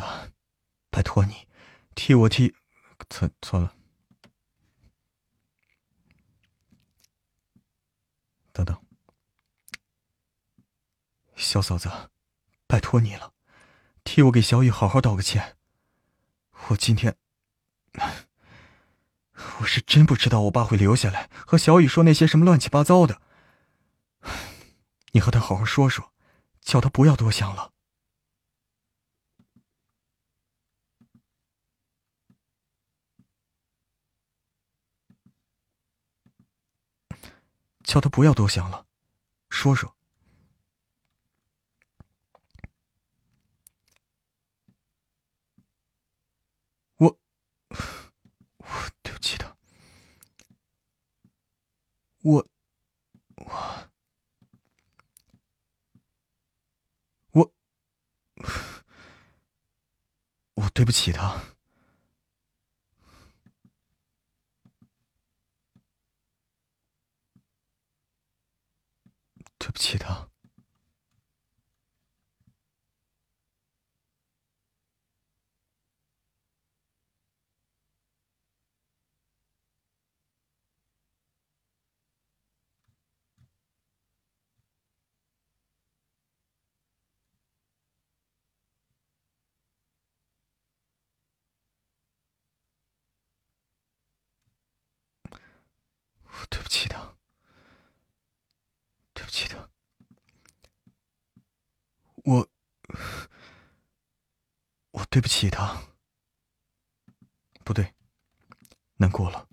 [0.91, 1.49] 拜托你，
[1.95, 2.55] 替我替……
[3.09, 3.75] 错错了。
[8.53, 8.81] 等等，
[11.35, 11.91] 小嫂子，
[12.67, 13.33] 拜托你了，
[14.05, 15.57] 替我给小雨好好道个歉。
[16.69, 17.17] 我今天，
[19.61, 23.21] 我是真不知道我爸会留下来和小雨说那些什么乱七八糟的。
[25.13, 26.13] 你和他好好说说，
[26.61, 27.73] 叫他不要多想了。
[37.83, 38.85] 叫他不要多想了，
[39.49, 39.97] 说说。
[46.97, 47.19] 我，
[48.69, 49.57] 我对不起他。
[52.23, 52.47] 我，
[53.37, 53.45] 我，
[57.33, 57.53] 我，
[60.55, 61.41] 我对不起他。
[69.59, 70.29] 对不起，他。
[96.49, 97.15] 对不起，他。
[99.29, 99.71] 记得，
[102.25, 102.49] 我，
[104.93, 105.83] 我对不起他。
[107.65, 107.95] 不对，
[108.95, 109.47] 难过了。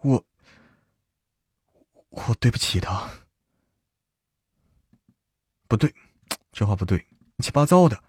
[0.00, 0.22] 我，
[2.10, 3.08] 我对不起他。
[5.66, 5.94] 不对，
[6.52, 8.04] 这话不对，乱七八糟的。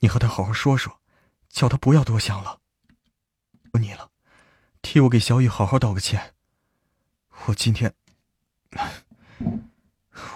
[0.00, 1.00] 你和他好好说说，
[1.48, 2.60] 叫他不要多想了。
[3.72, 4.10] 求你了，
[4.94, 6.36] 替我给小雨好好道个歉。
[7.46, 7.96] 我今天，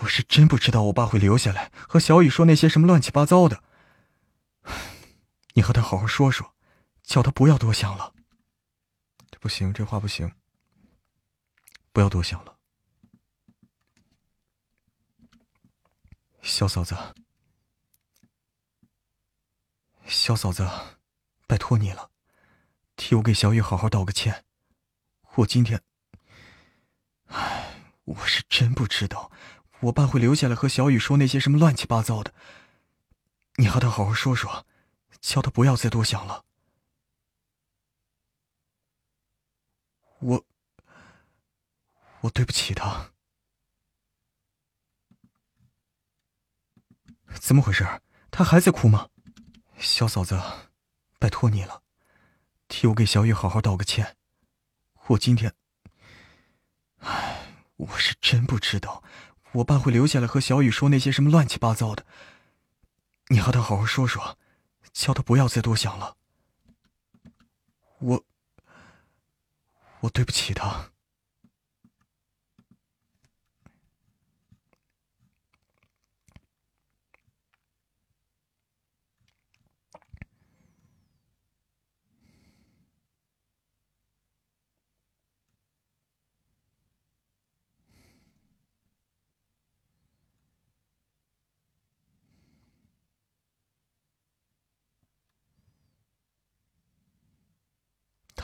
[0.00, 3.62] 我是真不知道我爸会留下来和小雨说那些什么乱七八糟的。
[5.54, 6.56] 你和他好好说说，
[7.04, 8.12] 叫他不要多想了。
[9.30, 10.34] 这不行，这话不行。
[11.92, 12.58] 不要多想了，
[16.42, 16.96] 小嫂子，
[20.04, 20.68] 小嫂子，
[21.46, 22.10] 拜托你了，
[22.96, 24.44] 替我给小雨好好道个歉。
[25.38, 25.80] 我今天。
[27.26, 29.30] 唉，我是真不知道，
[29.80, 32.34] 我爸会留下来和小雨说那些什么乱七八糟的。
[33.56, 34.66] 你和他好好说说，
[35.20, 36.44] 叫他不要再多想了。
[40.20, 40.44] 我，
[42.22, 43.12] 我对不起他。
[47.40, 47.86] 怎么回事？
[48.32, 49.08] 他还在哭吗？
[49.78, 50.40] 小嫂子，
[51.20, 51.84] 拜托你了，
[52.66, 54.17] 替我给小雨好好道个歉。
[55.08, 55.54] 我今天。
[56.98, 59.02] 唉，我是真不知道，
[59.52, 62.04] 我爸会留下来和小雨说那些什么乱七八糟的。
[63.28, 64.38] 你和他好好说说，
[64.92, 66.16] 叫他不要再多想了。
[68.00, 68.24] 我，
[70.00, 70.90] 我对不起他。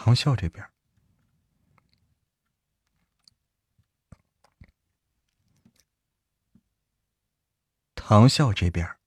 [0.04, 0.68] 唐笑这边，
[7.94, 8.98] 唐笑这边，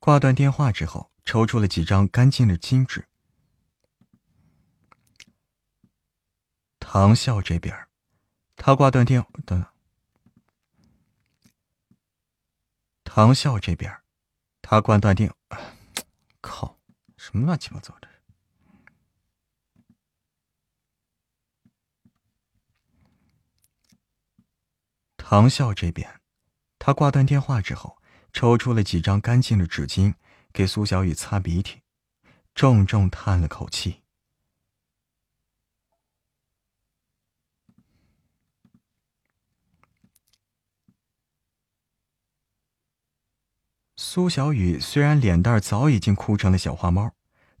[0.00, 3.06] 挂断电话之后，抽出了几张干净的金纸。
[6.80, 7.86] 唐笑这边，
[8.56, 9.66] 他挂断电等等。
[13.04, 14.02] 唐笑这边，
[14.60, 15.32] 他挂断电，
[16.42, 16.80] 靠，
[17.16, 18.13] 什么乱七八糟的！
[25.26, 26.20] 唐笑这边，
[26.78, 27.96] 他挂断电话之后，
[28.34, 30.12] 抽出了几张干净的纸巾，
[30.52, 31.80] 给苏小雨擦鼻涕，
[32.54, 34.02] 重重叹了口气。
[43.96, 47.14] 苏小雨虽然脸蛋早已经哭成了小花猫，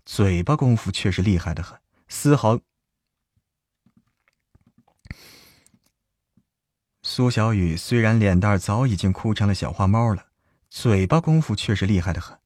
[0.04, 2.60] 嘴巴功夫却是厉害的很，丝毫。
[7.16, 10.26] 苏小雨虽然脸蛋早已经哭成了小花猫了，
[10.68, 12.36] 嘴巴功夫却是厉害的很，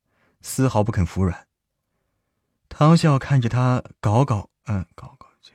[0.43, 1.49] 丝毫不肯服软。
[2.69, 5.55] 唐笑看着他，搞搞，嗯，搞搞这。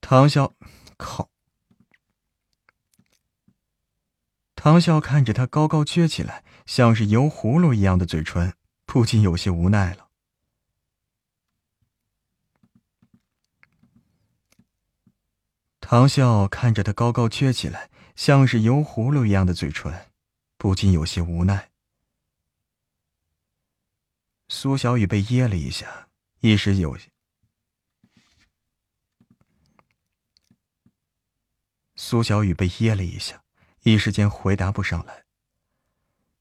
[0.00, 0.52] 唐笑，
[0.96, 1.30] 靠！
[4.56, 8.52] 唐笑看着他高高撅起来，像是油葫芦一样的嘴唇，
[8.84, 10.08] 不禁有些无奈了。
[15.92, 20.06] 唐笑看着他高高撅起来，像是油葫芦一样的嘴唇，
[20.56, 21.70] 不禁有些无奈。
[24.48, 26.08] 苏小雨被噎了一下，
[26.40, 26.96] 一时有。
[31.94, 33.42] 苏小雨被噎了一下，
[33.82, 35.24] 一时间回答不上来。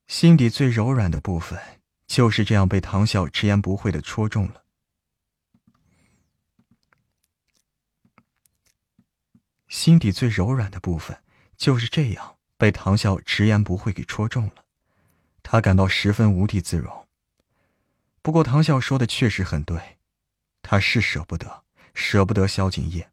[0.07, 1.59] 心底最柔软的部分，
[2.07, 4.60] 就是这样被唐笑直言不讳的戳中了。
[9.71, 11.23] 心底最柔软的部分
[11.55, 14.65] 就是这样被唐笑直言不讳给戳中了，
[15.41, 17.07] 他感到十分无地自容。
[18.21, 19.97] 不过唐笑说的确实很对，
[20.61, 23.09] 他是舍不得，舍不得萧景业，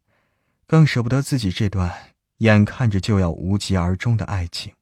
[0.67, 4.73] 更舍不得自己这段眼看着就要无疾而终的爱情。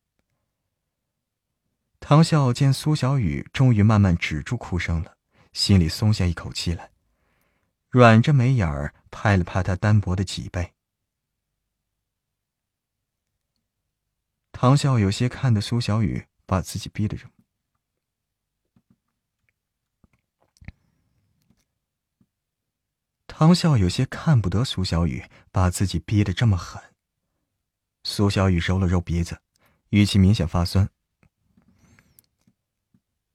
[1.99, 5.15] 唐笑见苏小雨终于慢慢止住哭声了，
[5.53, 6.89] 心里松下一口气来，
[7.91, 10.73] 软着眉眼儿拍了拍他单薄的脊背。
[14.59, 17.31] 唐笑有些看得苏小雨把自己逼得这么，
[23.27, 26.81] 唐笑有些看不得苏小雨把自己逼得这么狠。
[28.03, 29.39] 苏小雨揉了揉鼻子，
[29.89, 30.89] 语气明显发酸。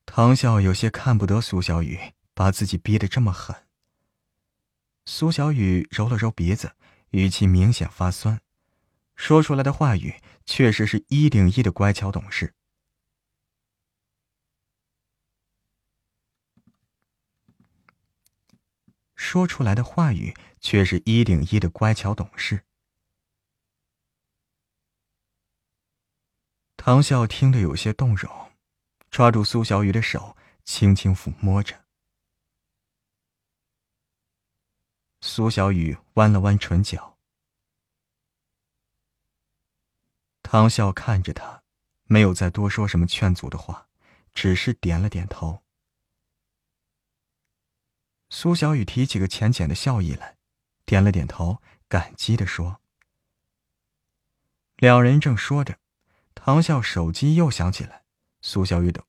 [0.05, 2.01] 唐笑有些看不得苏小雨
[2.35, 3.55] 把自己逼得这么狠。
[5.07, 6.73] 苏小雨揉了揉鼻子，
[7.11, 8.41] 语气明显发酸。
[9.15, 12.55] 说出来的话语确实是一顶一的乖巧懂事。
[19.15, 22.65] 说出来的话语却是一顶一的乖巧懂事。
[26.77, 28.53] 唐笑听得有些动容，
[29.09, 31.85] 抓住苏小雨的手，轻轻抚摸着。
[35.21, 37.12] 苏小雨弯了弯唇角。
[40.53, 41.63] 唐笑看着他，
[42.05, 43.89] 没有再多说什么劝阻的话，
[44.35, 45.63] 只是点了点头。
[48.29, 50.37] 苏小雨提起个浅浅的笑意来，
[50.85, 52.83] 点了点头，感激的说
[54.77, 55.79] ：“两人正说着，
[56.35, 58.05] 唐笑手机又响起来。
[58.43, 59.03] 苏小雨等。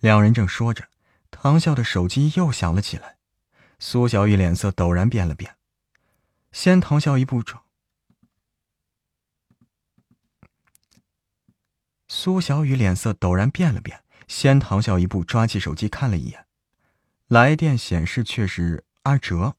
[0.00, 0.88] 两人正说着，
[1.30, 3.18] 唐笑的手机又响了起来。
[3.78, 5.56] 苏小雨脸色陡然变了变。
[6.52, 7.64] 先唐笑一步抓，
[12.08, 16.46] 苏小雨脸色陡然变了变，先唐笑一步抓起手机看了一眼，
[17.28, 19.56] 来电显示却是阿哲，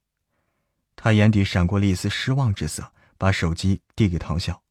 [0.95, 4.61] 他眼底闪过了一丝失望之色，把手机递给唐笑。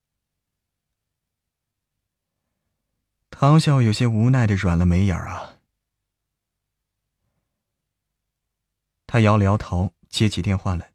[3.31, 5.57] 唐笑有些无奈的软了眉眼儿啊，
[9.07, 10.90] 他摇了摇头，接起电话来。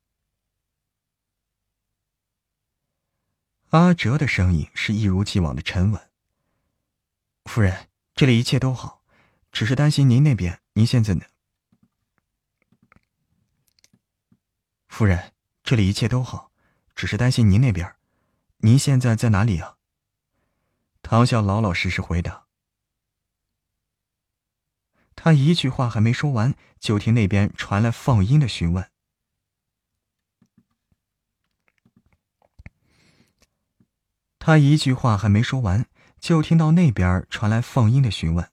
[3.76, 6.10] 阿哲的声音是一如既往的沉稳。
[7.44, 9.04] 夫人，这里一切都好，
[9.52, 10.62] 只是担心您那边。
[10.76, 11.26] 您现在呢？
[14.88, 16.54] 夫人，这里一切都好，
[16.96, 17.98] 只是担心您那边。
[18.60, 19.76] 您现在在哪里啊？
[21.02, 22.46] 唐笑老老实实回答。
[25.18, 28.90] 他一句话还没说完，就听那边传来放音的询问。
[34.46, 35.88] 他一句话还没说完，
[36.20, 38.48] 就听到那边传来放音的询问。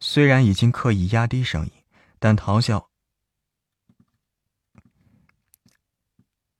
[0.00, 1.72] 虽然已经刻意压低声音，
[2.18, 2.90] 但唐笑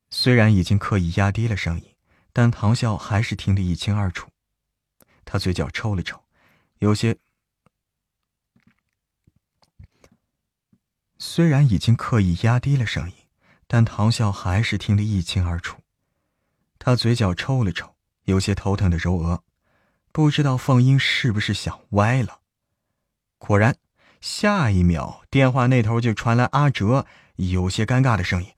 [0.09, 1.97] 虽然已经刻意压低了声音，
[2.33, 4.31] 但唐笑还是听得一清二楚。
[5.25, 6.23] 他嘴角抽了抽，
[6.79, 7.19] 有些
[11.19, 13.17] 虽然已经刻意压低了声音，
[13.67, 15.83] 但唐笑还是听得一清二楚。
[16.89, 19.45] 他嘴角抽了抽，有些头疼的揉额，
[20.11, 22.41] 不知道凤英是不是想歪了。
[23.37, 23.77] 果然，
[24.23, 27.07] 下一秒电话那头就传来阿哲
[27.37, 28.55] 有些尴尬的声音：“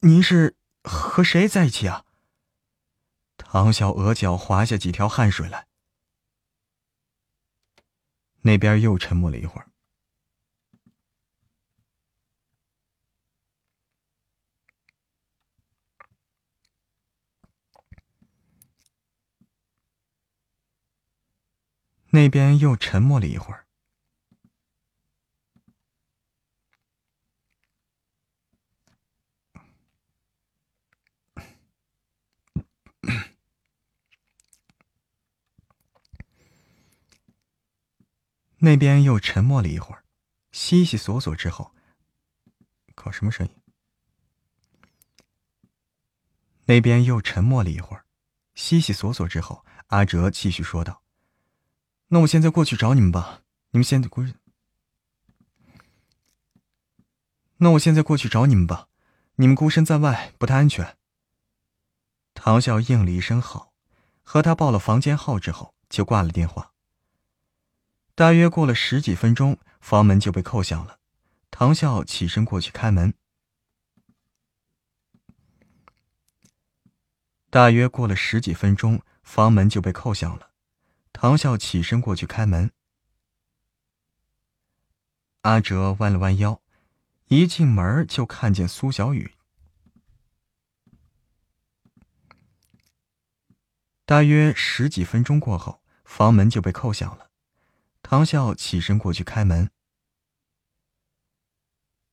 [0.00, 0.54] 您是
[0.84, 2.04] 和谁在一起啊？”
[3.38, 5.68] 唐笑额角滑下几条汗水来。
[8.42, 9.70] 那边又沉默了一会儿，
[22.14, 23.66] 那边又沉默了一会儿。
[38.58, 40.04] 那边又沉默了一会儿，
[40.52, 41.74] 悉悉索索之后，
[42.94, 43.54] 搞什么声音？
[46.66, 48.04] 那边又沉默了一会儿，
[48.54, 51.01] 悉悉索索之后，阿哲继续说道
[52.14, 53.40] ：“那我现在过去找你们吧。
[53.70, 54.22] 你们现在孤……
[57.56, 58.88] 那我现在过去找你们吧。
[59.36, 60.98] 你们孤身在外，不太安全。”
[62.34, 63.72] 唐笑应了一声“好”，
[64.22, 66.72] 和他报了房间号之后，就挂了电话。
[68.14, 70.98] 大约过了十几分钟，房门就被扣响了。
[71.50, 73.14] 唐笑起身过去开门。
[77.48, 80.51] 大约过了十几分钟，房门就被扣响了。
[81.12, 82.70] 唐笑起身过去开门。
[85.42, 86.60] 阿哲弯了弯腰，
[87.26, 89.32] 一进门就看见苏小雨。
[94.04, 97.30] 大约十几分钟过后，房门就被扣响了。
[98.02, 99.70] 唐笑起身过去开门，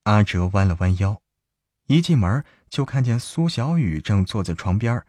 [0.04, 1.22] 阿哲弯了弯腰，
[1.88, 5.04] 一进门就看见苏小雨正坐在床边，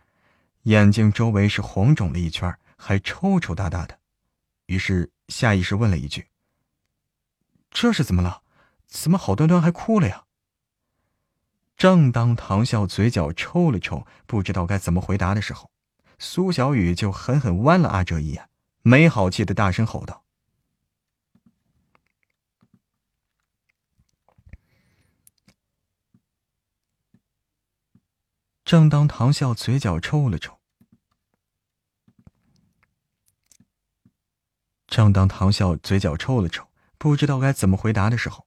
[0.62, 4.01] 眼睛周围是红肿了一圈，还抽抽搭搭的，
[4.65, 6.28] 于是下意识问了一句
[7.70, 8.43] ：“这是怎么了？
[8.86, 10.24] 怎么好端端还哭了呀？”
[11.77, 15.70] 正当唐笑嘴角抽了抽，不知道该怎么回答的时候，
[16.19, 18.48] 苏小雨就狠狠剜了阿哲一眼，
[18.81, 20.24] 没好气的大声吼道。
[28.65, 30.59] 正当唐笑嘴角抽了抽，
[34.90, 36.66] 正当唐笑嘴角抽了抽，
[36.98, 38.44] 不知道该怎么回答的时候，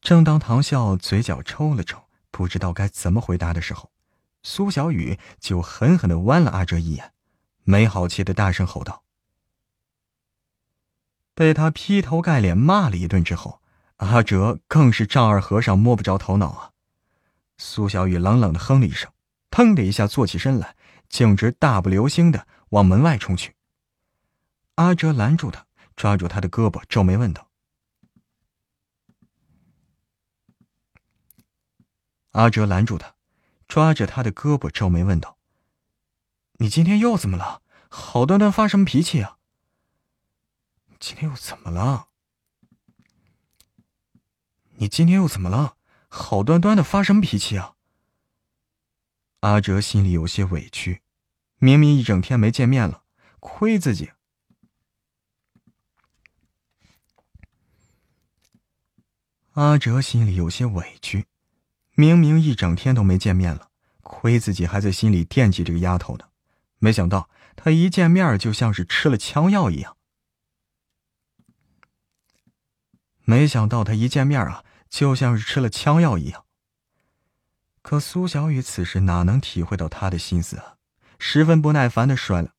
[0.00, 3.90] 正当唐笑嘴角抽了抽，不知道该怎么回答的时候，
[4.44, 7.12] 苏小雨就狠狠的剜了阿哲一眼，
[7.64, 9.02] 没好气的大声吼道
[11.34, 13.60] ：“被他劈头盖脸骂了一顿之后。”
[13.98, 16.70] 阿哲更是丈二和尚摸不着头脑啊！
[17.56, 19.10] 苏小雨冷冷的哼了一声，
[19.50, 20.76] 腾的一下坐起身来，
[21.08, 23.54] 径直大步流星的往门外冲去。
[24.76, 25.66] 阿哲拦住他，
[25.96, 27.50] 抓住他的胳膊，皱眉问道
[32.32, 33.14] ：“阿哲拦住他，
[33.66, 35.38] 抓着他的胳膊，皱眉问道
[36.60, 37.62] ：‘你今天又怎么了？
[37.88, 39.38] 好端端发什么脾气啊？
[41.00, 42.08] 今天又怎么了？’”
[44.80, 45.76] 你今天又怎么了？
[46.08, 47.74] 好端端的发什么脾气啊？
[49.40, 51.02] 阿哲心里有些委屈，
[51.58, 53.04] 明明一整天没见面了，
[53.40, 54.10] 亏自己。
[59.52, 61.26] 阿哲心里有些委屈，
[61.94, 63.70] 明明一整天都没见面了，
[64.02, 66.28] 亏自己还在心里惦记这个丫头呢。
[66.78, 69.96] 没想到他一见面就像是吃了枪药一样。
[73.24, 74.64] 没想到他一见面啊。
[74.90, 76.46] 就像是吃了枪药一样。
[77.88, 80.76] 可苏小雨此时哪能体会到他的心思啊？
[81.18, 82.52] 十分不耐烦的甩了。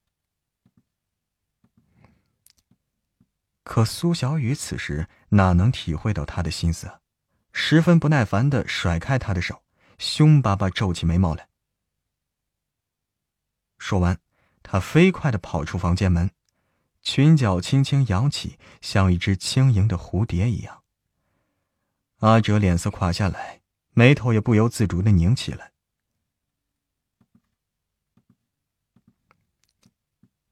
[3.63, 7.01] 可苏小雨此时哪能体会到他的心思啊？
[7.53, 9.61] 十分不耐烦的甩开他的手，
[9.99, 11.47] 凶巴巴皱起眉毛来。
[13.77, 14.17] 说完，
[14.63, 16.31] 他飞快的跑出房间门，
[17.03, 20.81] 裙角轻轻扬起，像一只轻盈的蝴蝶一样。
[22.21, 23.58] 阿哲脸色垮下来，
[23.99, 25.73] 眉头也不由自主的拧起来。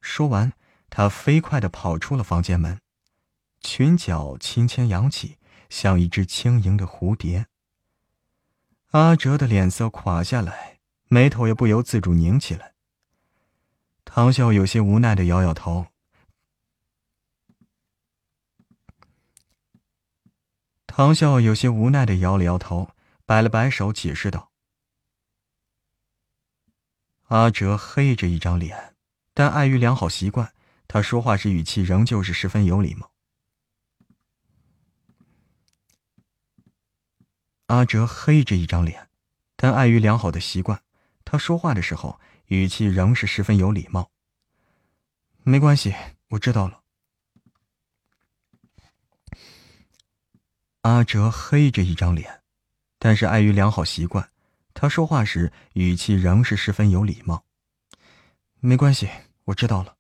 [0.02, 0.52] 说完，
[0.90, 2.82] 他飞快的跑出了房间门，
[3.62, 5.38] 裙角轻轻扬起，
[5.70, 7.48] 像一只轻盈的蝴蝶。
[8.88, 12.74] 阿哲的脸色垮下来，眉头也不由自主拧起来。
[14.04, 15.88] 唐笑有些无奈的摇摇头。
[20.86, 22.92] 唐笑有些无奈的摇了摇头，
[23.28, 24.54] 摆了摆手，解释道
[27.28, 28.96] ：“阿哲黑着一张脸，
[29.34, 30.54] 但碍于良好习惯，
[30.88, 33.12] 他说话时语气仍旧是十分有礼貌。”
[37.68, 39.10] 阿哲黑着一张脸，
[39.58, 40.82] 但碍于良好的习惯，
[41.26, 44.10] 他说话的时候语气仍是十分有礼貌。
[45.44, 45.94] 没关系，
[46.30, 46.82] 我知道了。
[50.84, 52.42] 阿哲黑着一张脸，
[53.00, 54.30] 但是碍于良好习惯，
[54.74, 57.44] 他说话时语气仍是十分有礼貌。
[58.60, 59.10] 没关系，
[59.46, 59.96] 我知道了。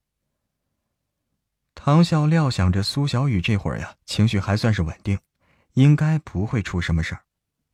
[1.75, 5.17] 唐笑料想着苏小雨这会儿呀，情绪还算是稳定，
[5.73, 7.21] 应该不会出什么事儿，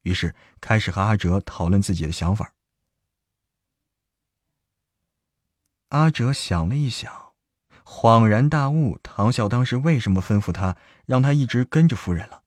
[0.02, 2.54] 于是开始和阿哲讨论自己的想法。
[5.88, 7.34] 阿哲想了一想，
[7.86, 12.43] 恍然大悟：唐笑当时为什么吩咐他让他一直跟着夫人了？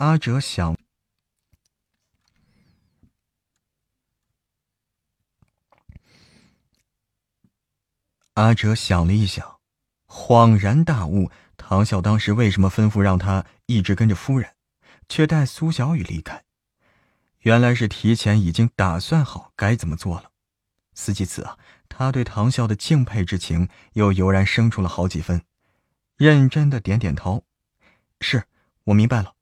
[0.00, 0.78] 阿哲想，
[8.32, 9.60] 阿哲想了一想，
[10.06, 14.54] 恍然大悟：唐笑当时为什么吩咐让他一直跟着夫人，
[15.06, 16.44] 却带苏小雨离开？
[17.40, 20.32] 原来是提前已经打算好该怎么做了。
[20.94, 21.58] 思及此啊，
[21.90, 25.44] 他对唐笑的敬佩之情又油然生出了好几分，
[26.16, 27.44] 认真的点点头
[28.22, 28.44] ：“是
[28.84, 29.34] 我明白了。”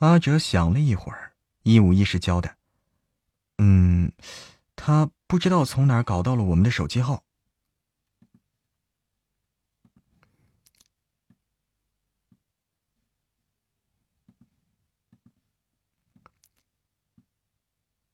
[0.00, 2.58] 阿哲想了一会儿，一五一十交代
[3.56, 4.12] ：‘嗯，
[4.76, 7.24] 他不知道从哪儿搞到了我们的手机号。’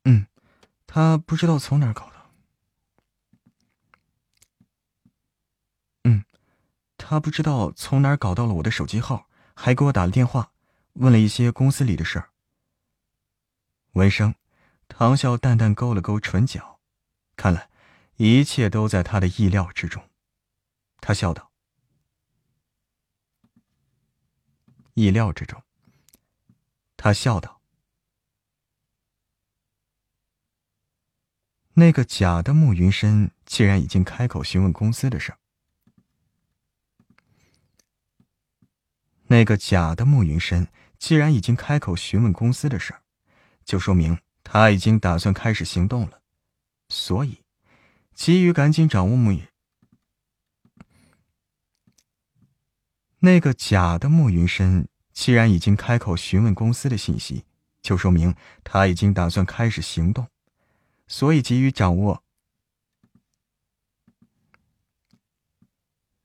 [0.05, 0.25] 嗯，
[0.87, 2.18] 他不知道从哪儿搞的。”
[7.11, 10.53] 他不知道从哪搞到了我的手机号，还给我打了电话，
[10.93, 12.33] 问了一些公司里的事儿。
[13.93, 14.35] 闻声，
[14.89, 16.81] 唐笑淡淡勾了勾唇角，
[17.35, 17.71] 看来
[18.17, 20.07] 一切都在他的意料之中。
[21.01, 21.51] 他笑道
[24.93, 25.63] ：“意料之中。”
[26.99, 27.63] 他笑道
[31.73, 35.39] ：“那个假的慕云深，既然已经开口询问公司的事儿。”
[39.31, 43.03] 那个假的慕云深，既然已经开口询问公司的事儿，
[43.65, 46.23] 就说明他已经打算开始行动了。
[46.89, 47.43] 所以，
[48.15, 49.43] 急于赶紧掌握慕云。
[53.19, 57.45] 那个假的慕云深，既然已经开口询问公司的信息，
[57.83, 58.35] 就说明
[58.65, 60.27] 他已经打算开始行动。
[61.07, 62.23] 所以，急于掌握。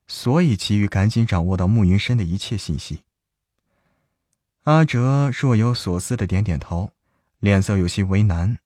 [0.07, 3.03] 所以急于赶紧掌握到慕云深的一切信息。
[4.63, 6.91] 阿哲若有所思的点点头，
[7.39, 8.59] 脸色有些为难。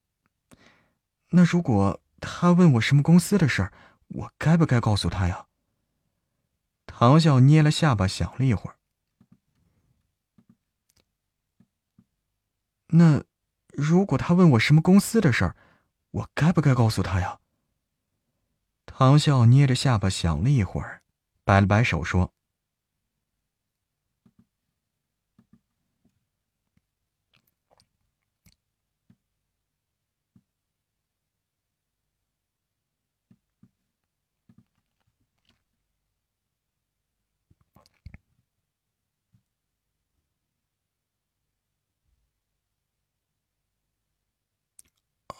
[1.29, 3.73] 那如果他问我什么公司的事儿，
[4.07, 5.47] 我该不该告诉他呀？
[6.85, 8.75] 唐笑捏了下巴，想了一会儿。
[12.87, 13.23] 那
[13.73, 15.55] 如果他问我什么公司的事儿，
[16.11, 17.39] 我该不该告诉他呀？
[18.85, 20.96] 唐笑捏着下巴想了一会儿。
[21.47, 22.29] 摆了摆手，说：“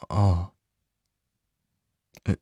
[0.10, 0.52] 哦，
[2.26, 2.36] 呃。”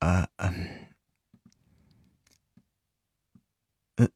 [0.00, 0.94] 呃嗯，
[3.96, 4.08] 呃，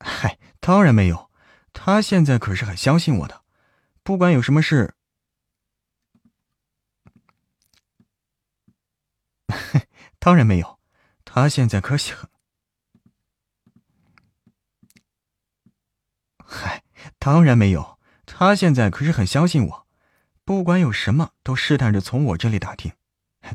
[0.00, 1.30] 嗨，当然没有，
[1.72, 3.42] 他现在可是很相信我的，
[4.02, 4.94] 不管有什么事，
[10.18, 10.78] 当然没有，
[11.24, 12.28] 他现在可很，
[16.44, 16.84] 嗨，
[17.18, 17.98] 当然没有。
[18.36, 19.86] 他现在可是很相信我，
[20.44, 22.92] 不管有什么都试探着从我这里打听。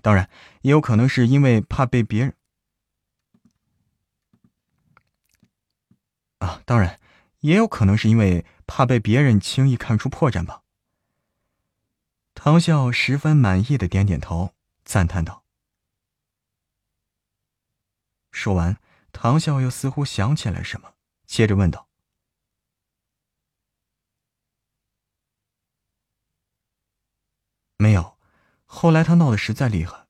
[0.01, 0.29] 当然，
[0.61, 2.33] 也有可能是因为怕被别人……
[6.37, 6.97] 啊，当然，
[7.41, 10.63] 也有可能是因为怕被别人轻易看出破绽吧。
[12.33, 14.53] 唐笑十分满意的点点头，
[14.85, 15.43] 赞叹道。
[18.31, 18.79] 说完，
[19.11, 20.93] 唐笑又似乎想起来什么，
[21.25, 21.88] 接着问道。
[27.81, 28.17] 没有，
[28.65, 30.07] 后来他闹得实在厉害。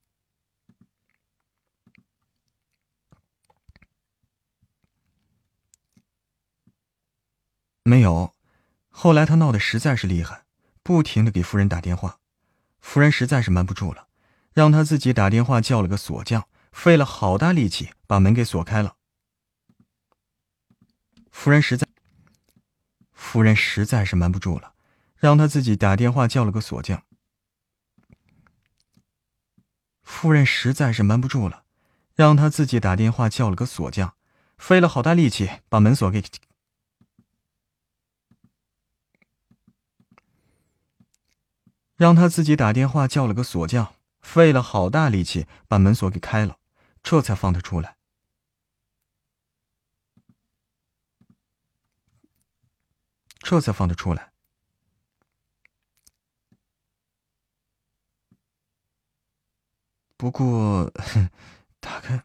[7.84, 8.34] 没有，
[8.90, 10.46] 后来他闹得实在是厉害，
[10.82, 12.20] 不停的给夫人打电话，
[12.80, 14.08] 夫人实在是瞒不住了，
[14.52, 18.96] 让他自己打电话叫了个锁匠，费了好大力气把门给锁开了。
[21.30, 21.88] 夫人实在，
[23.12, 24.74] 夫人实在是瞒不住了，
[25.18, 27.04] 让他自己打电话叫了个锁匠。
[30.10, 31.64] 夫人实在是瞒不住了，
[32.16, 34.16] 让他自己打电话叫了个锁匠，
[34.58, 36.22] 费了好大力气把门锁给。
[41.96, 46.58] 让他自己打电话叫了个锁匠，费了好大力气把门锁给开了，
[47.04, 47.96] 这才放他出来。
[53.42, 54.34] 这才放他出来。
[60.20, 60.92] 不过，
[61.80, 62.22] 打开，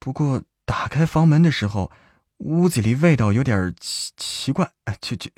[0.00, 1.92] 不过打开房门的时候，
[2.38, 5.30] 屋子里味道有点奇奇怪，就就。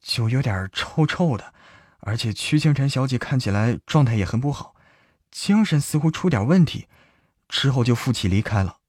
[0.00, 1.54] 就有点臭臭的，
[1.98, 4.74] 而且曲清晨小姐看起来状态也很不好，
[5.30, 6.88] 精神似乎出点问题，
[7.48, 8.79] 之后就负气离开了。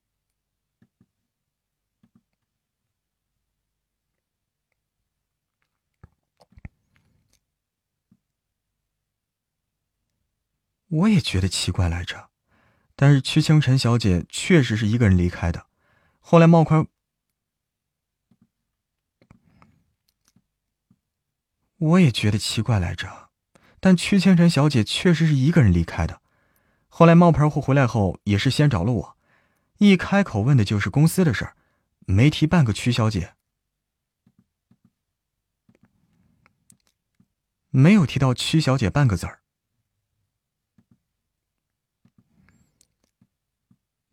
[10.92, 12.28] 我也觉得奇怪来着，
[12.94, 15.66] 但是曲清晨小姐确实是一个人离开的，
[16.20, 16.84] 后来冒块。
[21.78, 23.30] 我也觉得奇怪来着，
[23.80, 26.20] 但屈清晨小姐确实是一个人离开的。
[26.88, 29.16] 后来冒牌货回来后，也是先找了我，
[29.78, 31.56] 一开口问的就是公司的事儿，
[32.00, 33.34] 没提半个屈小姐，
[37.70, 39.41] 没有提到屈小姐半个字儿，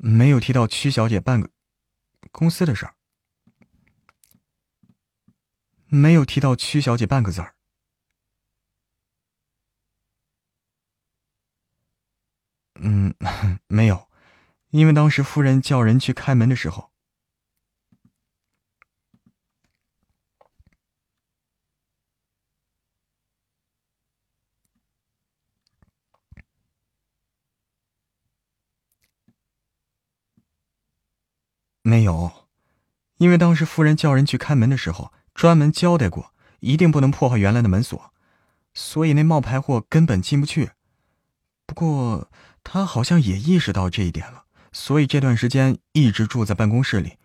[0.02, 1.50] 没有提到屈小姐半个
[2.32, 2.96] 公司的事儿，
[5.88, 7.56] 没有提到屈小姐半个字儿。
[12.76, 13.14] 嗯，
[13.68, 14.10] 没有，
[14.70, 16.92] 因为当时夫人叫人去开门的时候，
[31.82, 32.48] 没有，
[33.18, 38.14] 因为当时夫人叫人去开门的时候，专门交代过，一定不能破坏原来的门锁，
[38.74, 40.72] 所以那冒牌货根本进不去。
[41.66, 42.30] 不过。
[42.62, 47.18] 他好像也意识到这一点了，所以这段时间一直住在办公室里，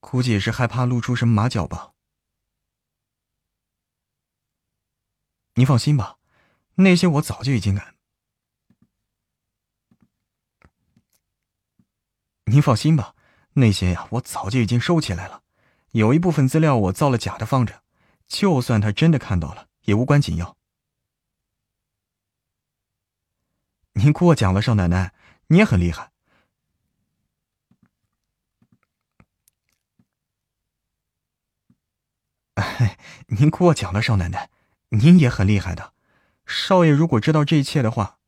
[0.00, 1.92] 估计也是害怕露出什么马脚吧。
[5.54, 6.18] 您放心吧，
[6.74, 7.94] 那些我早就已经敢。
[12.46, 13.14] 您放心吧，
[13.54, 15.42] 那些呀，我早就已经收起来了。
[15.92, 17.82] 有一部分资料我造了假的放着，
[18.26, 20.56] 就算他真的看到了，也无关紧要。
[23.94, 25.12] 您过奖了，少奶奶，
[25.48, 26.10] 你也很厉害。
[33.28, 34.50] 您过奖了，少奶奶，
[34.88, 35.92] 您也很厉害的。
[36.46, 38.18] 少爷如果知道这一切的话，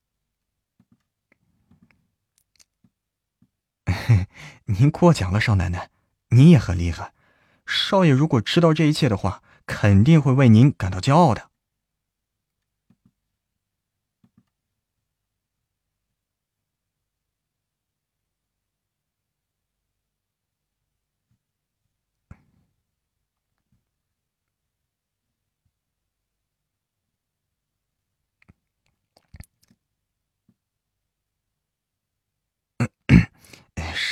[4.67, 5.91] 您过奖了，少奶奶，
[6.31, 7.13] 您也很厉害。
[7.67, 11.51] 少爷如果知道这一切的话，肯定会为您感到骄傲的。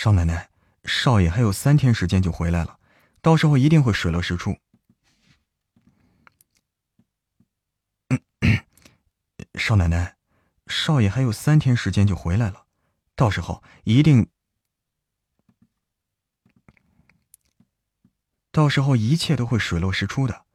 [0.02, 0.50] 少奶奶，
[0.84, 2.80] 少爷还有三天时间就回来了，
[3.20, 4.58] 到时候一定会水落石出。
[9.54, 10.16] 少奶奶，
[10.66, 12.66] 少爷还有三天时间就回来了，
[13.14, 14.28] 到时候一定，
[18.50, 20.46] 到时候一切都会水落石出的，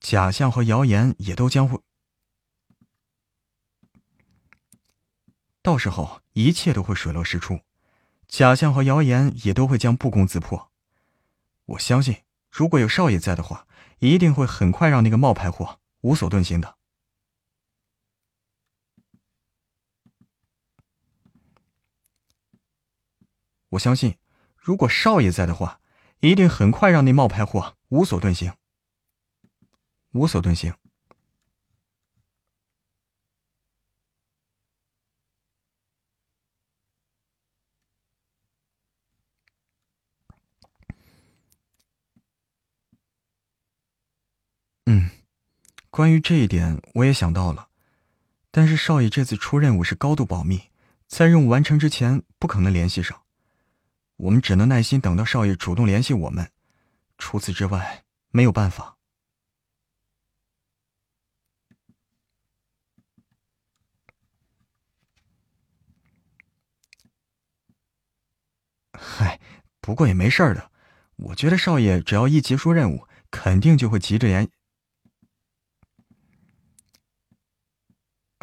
[0.00, 1.80] 假象和谣言也都将会，
[5.62, 7.62] 到时候一切都会水落石出。
[8.32, 10.72] 假象和谣言也都会将不攻自破。
[11.66, 13.66] 我相信，如果有少爷在的话，
[13.98, 16.78] 一定会很快让那个冒牌货无所遁形的。
[23.68, 24.16] 我相信，
[24.56, 25.82] 如果少爷在的话，
[26.20, 28.54] 一定很快让那冒牌货无所遁形。
[30.12, 30.74] 无所遁形。
[45.92, 47.68] 关于这一点，我也想到了，
[48.50, 50.70] 但是少爷这次出任务是高度保密，
[51.06, 53.24] 在任务完成之前不可能联系上，
[54.16, 56.50] 我们只能耐心等到少爷主动联系我们，
[57.18, 58.96] 除此之外没有办法。
[68.92, 69.38] 嗨，
[69.82, 70.70] 不过也没事的，
[71.16, 74.48] 我觉得少爷只要一结束任务，肯定就会急着联。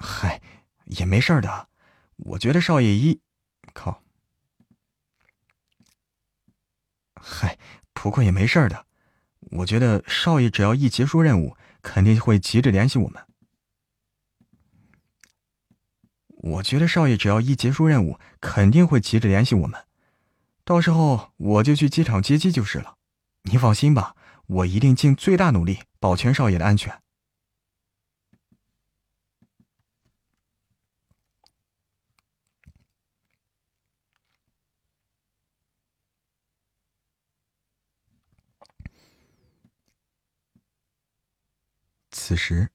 [0.02, 0.42] 嗨，
[0.90, 1.70] 也没事的，
[2.18, 3.22] 我觉得少爷一，
[3.74, 4.04] 靠，
[7.16, 7.58] 嗨，
[7.94, 8.86] 不过也没事的，
[9.52, 13.24] 我觉得少爷只要一结束任务，肯定会急着联系我们。
[16.28, 19.86] 我觉得少爷只要一结束任务，肯定会急着联系我们，
[20.64, 22.96] 到时候我就去机场接机就是了。
[23.44, 24.16] 你放心吧，
[24.48, 27.02] 我一定尽最大努力保全少爷的安全。
[42.30, 42.70] 此时，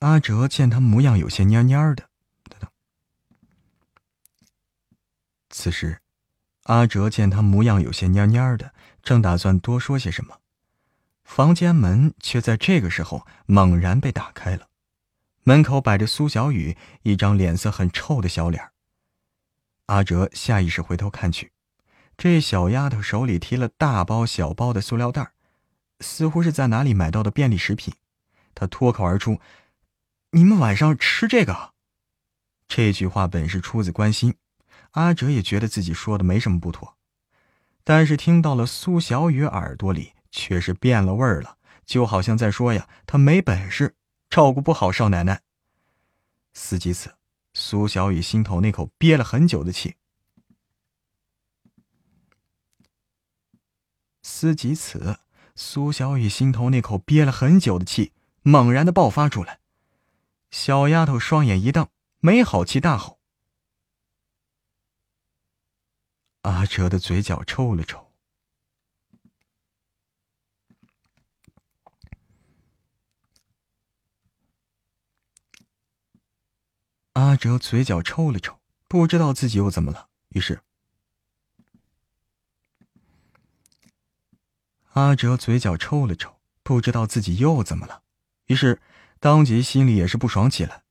[0.00, 2.08] 阿哲见他模样有些蔫蔫的。
[2.50, 2.68] 等等。
[5.48, 6.00] 此时，
[6.64, 10.40] 阿哲见他模样有些蔫蔫的，正打算多说些什么，
[11.22, 14.68] 房间门却在这个时候猛然被打开了。
[15.44, 18.72] 门口摆着苏小雨一张脸色很臭的小脸。
[19.86, 21.52] 阿哲下意识回头看去，
[22.16, 25.30] 这小丫头手里提了大包小包的塑料袋，
[26.00, 27.94] 似乎是在哪里买到的便利食品。
[28.58, 29.40] 他脱口而出
[30.32, 31.74] ：“你们晚上吃这个？”
[32.66, 34.34] 这句话本是出自关心，
[34.90, 36.96] 阿哲也觉得自己说的没什么不妥，
[37.84, 41.56] 但是听到了苏小雨耳朵里却是变了味儿了，
[41.86, 43.94] 就好像在说呀：“他没本事，
[44.28, 45.42] 照顾不好少奶奶。”
[46.52, 47.14] 思及此，
[47.54, 49.94] 苏小雨心头那口憋了很久的气。
[54.22, 55.20] 思及此，
[55.54, 58.12] 苏小雨心头那口憋了很久的气。
[58.48, 59.60] 猛然的爆发出来，
[60.50, 61.86] 小丫头双眼一瞪，
[62.20, 63.20] 没好气大吼。
[66.40, 68.10] 阿哲的嘴角抽了抽，
[77.12, 80.08] 阿哲嘴角抽了抽，不知道自己又怎么了。
[80.30, 80.62] 于是，
[84.94, 88.04] 阿哲嘴角抽了抽，不知道自己又怎么了。
[88.48, 88.80] 于是，
[89.20, 90.82] 当即心里也是不爽起来。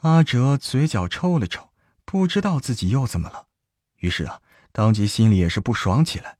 [0.00, 1.72] 阿哲嘴角抽了抽，
[2.04, 3.48] 不知道自己又怎么了。
[3.96, 6.38] 于是啊，当即心里也是不爽起来。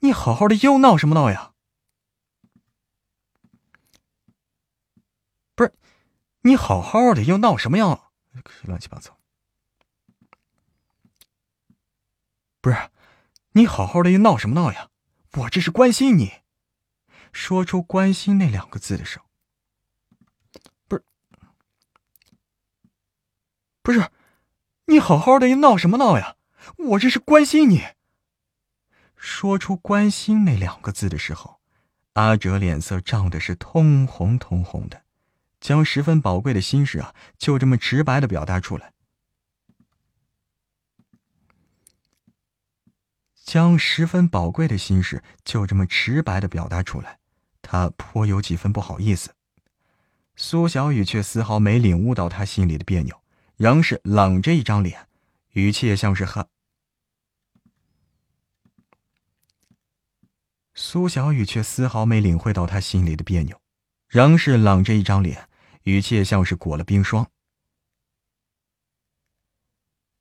[0.00, 1.54] 你好好的又闹什么闹呀？
[5.54, 5.72] 不是，
[6.42, 8.10] 你好好的又闹什么呀？
[8.64, 9.18] 乱七八糟。
[12.60, 12.90] 不是，
[13.52, 14.90] 你好好的又闹什么闹呀？
[15.36, 16.32] 我这是关心你，
[17.32, 19.24] 说出“关心”那两个字的时候，
[20.86, 21.04] 不是，
[23.82, 24.10] 不是，
[24.86, 26.36] 你好好的，闹什么闹呀？
[26.76, 27.82] 我这是关心你。
[29.16, 31.60] 说出“关心”那两个字的时候，
[32.12, 35.02] 阿哲脸色涨的是通红通红的，
[35.60, 38.92] 将十分宝贵的心事啊，就这么直白的表达出来。
[43.44, 47.18] 将十分宝贵的心事就这么直白的表达出来，
[47.60, 49.34] 他颇有几分不好意思。
[50.34, 53.20] 苏小雨却丝毫没领悟到他心里的别扭，
[53.56, 55.06] 仍是冷着一张脸，
[55.50, 56.48] 语气也像是很……
[60.74, 63.60] 苏小雨却丝毫没领会到他心里的别扭，
[64.08, 65.48] 仍是冷着一张脸，
[65.82, 67.30] 语气也像是裹了冰霜。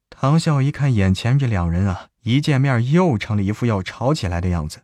[0.10, 2.10] 唐笑一看眼前这两人啊。
[2.24, 4.84] 一见面又成了一副要吵起来的样子，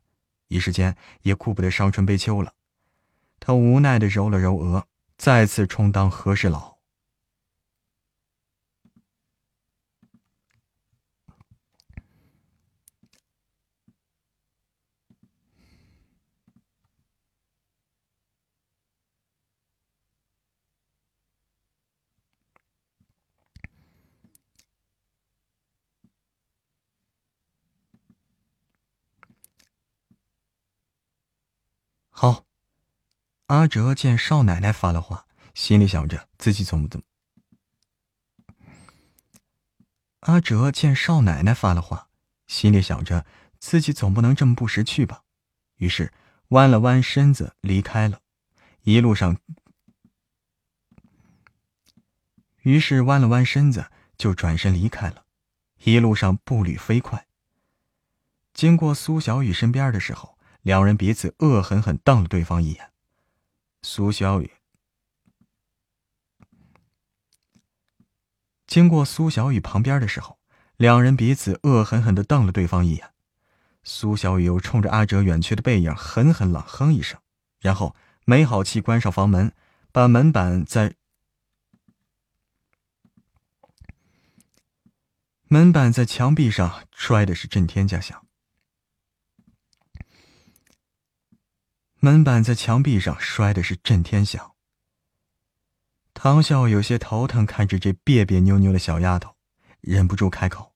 [0.50, 2.54] 一时间也顾不得伤春悲秋了。
[3.40, 4.88] 他无奈的揉了揉额，
[5.18, 6.78] 再次充当和事佬。
[32.12, 32.44] 好，
[33.50, 37.06] 阿哲见少奶奶发了话，心里想着自己总不怎么。
[40.20, 42.10] 阿哲见少奶奶发了话，
[42.46, 43.26] 心里想着
[43.58, 45.24] 自己总不能这么不识趣吧，
[45.78, 46.14] 于是
[46.50, 48.22] 弯了弯身子离开了。
[48.84, 49.38] 一路上，
[52.62, 55.26] 于是弯了弯身子就转身离开了。
[55.86, 57.26] 一路上步履飞快。
[58.54, 62.92] 经过苏小雨身边的时候，两人彼此恶狠狠瞪了对方一眼。
[63.82, 64.52] 苏小雨
[68.68, 70.38] 经过苏小雨旁边的时候，
[70.78, 73.14] 两人彼此恶狠狠的瞪了对方一眼。
[73.84, 77.20] 苏小雨又冲着阿哲远去的背影狠狠冷哼一声，
[77.60, 79.54] 然后没好气关上房门，
[79.92, 80.96] 把门板在
[85.48, 88.29] 门板在墙壁上摔的是震天价响。
[92.02, 94.56] 门板在墙壁上摔的是震天响。
[96.14, 99.36] 唐笑有些头疼，看着这别别扭扭的小丫头，
[99.82, 100.74] 忍不住开口。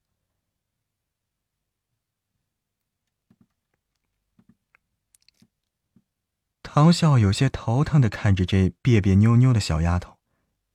[6.62, 10.18] 唐笑有些头疼的看着这别别扭扭的小丫头，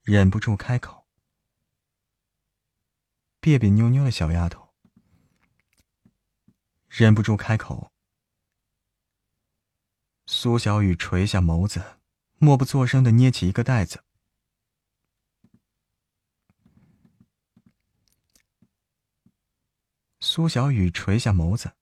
[0.02, 1.06] 忍不住开口。
[3.40, 4.70] 别别扭扭的小丫头，
[6.88, 7.92] 忍不住开口。
[10.30, 11.82] 苏小雨垂下眸子，
[12.36, 14.04] 默不作声的捏起一个袋子。
[20.20, 21.72] 苏小雨垂下眸子，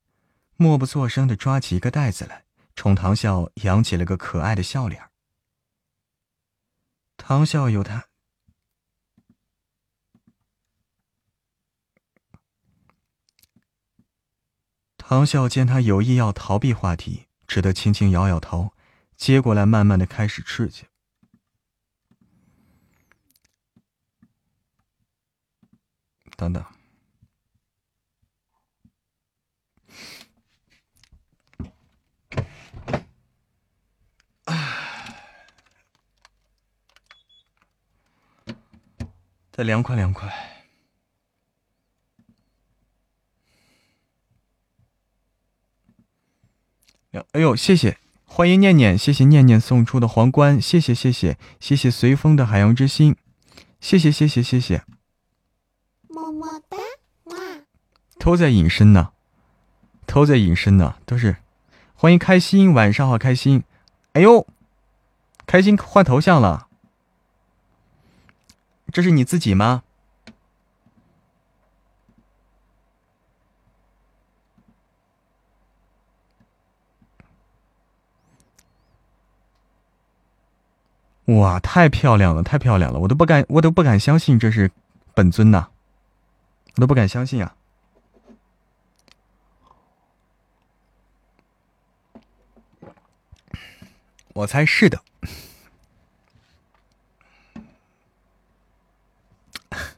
[0.55, 5.11] 默不作声的抓起一个袋子来，冲唐笑扬起了个可爱的笑脸。
[7.17, 8.07] 唐笑有他，
[14.95, 17.26] 唐笑见他有意要逃避话题。
[17.47, 18.73] 只得轻轻摇摇头，
[19.15, 20.87] 接过来，慢慢的开始吃去。
[26.35, 26.63] 等等，
[39.51, 40.46] 再凉快凉快。
[47.31, 53.15] 哎呦，谢谢，欢迎念念，谢谢念念送出的皇冠，谢谢谢谢谢谢随风的海洋之心，
[53.79, 54.83] 谢谢谢谢谢谢，
[56.07, 56.77] 么么哒，
[57.25, 57.35] 哇。
[58.19, 59.11] 都在隐身呢，
[60.05, 61.37] 都在隐身呢，都是，
[61.95, 63.63] 欢迎开心，晚上好开心，
[64.13, 64.45] 哎呦，
[65.45, 66.67] 开心换头像了，
[68.91, 69.83] 这是你自己吗？
[81.27, 82.99] 哇，太漂亮了，太漂亮了！
[82.99, 84.71] 我都不敢，我都不敢相信这是
[85.13, 85.67] 本尊呐，
[86.75, 87.53] 我都不敢相信啊！
[94.33, 95.01] 我猜是的。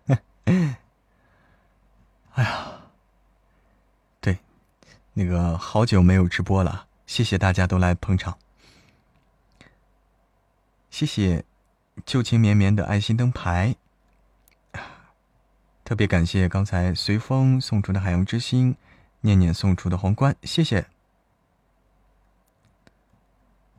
[2.33, 2.71] 哎呀，
[4.19, 4.39] 对，
[5.13, 8.39] 那个好久没有直播了，谢谢大家都来捧场。
[10.89, 11.45] 谢谢
[12.05, 13.75] 旧情绵绵的爱心灯牌，
[15.83, 18.75] 特别感谢刚才随风送出的海洋之心，
[19.21, 20.87] 念念送出的皇冠，谢谢。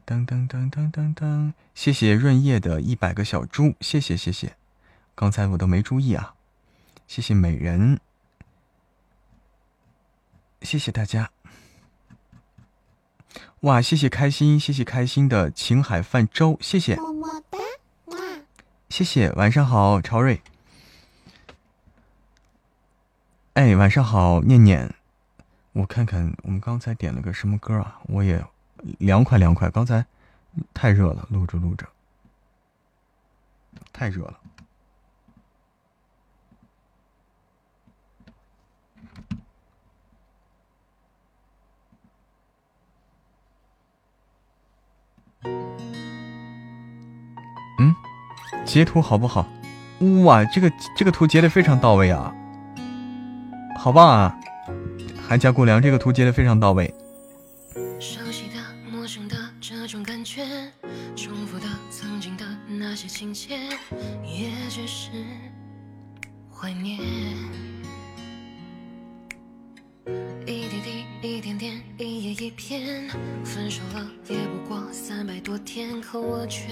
[0.07, 4.57] 噔噔噔噔噔噔，谢谢润叶的一百个小猪，谢谢谢谢，
[5.15, 6.35] 刚才我都没注意啊，
[7.07, 8.01] 谢谢美人，
[10.63, 11.31] 谢谢大家。
[13.61, 17.59] 哇，谢谢开心，谢谢开心的情海泛舟，谢谢，么么哒，
[18.89, 20.41] 谢谢，晚上好，朝瑞，
[23.53, 24.91] 哎，晚上好，念念，
[25.73, 28.01] 我看看我们刚才点了个什么歌啊？
[28.05, 28.43] 我也
[28.99, 30.07] 凉快凉快，刚才
[30.73, 31.87] 太热了，录着录着，
[33.93, 34.41] 太热了。
[47.79, 47.95] 嗯，
[48.65, 49.47] 截图好不好？
[50.25, 52.35] 哇，这个这个图截的非常到位啊，
[53.77, 54.35] 好棒啊！
[55.29, 56.93] 寒家姑娘，这个图截的非常到位。
[57.99, 58.57] 熟悉的、
[58.91, 60.43] 陌生的这种感觉，
[61.15, 63.59] 重复的曾经的那些情节，
[64.25, 65.11] 也只是
[66.51, 66.99] 怀念。
[70.47, 73.09] 一滴滴，一点点，一页一篇，
[73.45, 76.65] 分手了也不过三百多天，可我却。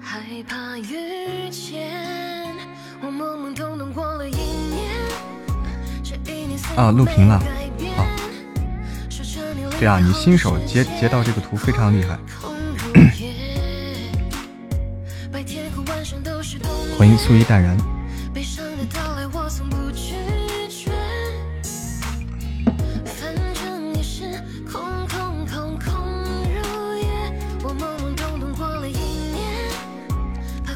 [0.00, 2.54] 害怕遇见
[3.02, 4.84] 我懵懵懂懂过了一年
[6.00, 7.40] 这一年啊录屏了
[7.96, 8.06] 好
[9.10, 12.16] 说着你对啊，你新手截截到这个图非常厉害。
[16.96, 17.95] 欢迎素衣淡然。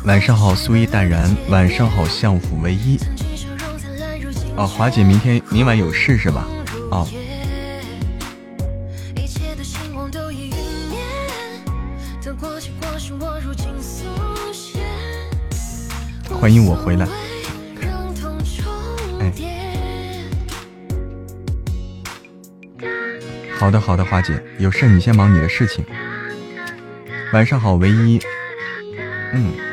[0.04, 1.36] 晚上好，素衣淡然。
[1.50, 2.98] 晚上好，相府唯一。
[4.56, 6.46] 哦，华姐，明天明晚有事是吧？
[6.90, 7.06] 哦。
[16.40, 17.06] 欢迎我回来。
[19.20, 19.30] 哎，
[23.58, 25.84] 好的好的，华姐，有事你先忙你的事情。
[27.34, 28.18] 晚上好，唯一。
[29.34, 29.69] 嗯。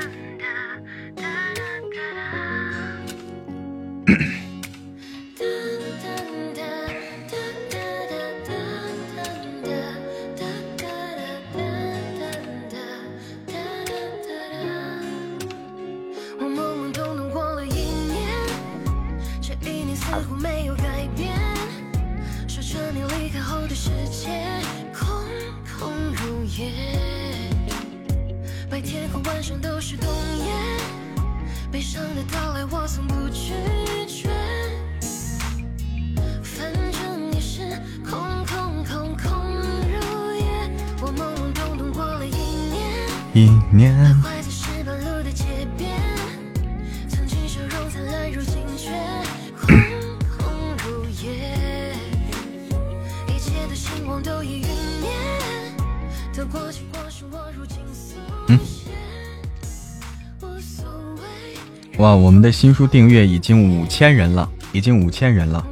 [62.07, 65.67] 哇，我们的新书订阅已经五千人了，已经五千人了。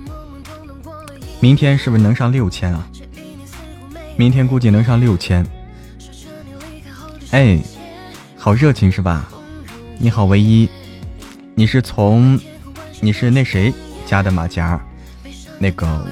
[1.40, 2.86] 明天是不是能上六千啊？
[4.18, 5.48] 明天估计能上六千。
[7.32, 7.58] 哎，
[8.36, 9.30] 好热情是吧？
[9.98, 10.68] 你好，唯一，
[11.54, 12.38] 你是从
[13.00, 13.74] 你是那谁
[14.06, 14.78] 加的马甲？
[15.58, 16.06] 那个，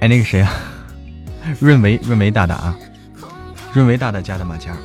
[0.00, 0.52] 哎，那个谁啊？
[1.60, 2.76] 润维，润维大大啊，
[3.72, 4.76] 润维大大加的马甲。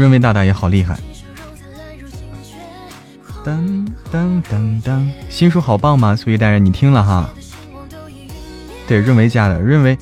[0.00, 0.98] 润维大大也好厉害。
[3.44, 6.16] 噔噔噔噔，新书好棒吗？
[6.16, 7.28] 苏一大人，你听了哈？
[8.88, 9.98] 对，润维家的润维，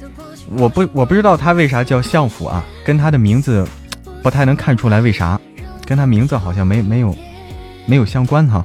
[0.51, 3.67] 我不我不知道他为啥叫相府啊，跟他的名字
[4.23, 5.41] 不太能看出来为啥，
[5.85, 7.13] 跟他名字好像没没有
[7.85, 8.65] 没有相关哈。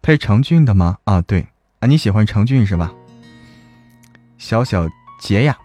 [0.00, 0.96] 他是成俊的吗？
[1.02, 1.44] 啊，对
[1.80, 2.92] 啊，你喜欢成俊是吧？
[4.38, 4.88] 小小
[5.20, 5.58] 杰呀，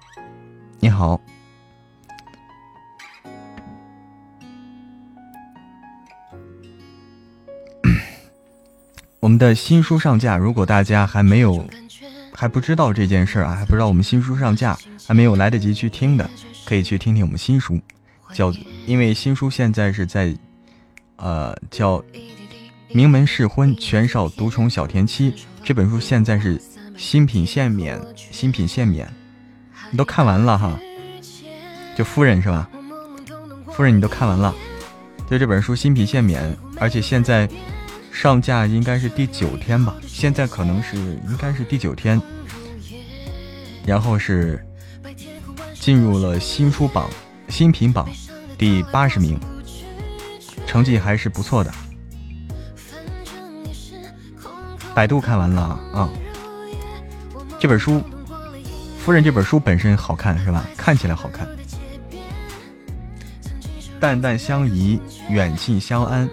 [0.80, 1.22] 你好。
[9.22, 11.64] 我们的新书上架，如果大家还没有
[12.34, 14.76] 还不知道这件事儿啊，还不知道我们新书上架，
[15.06, 16.28] 还没有来得及去听的，
[16.66, 17.80] 可以去听听我们新书，
[18.34, 18.52] 叫
[18.88, 20.36] 因为新书现在是在
[21.18, 22.00] 呃叫
[22.92, 25.32] 《名门试婚全少独宠小甜妻》
[25.64, 26.60] 这本书现在是
[26.98, 29.08] 新品限免，新品限免，
[29.92, 30.80] 你都看完了哈？
[31.96, 32.68] 就夫人是吧？
[33.72, 34.52] 夫人你都看完了？
[35.30, 37.48] 就这本书新品限免，而且现在。
[38.12, 40.96] 上架应该是第九天吧，现在可能是
[41.28, 42.22] 应该是第九天，
[43.86, 44.64] 然后是
[45.74, 47.10] 进入了新书榜
[47.50, 48.08] 新品榜
[48.58, 49.40] 第八十名，
[50.68, 51.74] 成绩还是不错的。
[54.94, 55.62] 百度看完了
[55.94, 56.10] 啊，
[57.58, 58.04] 这本书，
[59.00, 60.68] 夫人这本书本身好看是吧？
[60.78, 61.48] 看起来好看，
[64.00, 65.00] 淡淡相宜，
[65.30, 66.30] 远近相安。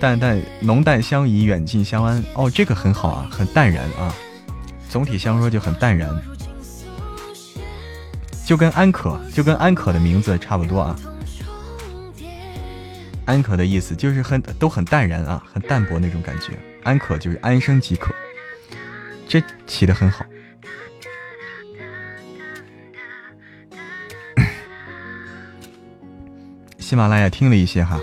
[0.00, 2.24] 淡淡浓淡相宜，远近相安。
[2.34, 4.14] 哦，这个很好啊，很淡然啊。
[4.88, 6.10] 总体相说就很淡然，
[8.46, 10.96] 就跟安可，就跟安可的名字差不多啊。
[13.26, 16.52] 安可的意思就是很都很淡然啊，很淡泊那种感觉。
[16.84, 18.14] 安可就是安生即可，
[19.28, 20.24] 这起的很好。
[26.78, 28.00] 喜马拉雅听了一些哈。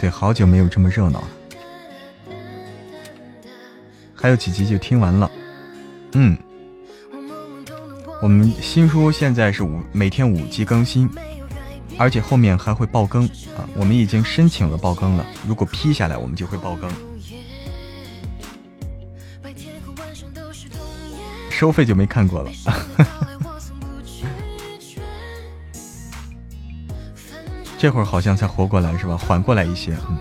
[0.00, 1.28] 对，好久没有这么热闹了。
[4.14, 5.30] 还有几集就听完了，
[6.12, 6.36] 嗯，
[8.20, 11.08] 我们新书现在是五每天五集更新，
[11.98, 13.24] 而且后面还会爆更
[13.56, 13.68] 啊！
[13.76, 16.90] 我们已经申请了爆更了，如果批下来，我们就会爆更。
[21.50, 22.50] 收费就没看过了。
[22.64, 23.25] 哈哈
[27.78, 29.16] 这会儿好像才活过来是吧？
[29.16, 30.16] 缓过来一些，嗯，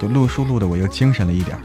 [0.00, 1.62] 就录书录的我又精神了一点儿。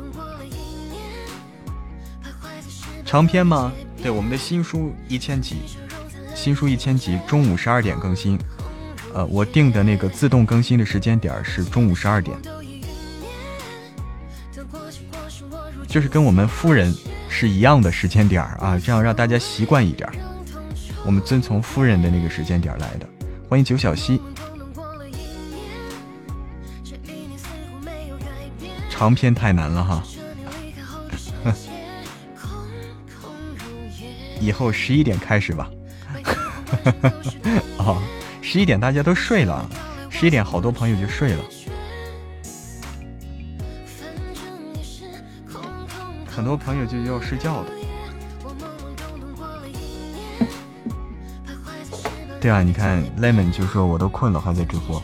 [3.06, 3.72] 长篇吗？
[4.02, 5.58] 对，我们的新书一千集，
[6.36, 8.38] 新书一千集，中午十二点更新。
[9.14, 12.36] 呃，我定的那个自动更新的时间点是中午十二点，
[15.88, 16.94] 就是跟我们夫人
[17.30, 20.10] 是一样的时间点啊，这样让大家习惯一点。
[21.06, 23.08] 我们遵从夫人的那个时间点来的。
[23.48, 24.20] 欢迎九小溪。
[29.04, 30.02] 长篇太难了哈，
[34.40, 35.70] 以后十一点开始吧。
[37.78, 38.02] 啊，
[38.42, 39.70] 十一点大家都睡了，
[40.10, 41.44] 十一点好多朋友就睡了，
[46.26, 47.72] 很多朋友就要睡觉的。
[52.40, 55.04] 对啊，你看 lemon 就说我都困了，还在直播。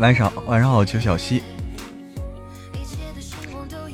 [0.00, 1.42] 晚上晚上好，邱小溪。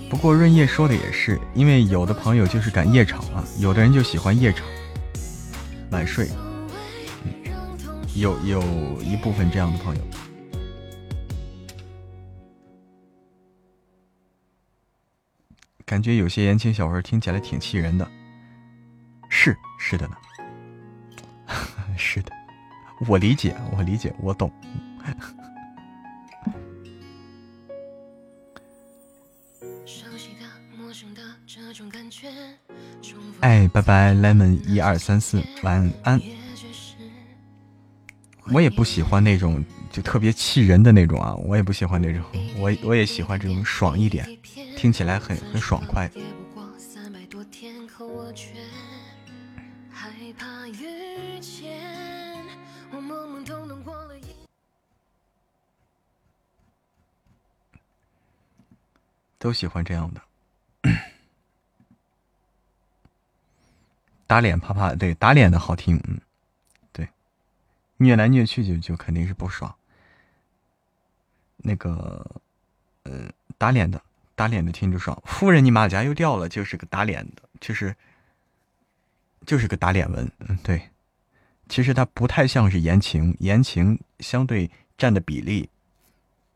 [0.09, 4.67] 不过润叶说的也是，因为有的朋友就是赶夜场啊，有的人就喜欢夜场
[5.91, 6.29] 晚睡，
[8.17, 8.61] 有有
[9.03, 10.03] 一部分这样的朋友。
[15.85, 18.09] 感觉有些言情小说听起来挺气人的，
[19.29, 20.17] 是是的呢，
[21.97, 22.33] 是的，
[23.07, 24.51] 我理解，我理解，我懂。
[33.41, 36.21] 哎，拜拜，lemon 一二三四，晚安。
[38.53, 42.23] 我也不喜欢那种就特别气人的那种啊，我也不喜欢那种，
[42.59, 44.27] 我我也喜欢这种爽一点，
[44.77, 46.11] 听起来很很爽快。
[59.39, 60.21] 都喜欢这样的。
[64.31, 66.21] 打脸啪啪，对打脸的好听，嗯，
[66.93, 67.09] 对，
[67.97, 69.75] 虐来虐去就就肯定是不爽。
[71.57, 72.25] 那个，
[73.03, 73.29] 呃，
[73.59, 74.01] 打脸的
[74.37, 75.21] 打脸的听着爽。
[75.27, 77.97] 夫人，你马甲又掉了，就是个打脸的，就是
[79.45, 80.81] 就是个打脸文，嗯，对。
[81.69, 85.69] 其实它不太像是言情，言情相对占的比例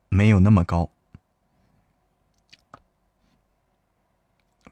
[0.09, 0.89] 没有那么高。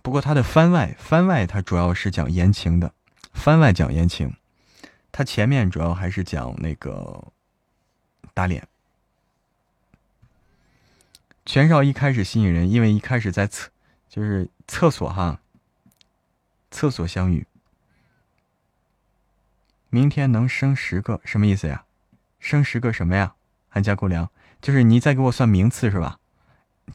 [0.03, 2.93] 不过他的番外，番外他主要是讲言情的，
[3.33, 4.35] 番外讲言情，
[5.13, 7.33] 他前面主要还是讲那个
[8.35, 8.67] 打脸。
[11.47, 13.71] 全少一开始吸引人，因为一开始在厕，
[14.09, 15.41] 就是厕所哈，
[16.71, 17.47] 厕所相遇。
[19.89, 21.85] 明天能生十个，什么意思呀？
[22.41, 23.35] 生十个什么呀？
[23.71, 26.19] 安家姑娘，就是你在给我算名次是吧？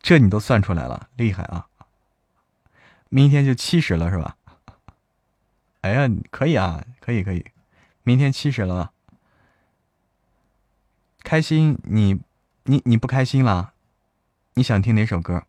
[0.02, 1.68] 这你都算出来了，厉害啊！
[3.10, 4.36] 明天就七十了是吧？
[5.82, 7.46] 哎呀，可以啊，可以可以，
[8.04, 8.92] 明天七十了，
[11.24, 11.78] 开心？
[11.84, 12.20] 你
[12.64, 13.74] 你你不开心了？
[14.56, 15.46] 你想听哪首歌？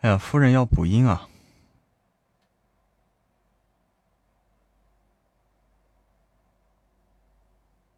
[0.00, 1.28] 哎呀，夫人要补音啊！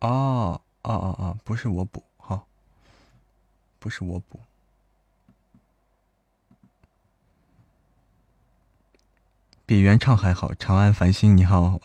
[0.01, 2.45] 哦哦哦哦，不是我补，好，
[3.79, 4.41] 不是我补，
[9.65, 10.53] 比原唱还好。
[10.55, 11.81] 长安繁星，你好，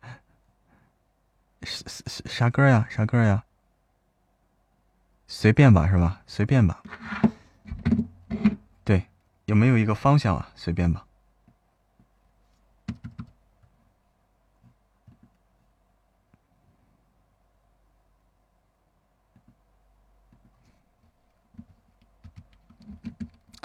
[1.62, 2.86] 啥啥啥歌呀？
[2.88, 3.44] 啥歌呀？
[5.26, 6.22] 随便吧，是吧？
[6.26, 6.82] 随便吧。
[9.48, 10.52] 有没有一个方向啊？
[10.54, 11.06] 随便吧。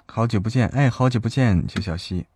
[0.08, 2.28] 好久不见，哎，好久不见，邱小西。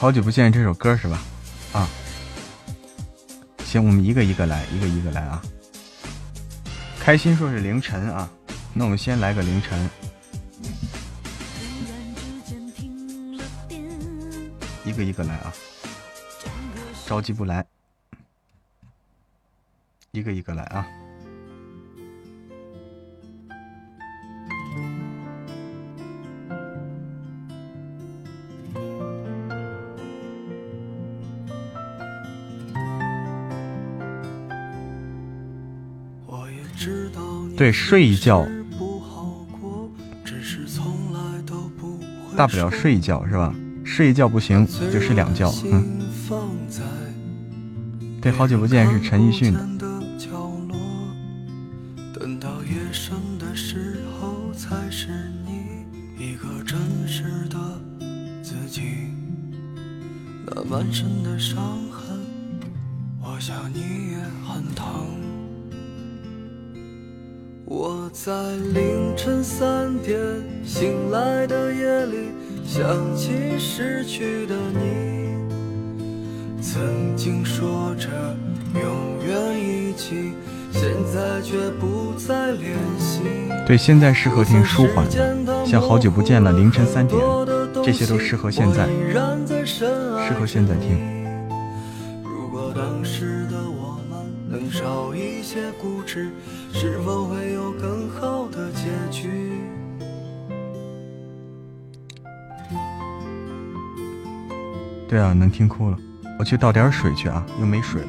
[0.00, 1.20] 好久不见，这首歌是吧？
[1.72, 1.88] 啊，
[3.64, 5.42] 行，我们一个一个来，一个一个来啊。
[7.00, 8.30] 开心说是凌晨啊，
[8.72, 9.90] 那我们先来个凌晨。
[14.84, 15.52] 一个一个来啊，
[17.04, 17.66] 着急不来。
[20.12, 20.86] 一个一个来啊。
[37.58, 38.46] 对，睡一觉，
[42.36, 43.52] 大不了睡一觉是吧？
[43.84, 45.98] 睡一觉不行就睡两觉，嗯。
[48.20, 49.77] 对，好久不见是陈奕迅的。
[83.68, 87.20] 对，现在适合听舒缓的，像好久不见了，凌晨三点，
[87.84, 88.88] 这些都适合现在，
[89.66, 90.96] 适合现在听。
[92.24, 96.30] 如果当时的我们能少一些固执。
[96.72, 99.28] 是否会有更好的结局？
[105.06, 105.98] 对啊，能听哭了。
[106.38, 108.08] 我去倒点水去啊，又没水了。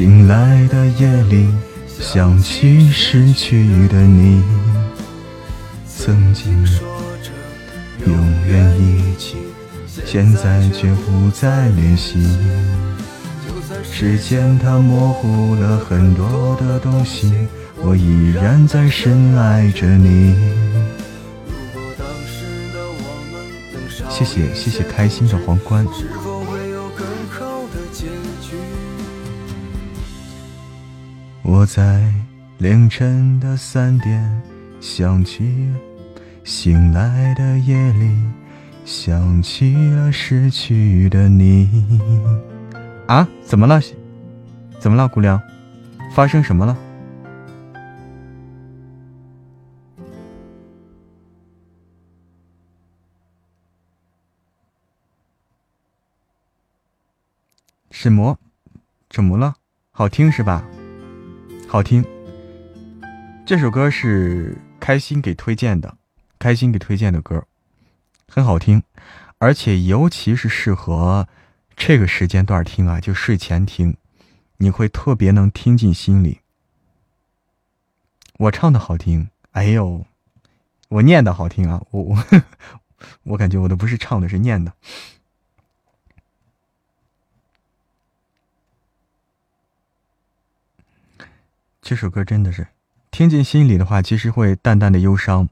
[0.00, 1.46] 醒来的夜里，
[1.86, 4.42] 想起失去的你，
[5.86, 6.88] 曾经说
[7.22, 7.30] 着
[8.06, 9.36] 永远一起，
[10.06, 12.18] 现在却不再联系。
[13.84, 17.30] 时间它模糊了很多的东西，
[17.76, 20.34] 我依然在深爱着你。
[24.08, 25.86] 谢谢谢谢开心的皇冠。
[31.52, 32.00] 我在
[32.58, 34.42] 凌晨的三点
[34.80, 35.68] 想起，
[36.44, 38.16] 醒来的夜里
[38.84, 41.68] 想起了失去的你。
[43.08, 43.26] 啊？
[43.42, 43.80] 怎么了？
[44.78, 45.42] 怎么了，姑娘？
[46.14, 46.78] 发生什么了？
[57.90, 58.38] 什么？
[59.10, 59.56] 怎么了？
[59.90, 60.64] 好听是吧？
[61.70, 62.04] 好听。
[63.46, 65.96] 这首歌是开心给推荐的，
[66.36, 67.46] 开心给推荐的歌，
[68.26, 68.82] 很好听，
[69.38, 71.28] 而且尤其是适合
[71.76, 73.96] 这个时间段听啊，就睡前听，
[74.56, 76.40] 你会特别能听进心里。
[78.38, 80.04] 我唱的好听，哎呦，
[80.88, 82.24] 我念的好听啊，我我
[83.22, 84.72] 我感觉我都不是唱的，是念的。
[91.90, 92.68] 这首歌真的是
[93.10, 95.48] 听进心里的话，其实会淡淡的忧伤。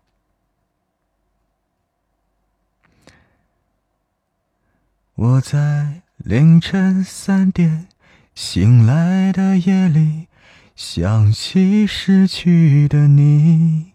[5.16, 7.88] 我在凌晨三点
[8.36, 10.28] 醒来的夜里，
[10.76, 13.94] 想起失去的你，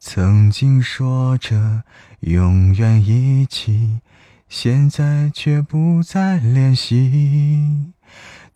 [0.00, 1.84] 曾经说着
[2.22, 4.00] 永远一起，
[4.48, 7.92] 现在却不再联系。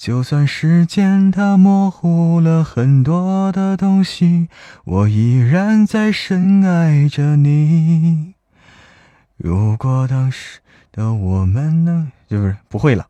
[0.02, 4.48] 就算时间它模糊了很多的东西，
[4.82, 8.34] 我依然在深爱着你。
[9.36, 10.58] 如果当时
[10.90, 13.08] 的我们能，就是不会了，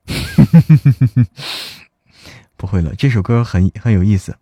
[2.59, 2.95] 不会了。
[2.95, 4.37] 这首歌很很有意思，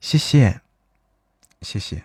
[0.00, 0.60] 谢谢，
[1.60, 2.04] 谢谢，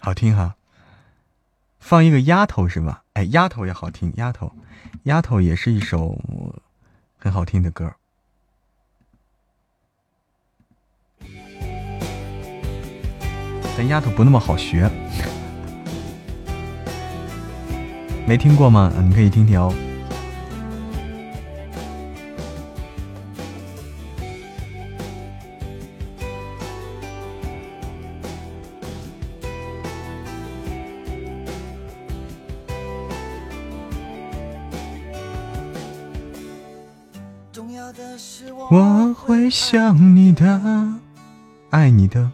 [0.00, 0.56] 好听哈。
[1.84, 3.02] 放一个丫头是吧？
[3.12, 4.50] 哎，丫头也好听，丫头，
[5.02, 6.18] 丫头也是一首
[7.18, 7.92] 很好听的歌。
[13.76, 14.90] 但丫头不那么好学，
[18.26, 18.90] 没听过吗？
[19.06, 19.83] 你可以听听哦。
[38.74, 40.60] 我会想你的，
[41.70, 42.28] 爱你的，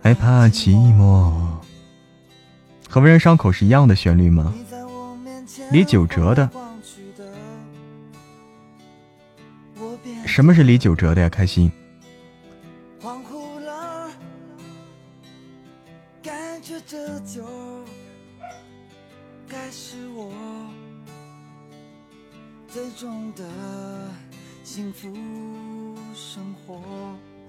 [0.00, 1.32] 害怕寂寞。
[2.88, 4.54] 和为人伤口是一样的旋律吗？
[5.72, 6.48] 李玖哲的。
[10.24, 11.28] 什么是李玖哲的呀？
[11.28, 11.72] 开心。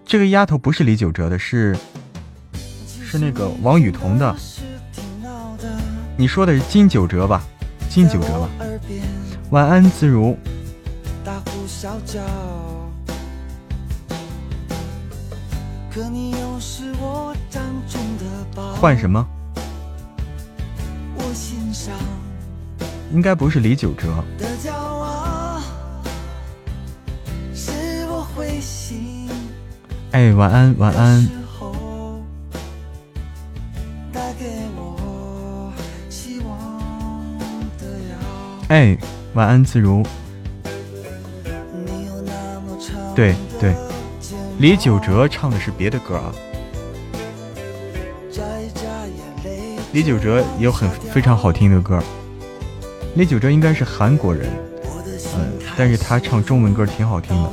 [0.05, 1.77] 这个丫头不是李玖哲的，是
[3.03, 4.35] 是那个王雨桐的。
[6.17, 7.41] 你说的是金九哲吧？
[7.89, 8.49] 金九哲吧。
[9.51, 10.37] 晚安，自如。
[18.79, 19.27] 换什么？
[23.13, 24.23] 应该不是李玖哲。
[30.11, 31.27] 哎，晚安，晚安。
[38.67, 38.97] 哎，
[39.33, 40.03] 晚安，自如。
[43.15, 43.75] 对对，
[44.59, 46.33] 李玖哲唱的是别的歌啊。
[49.93, 52.01] 李玖哲也有很非常好听的歌。
[53.15, 54.49] 李玖哲应该是韩国人，
[55.37, 57.51] 嗯，但是他唱中文歌挺好听的。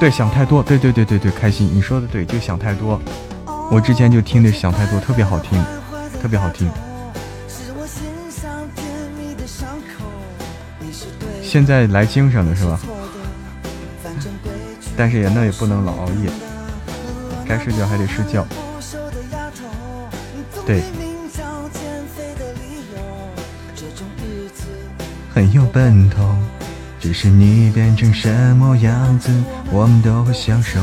[0.00, 0.62] 对，想太多。
[0.62, 3.00] 对对对对对，开心，你说的对，就想太多。
[3.70, 5.62] 我之前就听的想太多，特别好听，
[6.22, 6.70] 特别好听。
[11.42, 12.78] 现在来精神了是吧？
[14.96, 16.30] 但是也那也不能老熬夜，
[17.46, 18.46] 该睡觉还得睡觉。
[20.66, 20.82] 对，
[25.32, 26.36] 很有奔头。
[27.00, 29.30] 只是你变成什么样子，
[29.70, 30.80] 我们都会享受。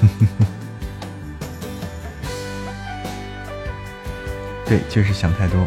[4.66, 5.66] 对，就是想太多。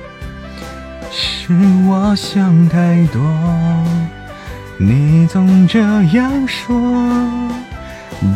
[1.11, 1.53] 是
[1.87, 3.21] 我想太多，
[4.77, 6.73] 你总这样说，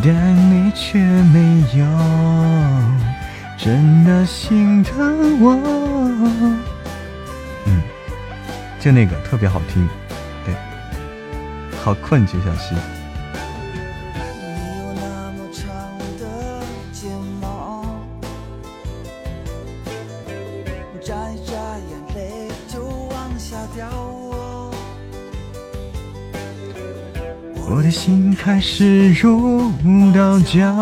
[0.04, 1.86] 但你却没有
[3.56, 5.58] 真的心疼我。
[7.64, 7.82] 嗯，
[8.78, 9.88] 就那个特别好听。
[11.88, 12.74] 好困，曲小溪。
[27.70, 29.72] 我的心开始如
[30.12, 30.74] 刀绞，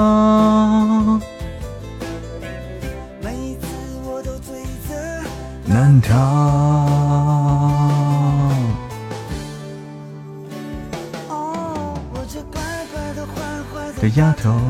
[5.66, 6.75] 难逃。
[14.10, 14.60] 丫头，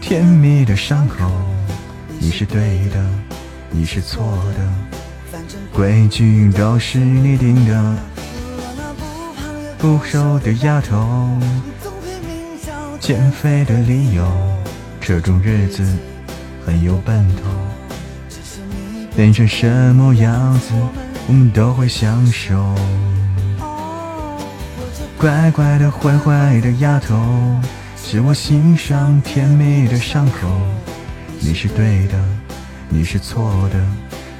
[0.00, 1.30] 甜蜜的伤口，
[2.18, 3.04] 你是对的，
[3.70, 5.38] 你是错的，
[5.72, 7.96] 规矩都是你定的。
[9.78, 11.28] 不瘦的丫头，
[13.00, 14.24] 减肥的理由，
[15.00, 15.84] 这种日子
[16.64, 17.50] 很有奔头。
[19.14, 20.72] 变成什么样子，
[21.26, 22.74] 我们都会享受。
[25.22, 27.14] 乖乖的坏坏的丫头，
[27.96, 30.48] 是我心上甜蜜的伤口。
[31.38, 32.18] 你是对的，
[32.88, 33.78] 你是错的，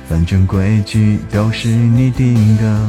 [0.09, 2.81] 反正规矩都是你定的。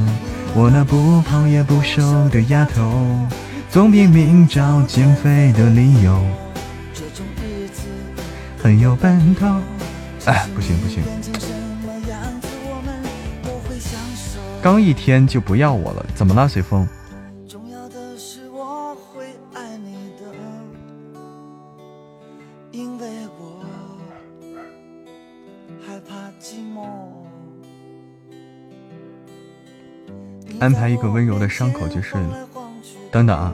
[0.55, 3.27] 我那不胖也不瘦的丫头，
[3.69, 6.19] 总拼命找减肥的理由。
[6.95, 7.83] 这种日子
[8.59, 9.45] 很有奔头。
[10.25, 11.03] 哎，不行不行，
[14.63, 16.87] 刚一天就不要我了，怎么了，随风？
[30.63, 32.47] 安排一个温柔的伤口就睡了。
[33.11, 33.53] 等等啊，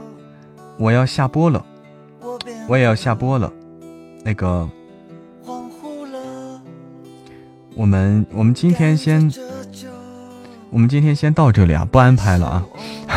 [0.77, 1.65] 我要下播了，
[2.67, 3.51] 我也要下播了。
[4.23, 4.69] 那个，
[7.73, 9.27] 我们我们今天先，
[10.69, 12.65] 我们今天先到这里啊，不安排了啊。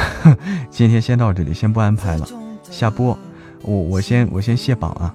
[0.70, 2.26] 今天先到这里，先不安排了，
[2.70, 3.16] 下播。
[3.60, 5.14] 我我先我先卸榜啊，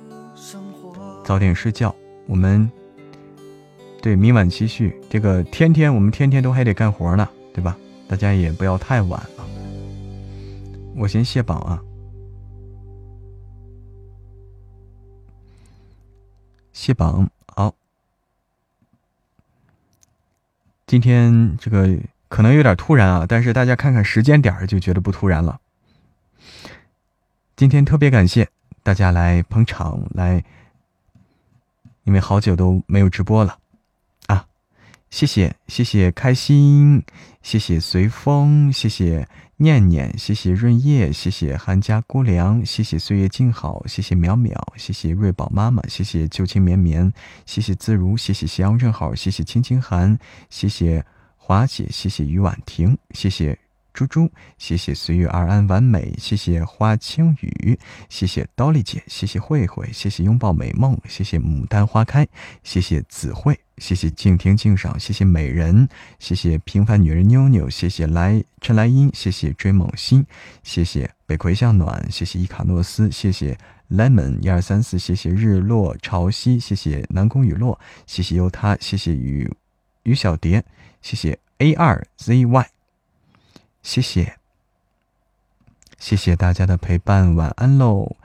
[1.26, 1.94] 早点睡觉。
[2.28, 2.70] 我们
[4.04, 7.76] 对明晚继续，这个天天我们天天都还得干活呢，对吧？
[8.08, 9.46] 大家也不要太晚了，
[10.96, 11.84] 我先卸榜啊！
[16.72, 17.74] 卸榜好，
[20.86, 25.60] 今天这个可能有点突然啊，但是大家看看时间点就觉得不突然了。
[27.58, 28.48] 今天特别感谢
[28.84, 30.44] 大家来捧场来，
[32.06, 33.60] 因为好久都没有直播了。
[35.10, 37.04] 谢谢谢谢开心，
[37.42, 39.28] 谢谢随风，谢谢
[39.58, 47.12] 念念，谢谢润叶，谢谢韩家姑娘，谢谢岁月静好，谢谢淼淼，谢谢瑞宝妈妈，谢谢旧情绵绵，
[47.46, 50.20] 谢谢自如，谢谢夕阳正好，谢谢青青寒，
[50.50, 51.06] 谢谢
[51.38, 53.58] 华姐，谢谢于婉婷，谢谢。
[53.94, 54.30] 猪猪，
[54.60, 57.80] 谢谢随遇而安完美，谢谢花青雨，
[58.10, 62.28] 谢谢刀丽姐，谢谢慧慧，谢谢拥抱美梦，谢谢牡丹花开，
[62.62, 65.88] 谢谢子慧，谢谢静听静赏，谢谢美人，
[66.20, 70.26] 谢谢平凡女人妞妞，谢谢来陈来英，谢谢追梦心，
[70.64, 73.58] 谢谢北葵向暖，谢谢伊卡诺斯，谢谢
[73.90, 79.50] lemon 一二三四，谢谢日落潮汐，谢谢南宫雨落，谢谢由他，谢谢雨
[80.04, 80.64] 雨小蝶，
[81.02, 82.66] 谢谢 A 二 ZY。
[83.84, 84.36] 谢谢，
[85.98, 88.18] 谢谢大家的陪伴，晚安喽。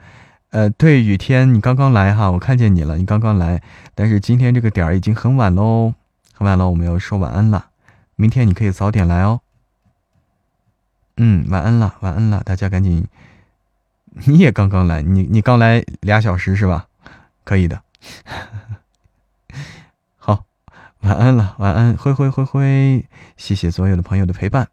[0.53, 3.63] 呃，对，雨天，你刚刚来哈，我看见你了，你刚刚来，
[3.95, 5.95] 但是今天这个点儿已经很晚喽，
[6.31, 7.69] 很晚了，我们要说晚安了。
[8.15, 9.41] 明天你可以早点来哦。
[11.17, 13.07] 嗯，晚安了，晚安了，大家赶紧。
[14.27, 16.85] 你也刚刚来，你你刚来俩小时是吧？
[17.43, 17.81] 可以的。
[20.19, 20.45] 好，
[21.01, 23.07] 晚安了，晚安，灰灰灰灰，
[23.37, 24.69] 谢谢所有的朋友的陪伴。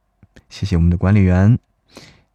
[0.50, 1.58] 谢谢我们的管理员，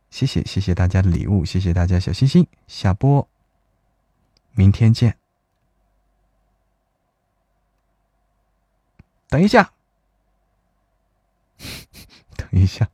[0.09, 2.47] 谢谢谢谢大家的礼物，谢谢大家小心心。
[2.65, 3.27] 下播，
[4.55, 5.17] 明天见。
[9.27, 9.73] 等一下，
[12.37, 12.87] 等一下，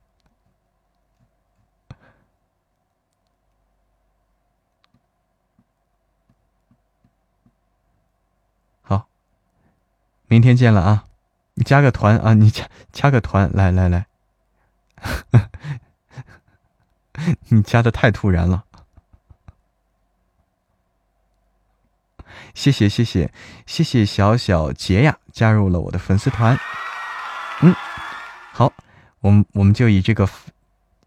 [8.81, 9.07] 好，
[10.27, 11.06] 明天见了啊！
[11.53, 12.33] 你加个团啊！
[12.33, 14.07] 你加加个团，来来来。
[17.49, 18.65] 你加的太突然了，
[22.53, 23.31] 谢谢谢谢
[23.65, 26.57] 谢谢小小杰呀，加入了我的粉丝团。
[27.61, 27.75] 嗯，
[28.53, 28.71] 好，
[29.19, 30.27] 我们我们就以这个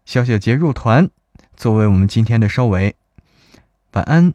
[0.05, 1.09] 小小杰入团
[1.55, 2.95] 作为我们今天的收尾。
[3.91, 4.33] 晚安。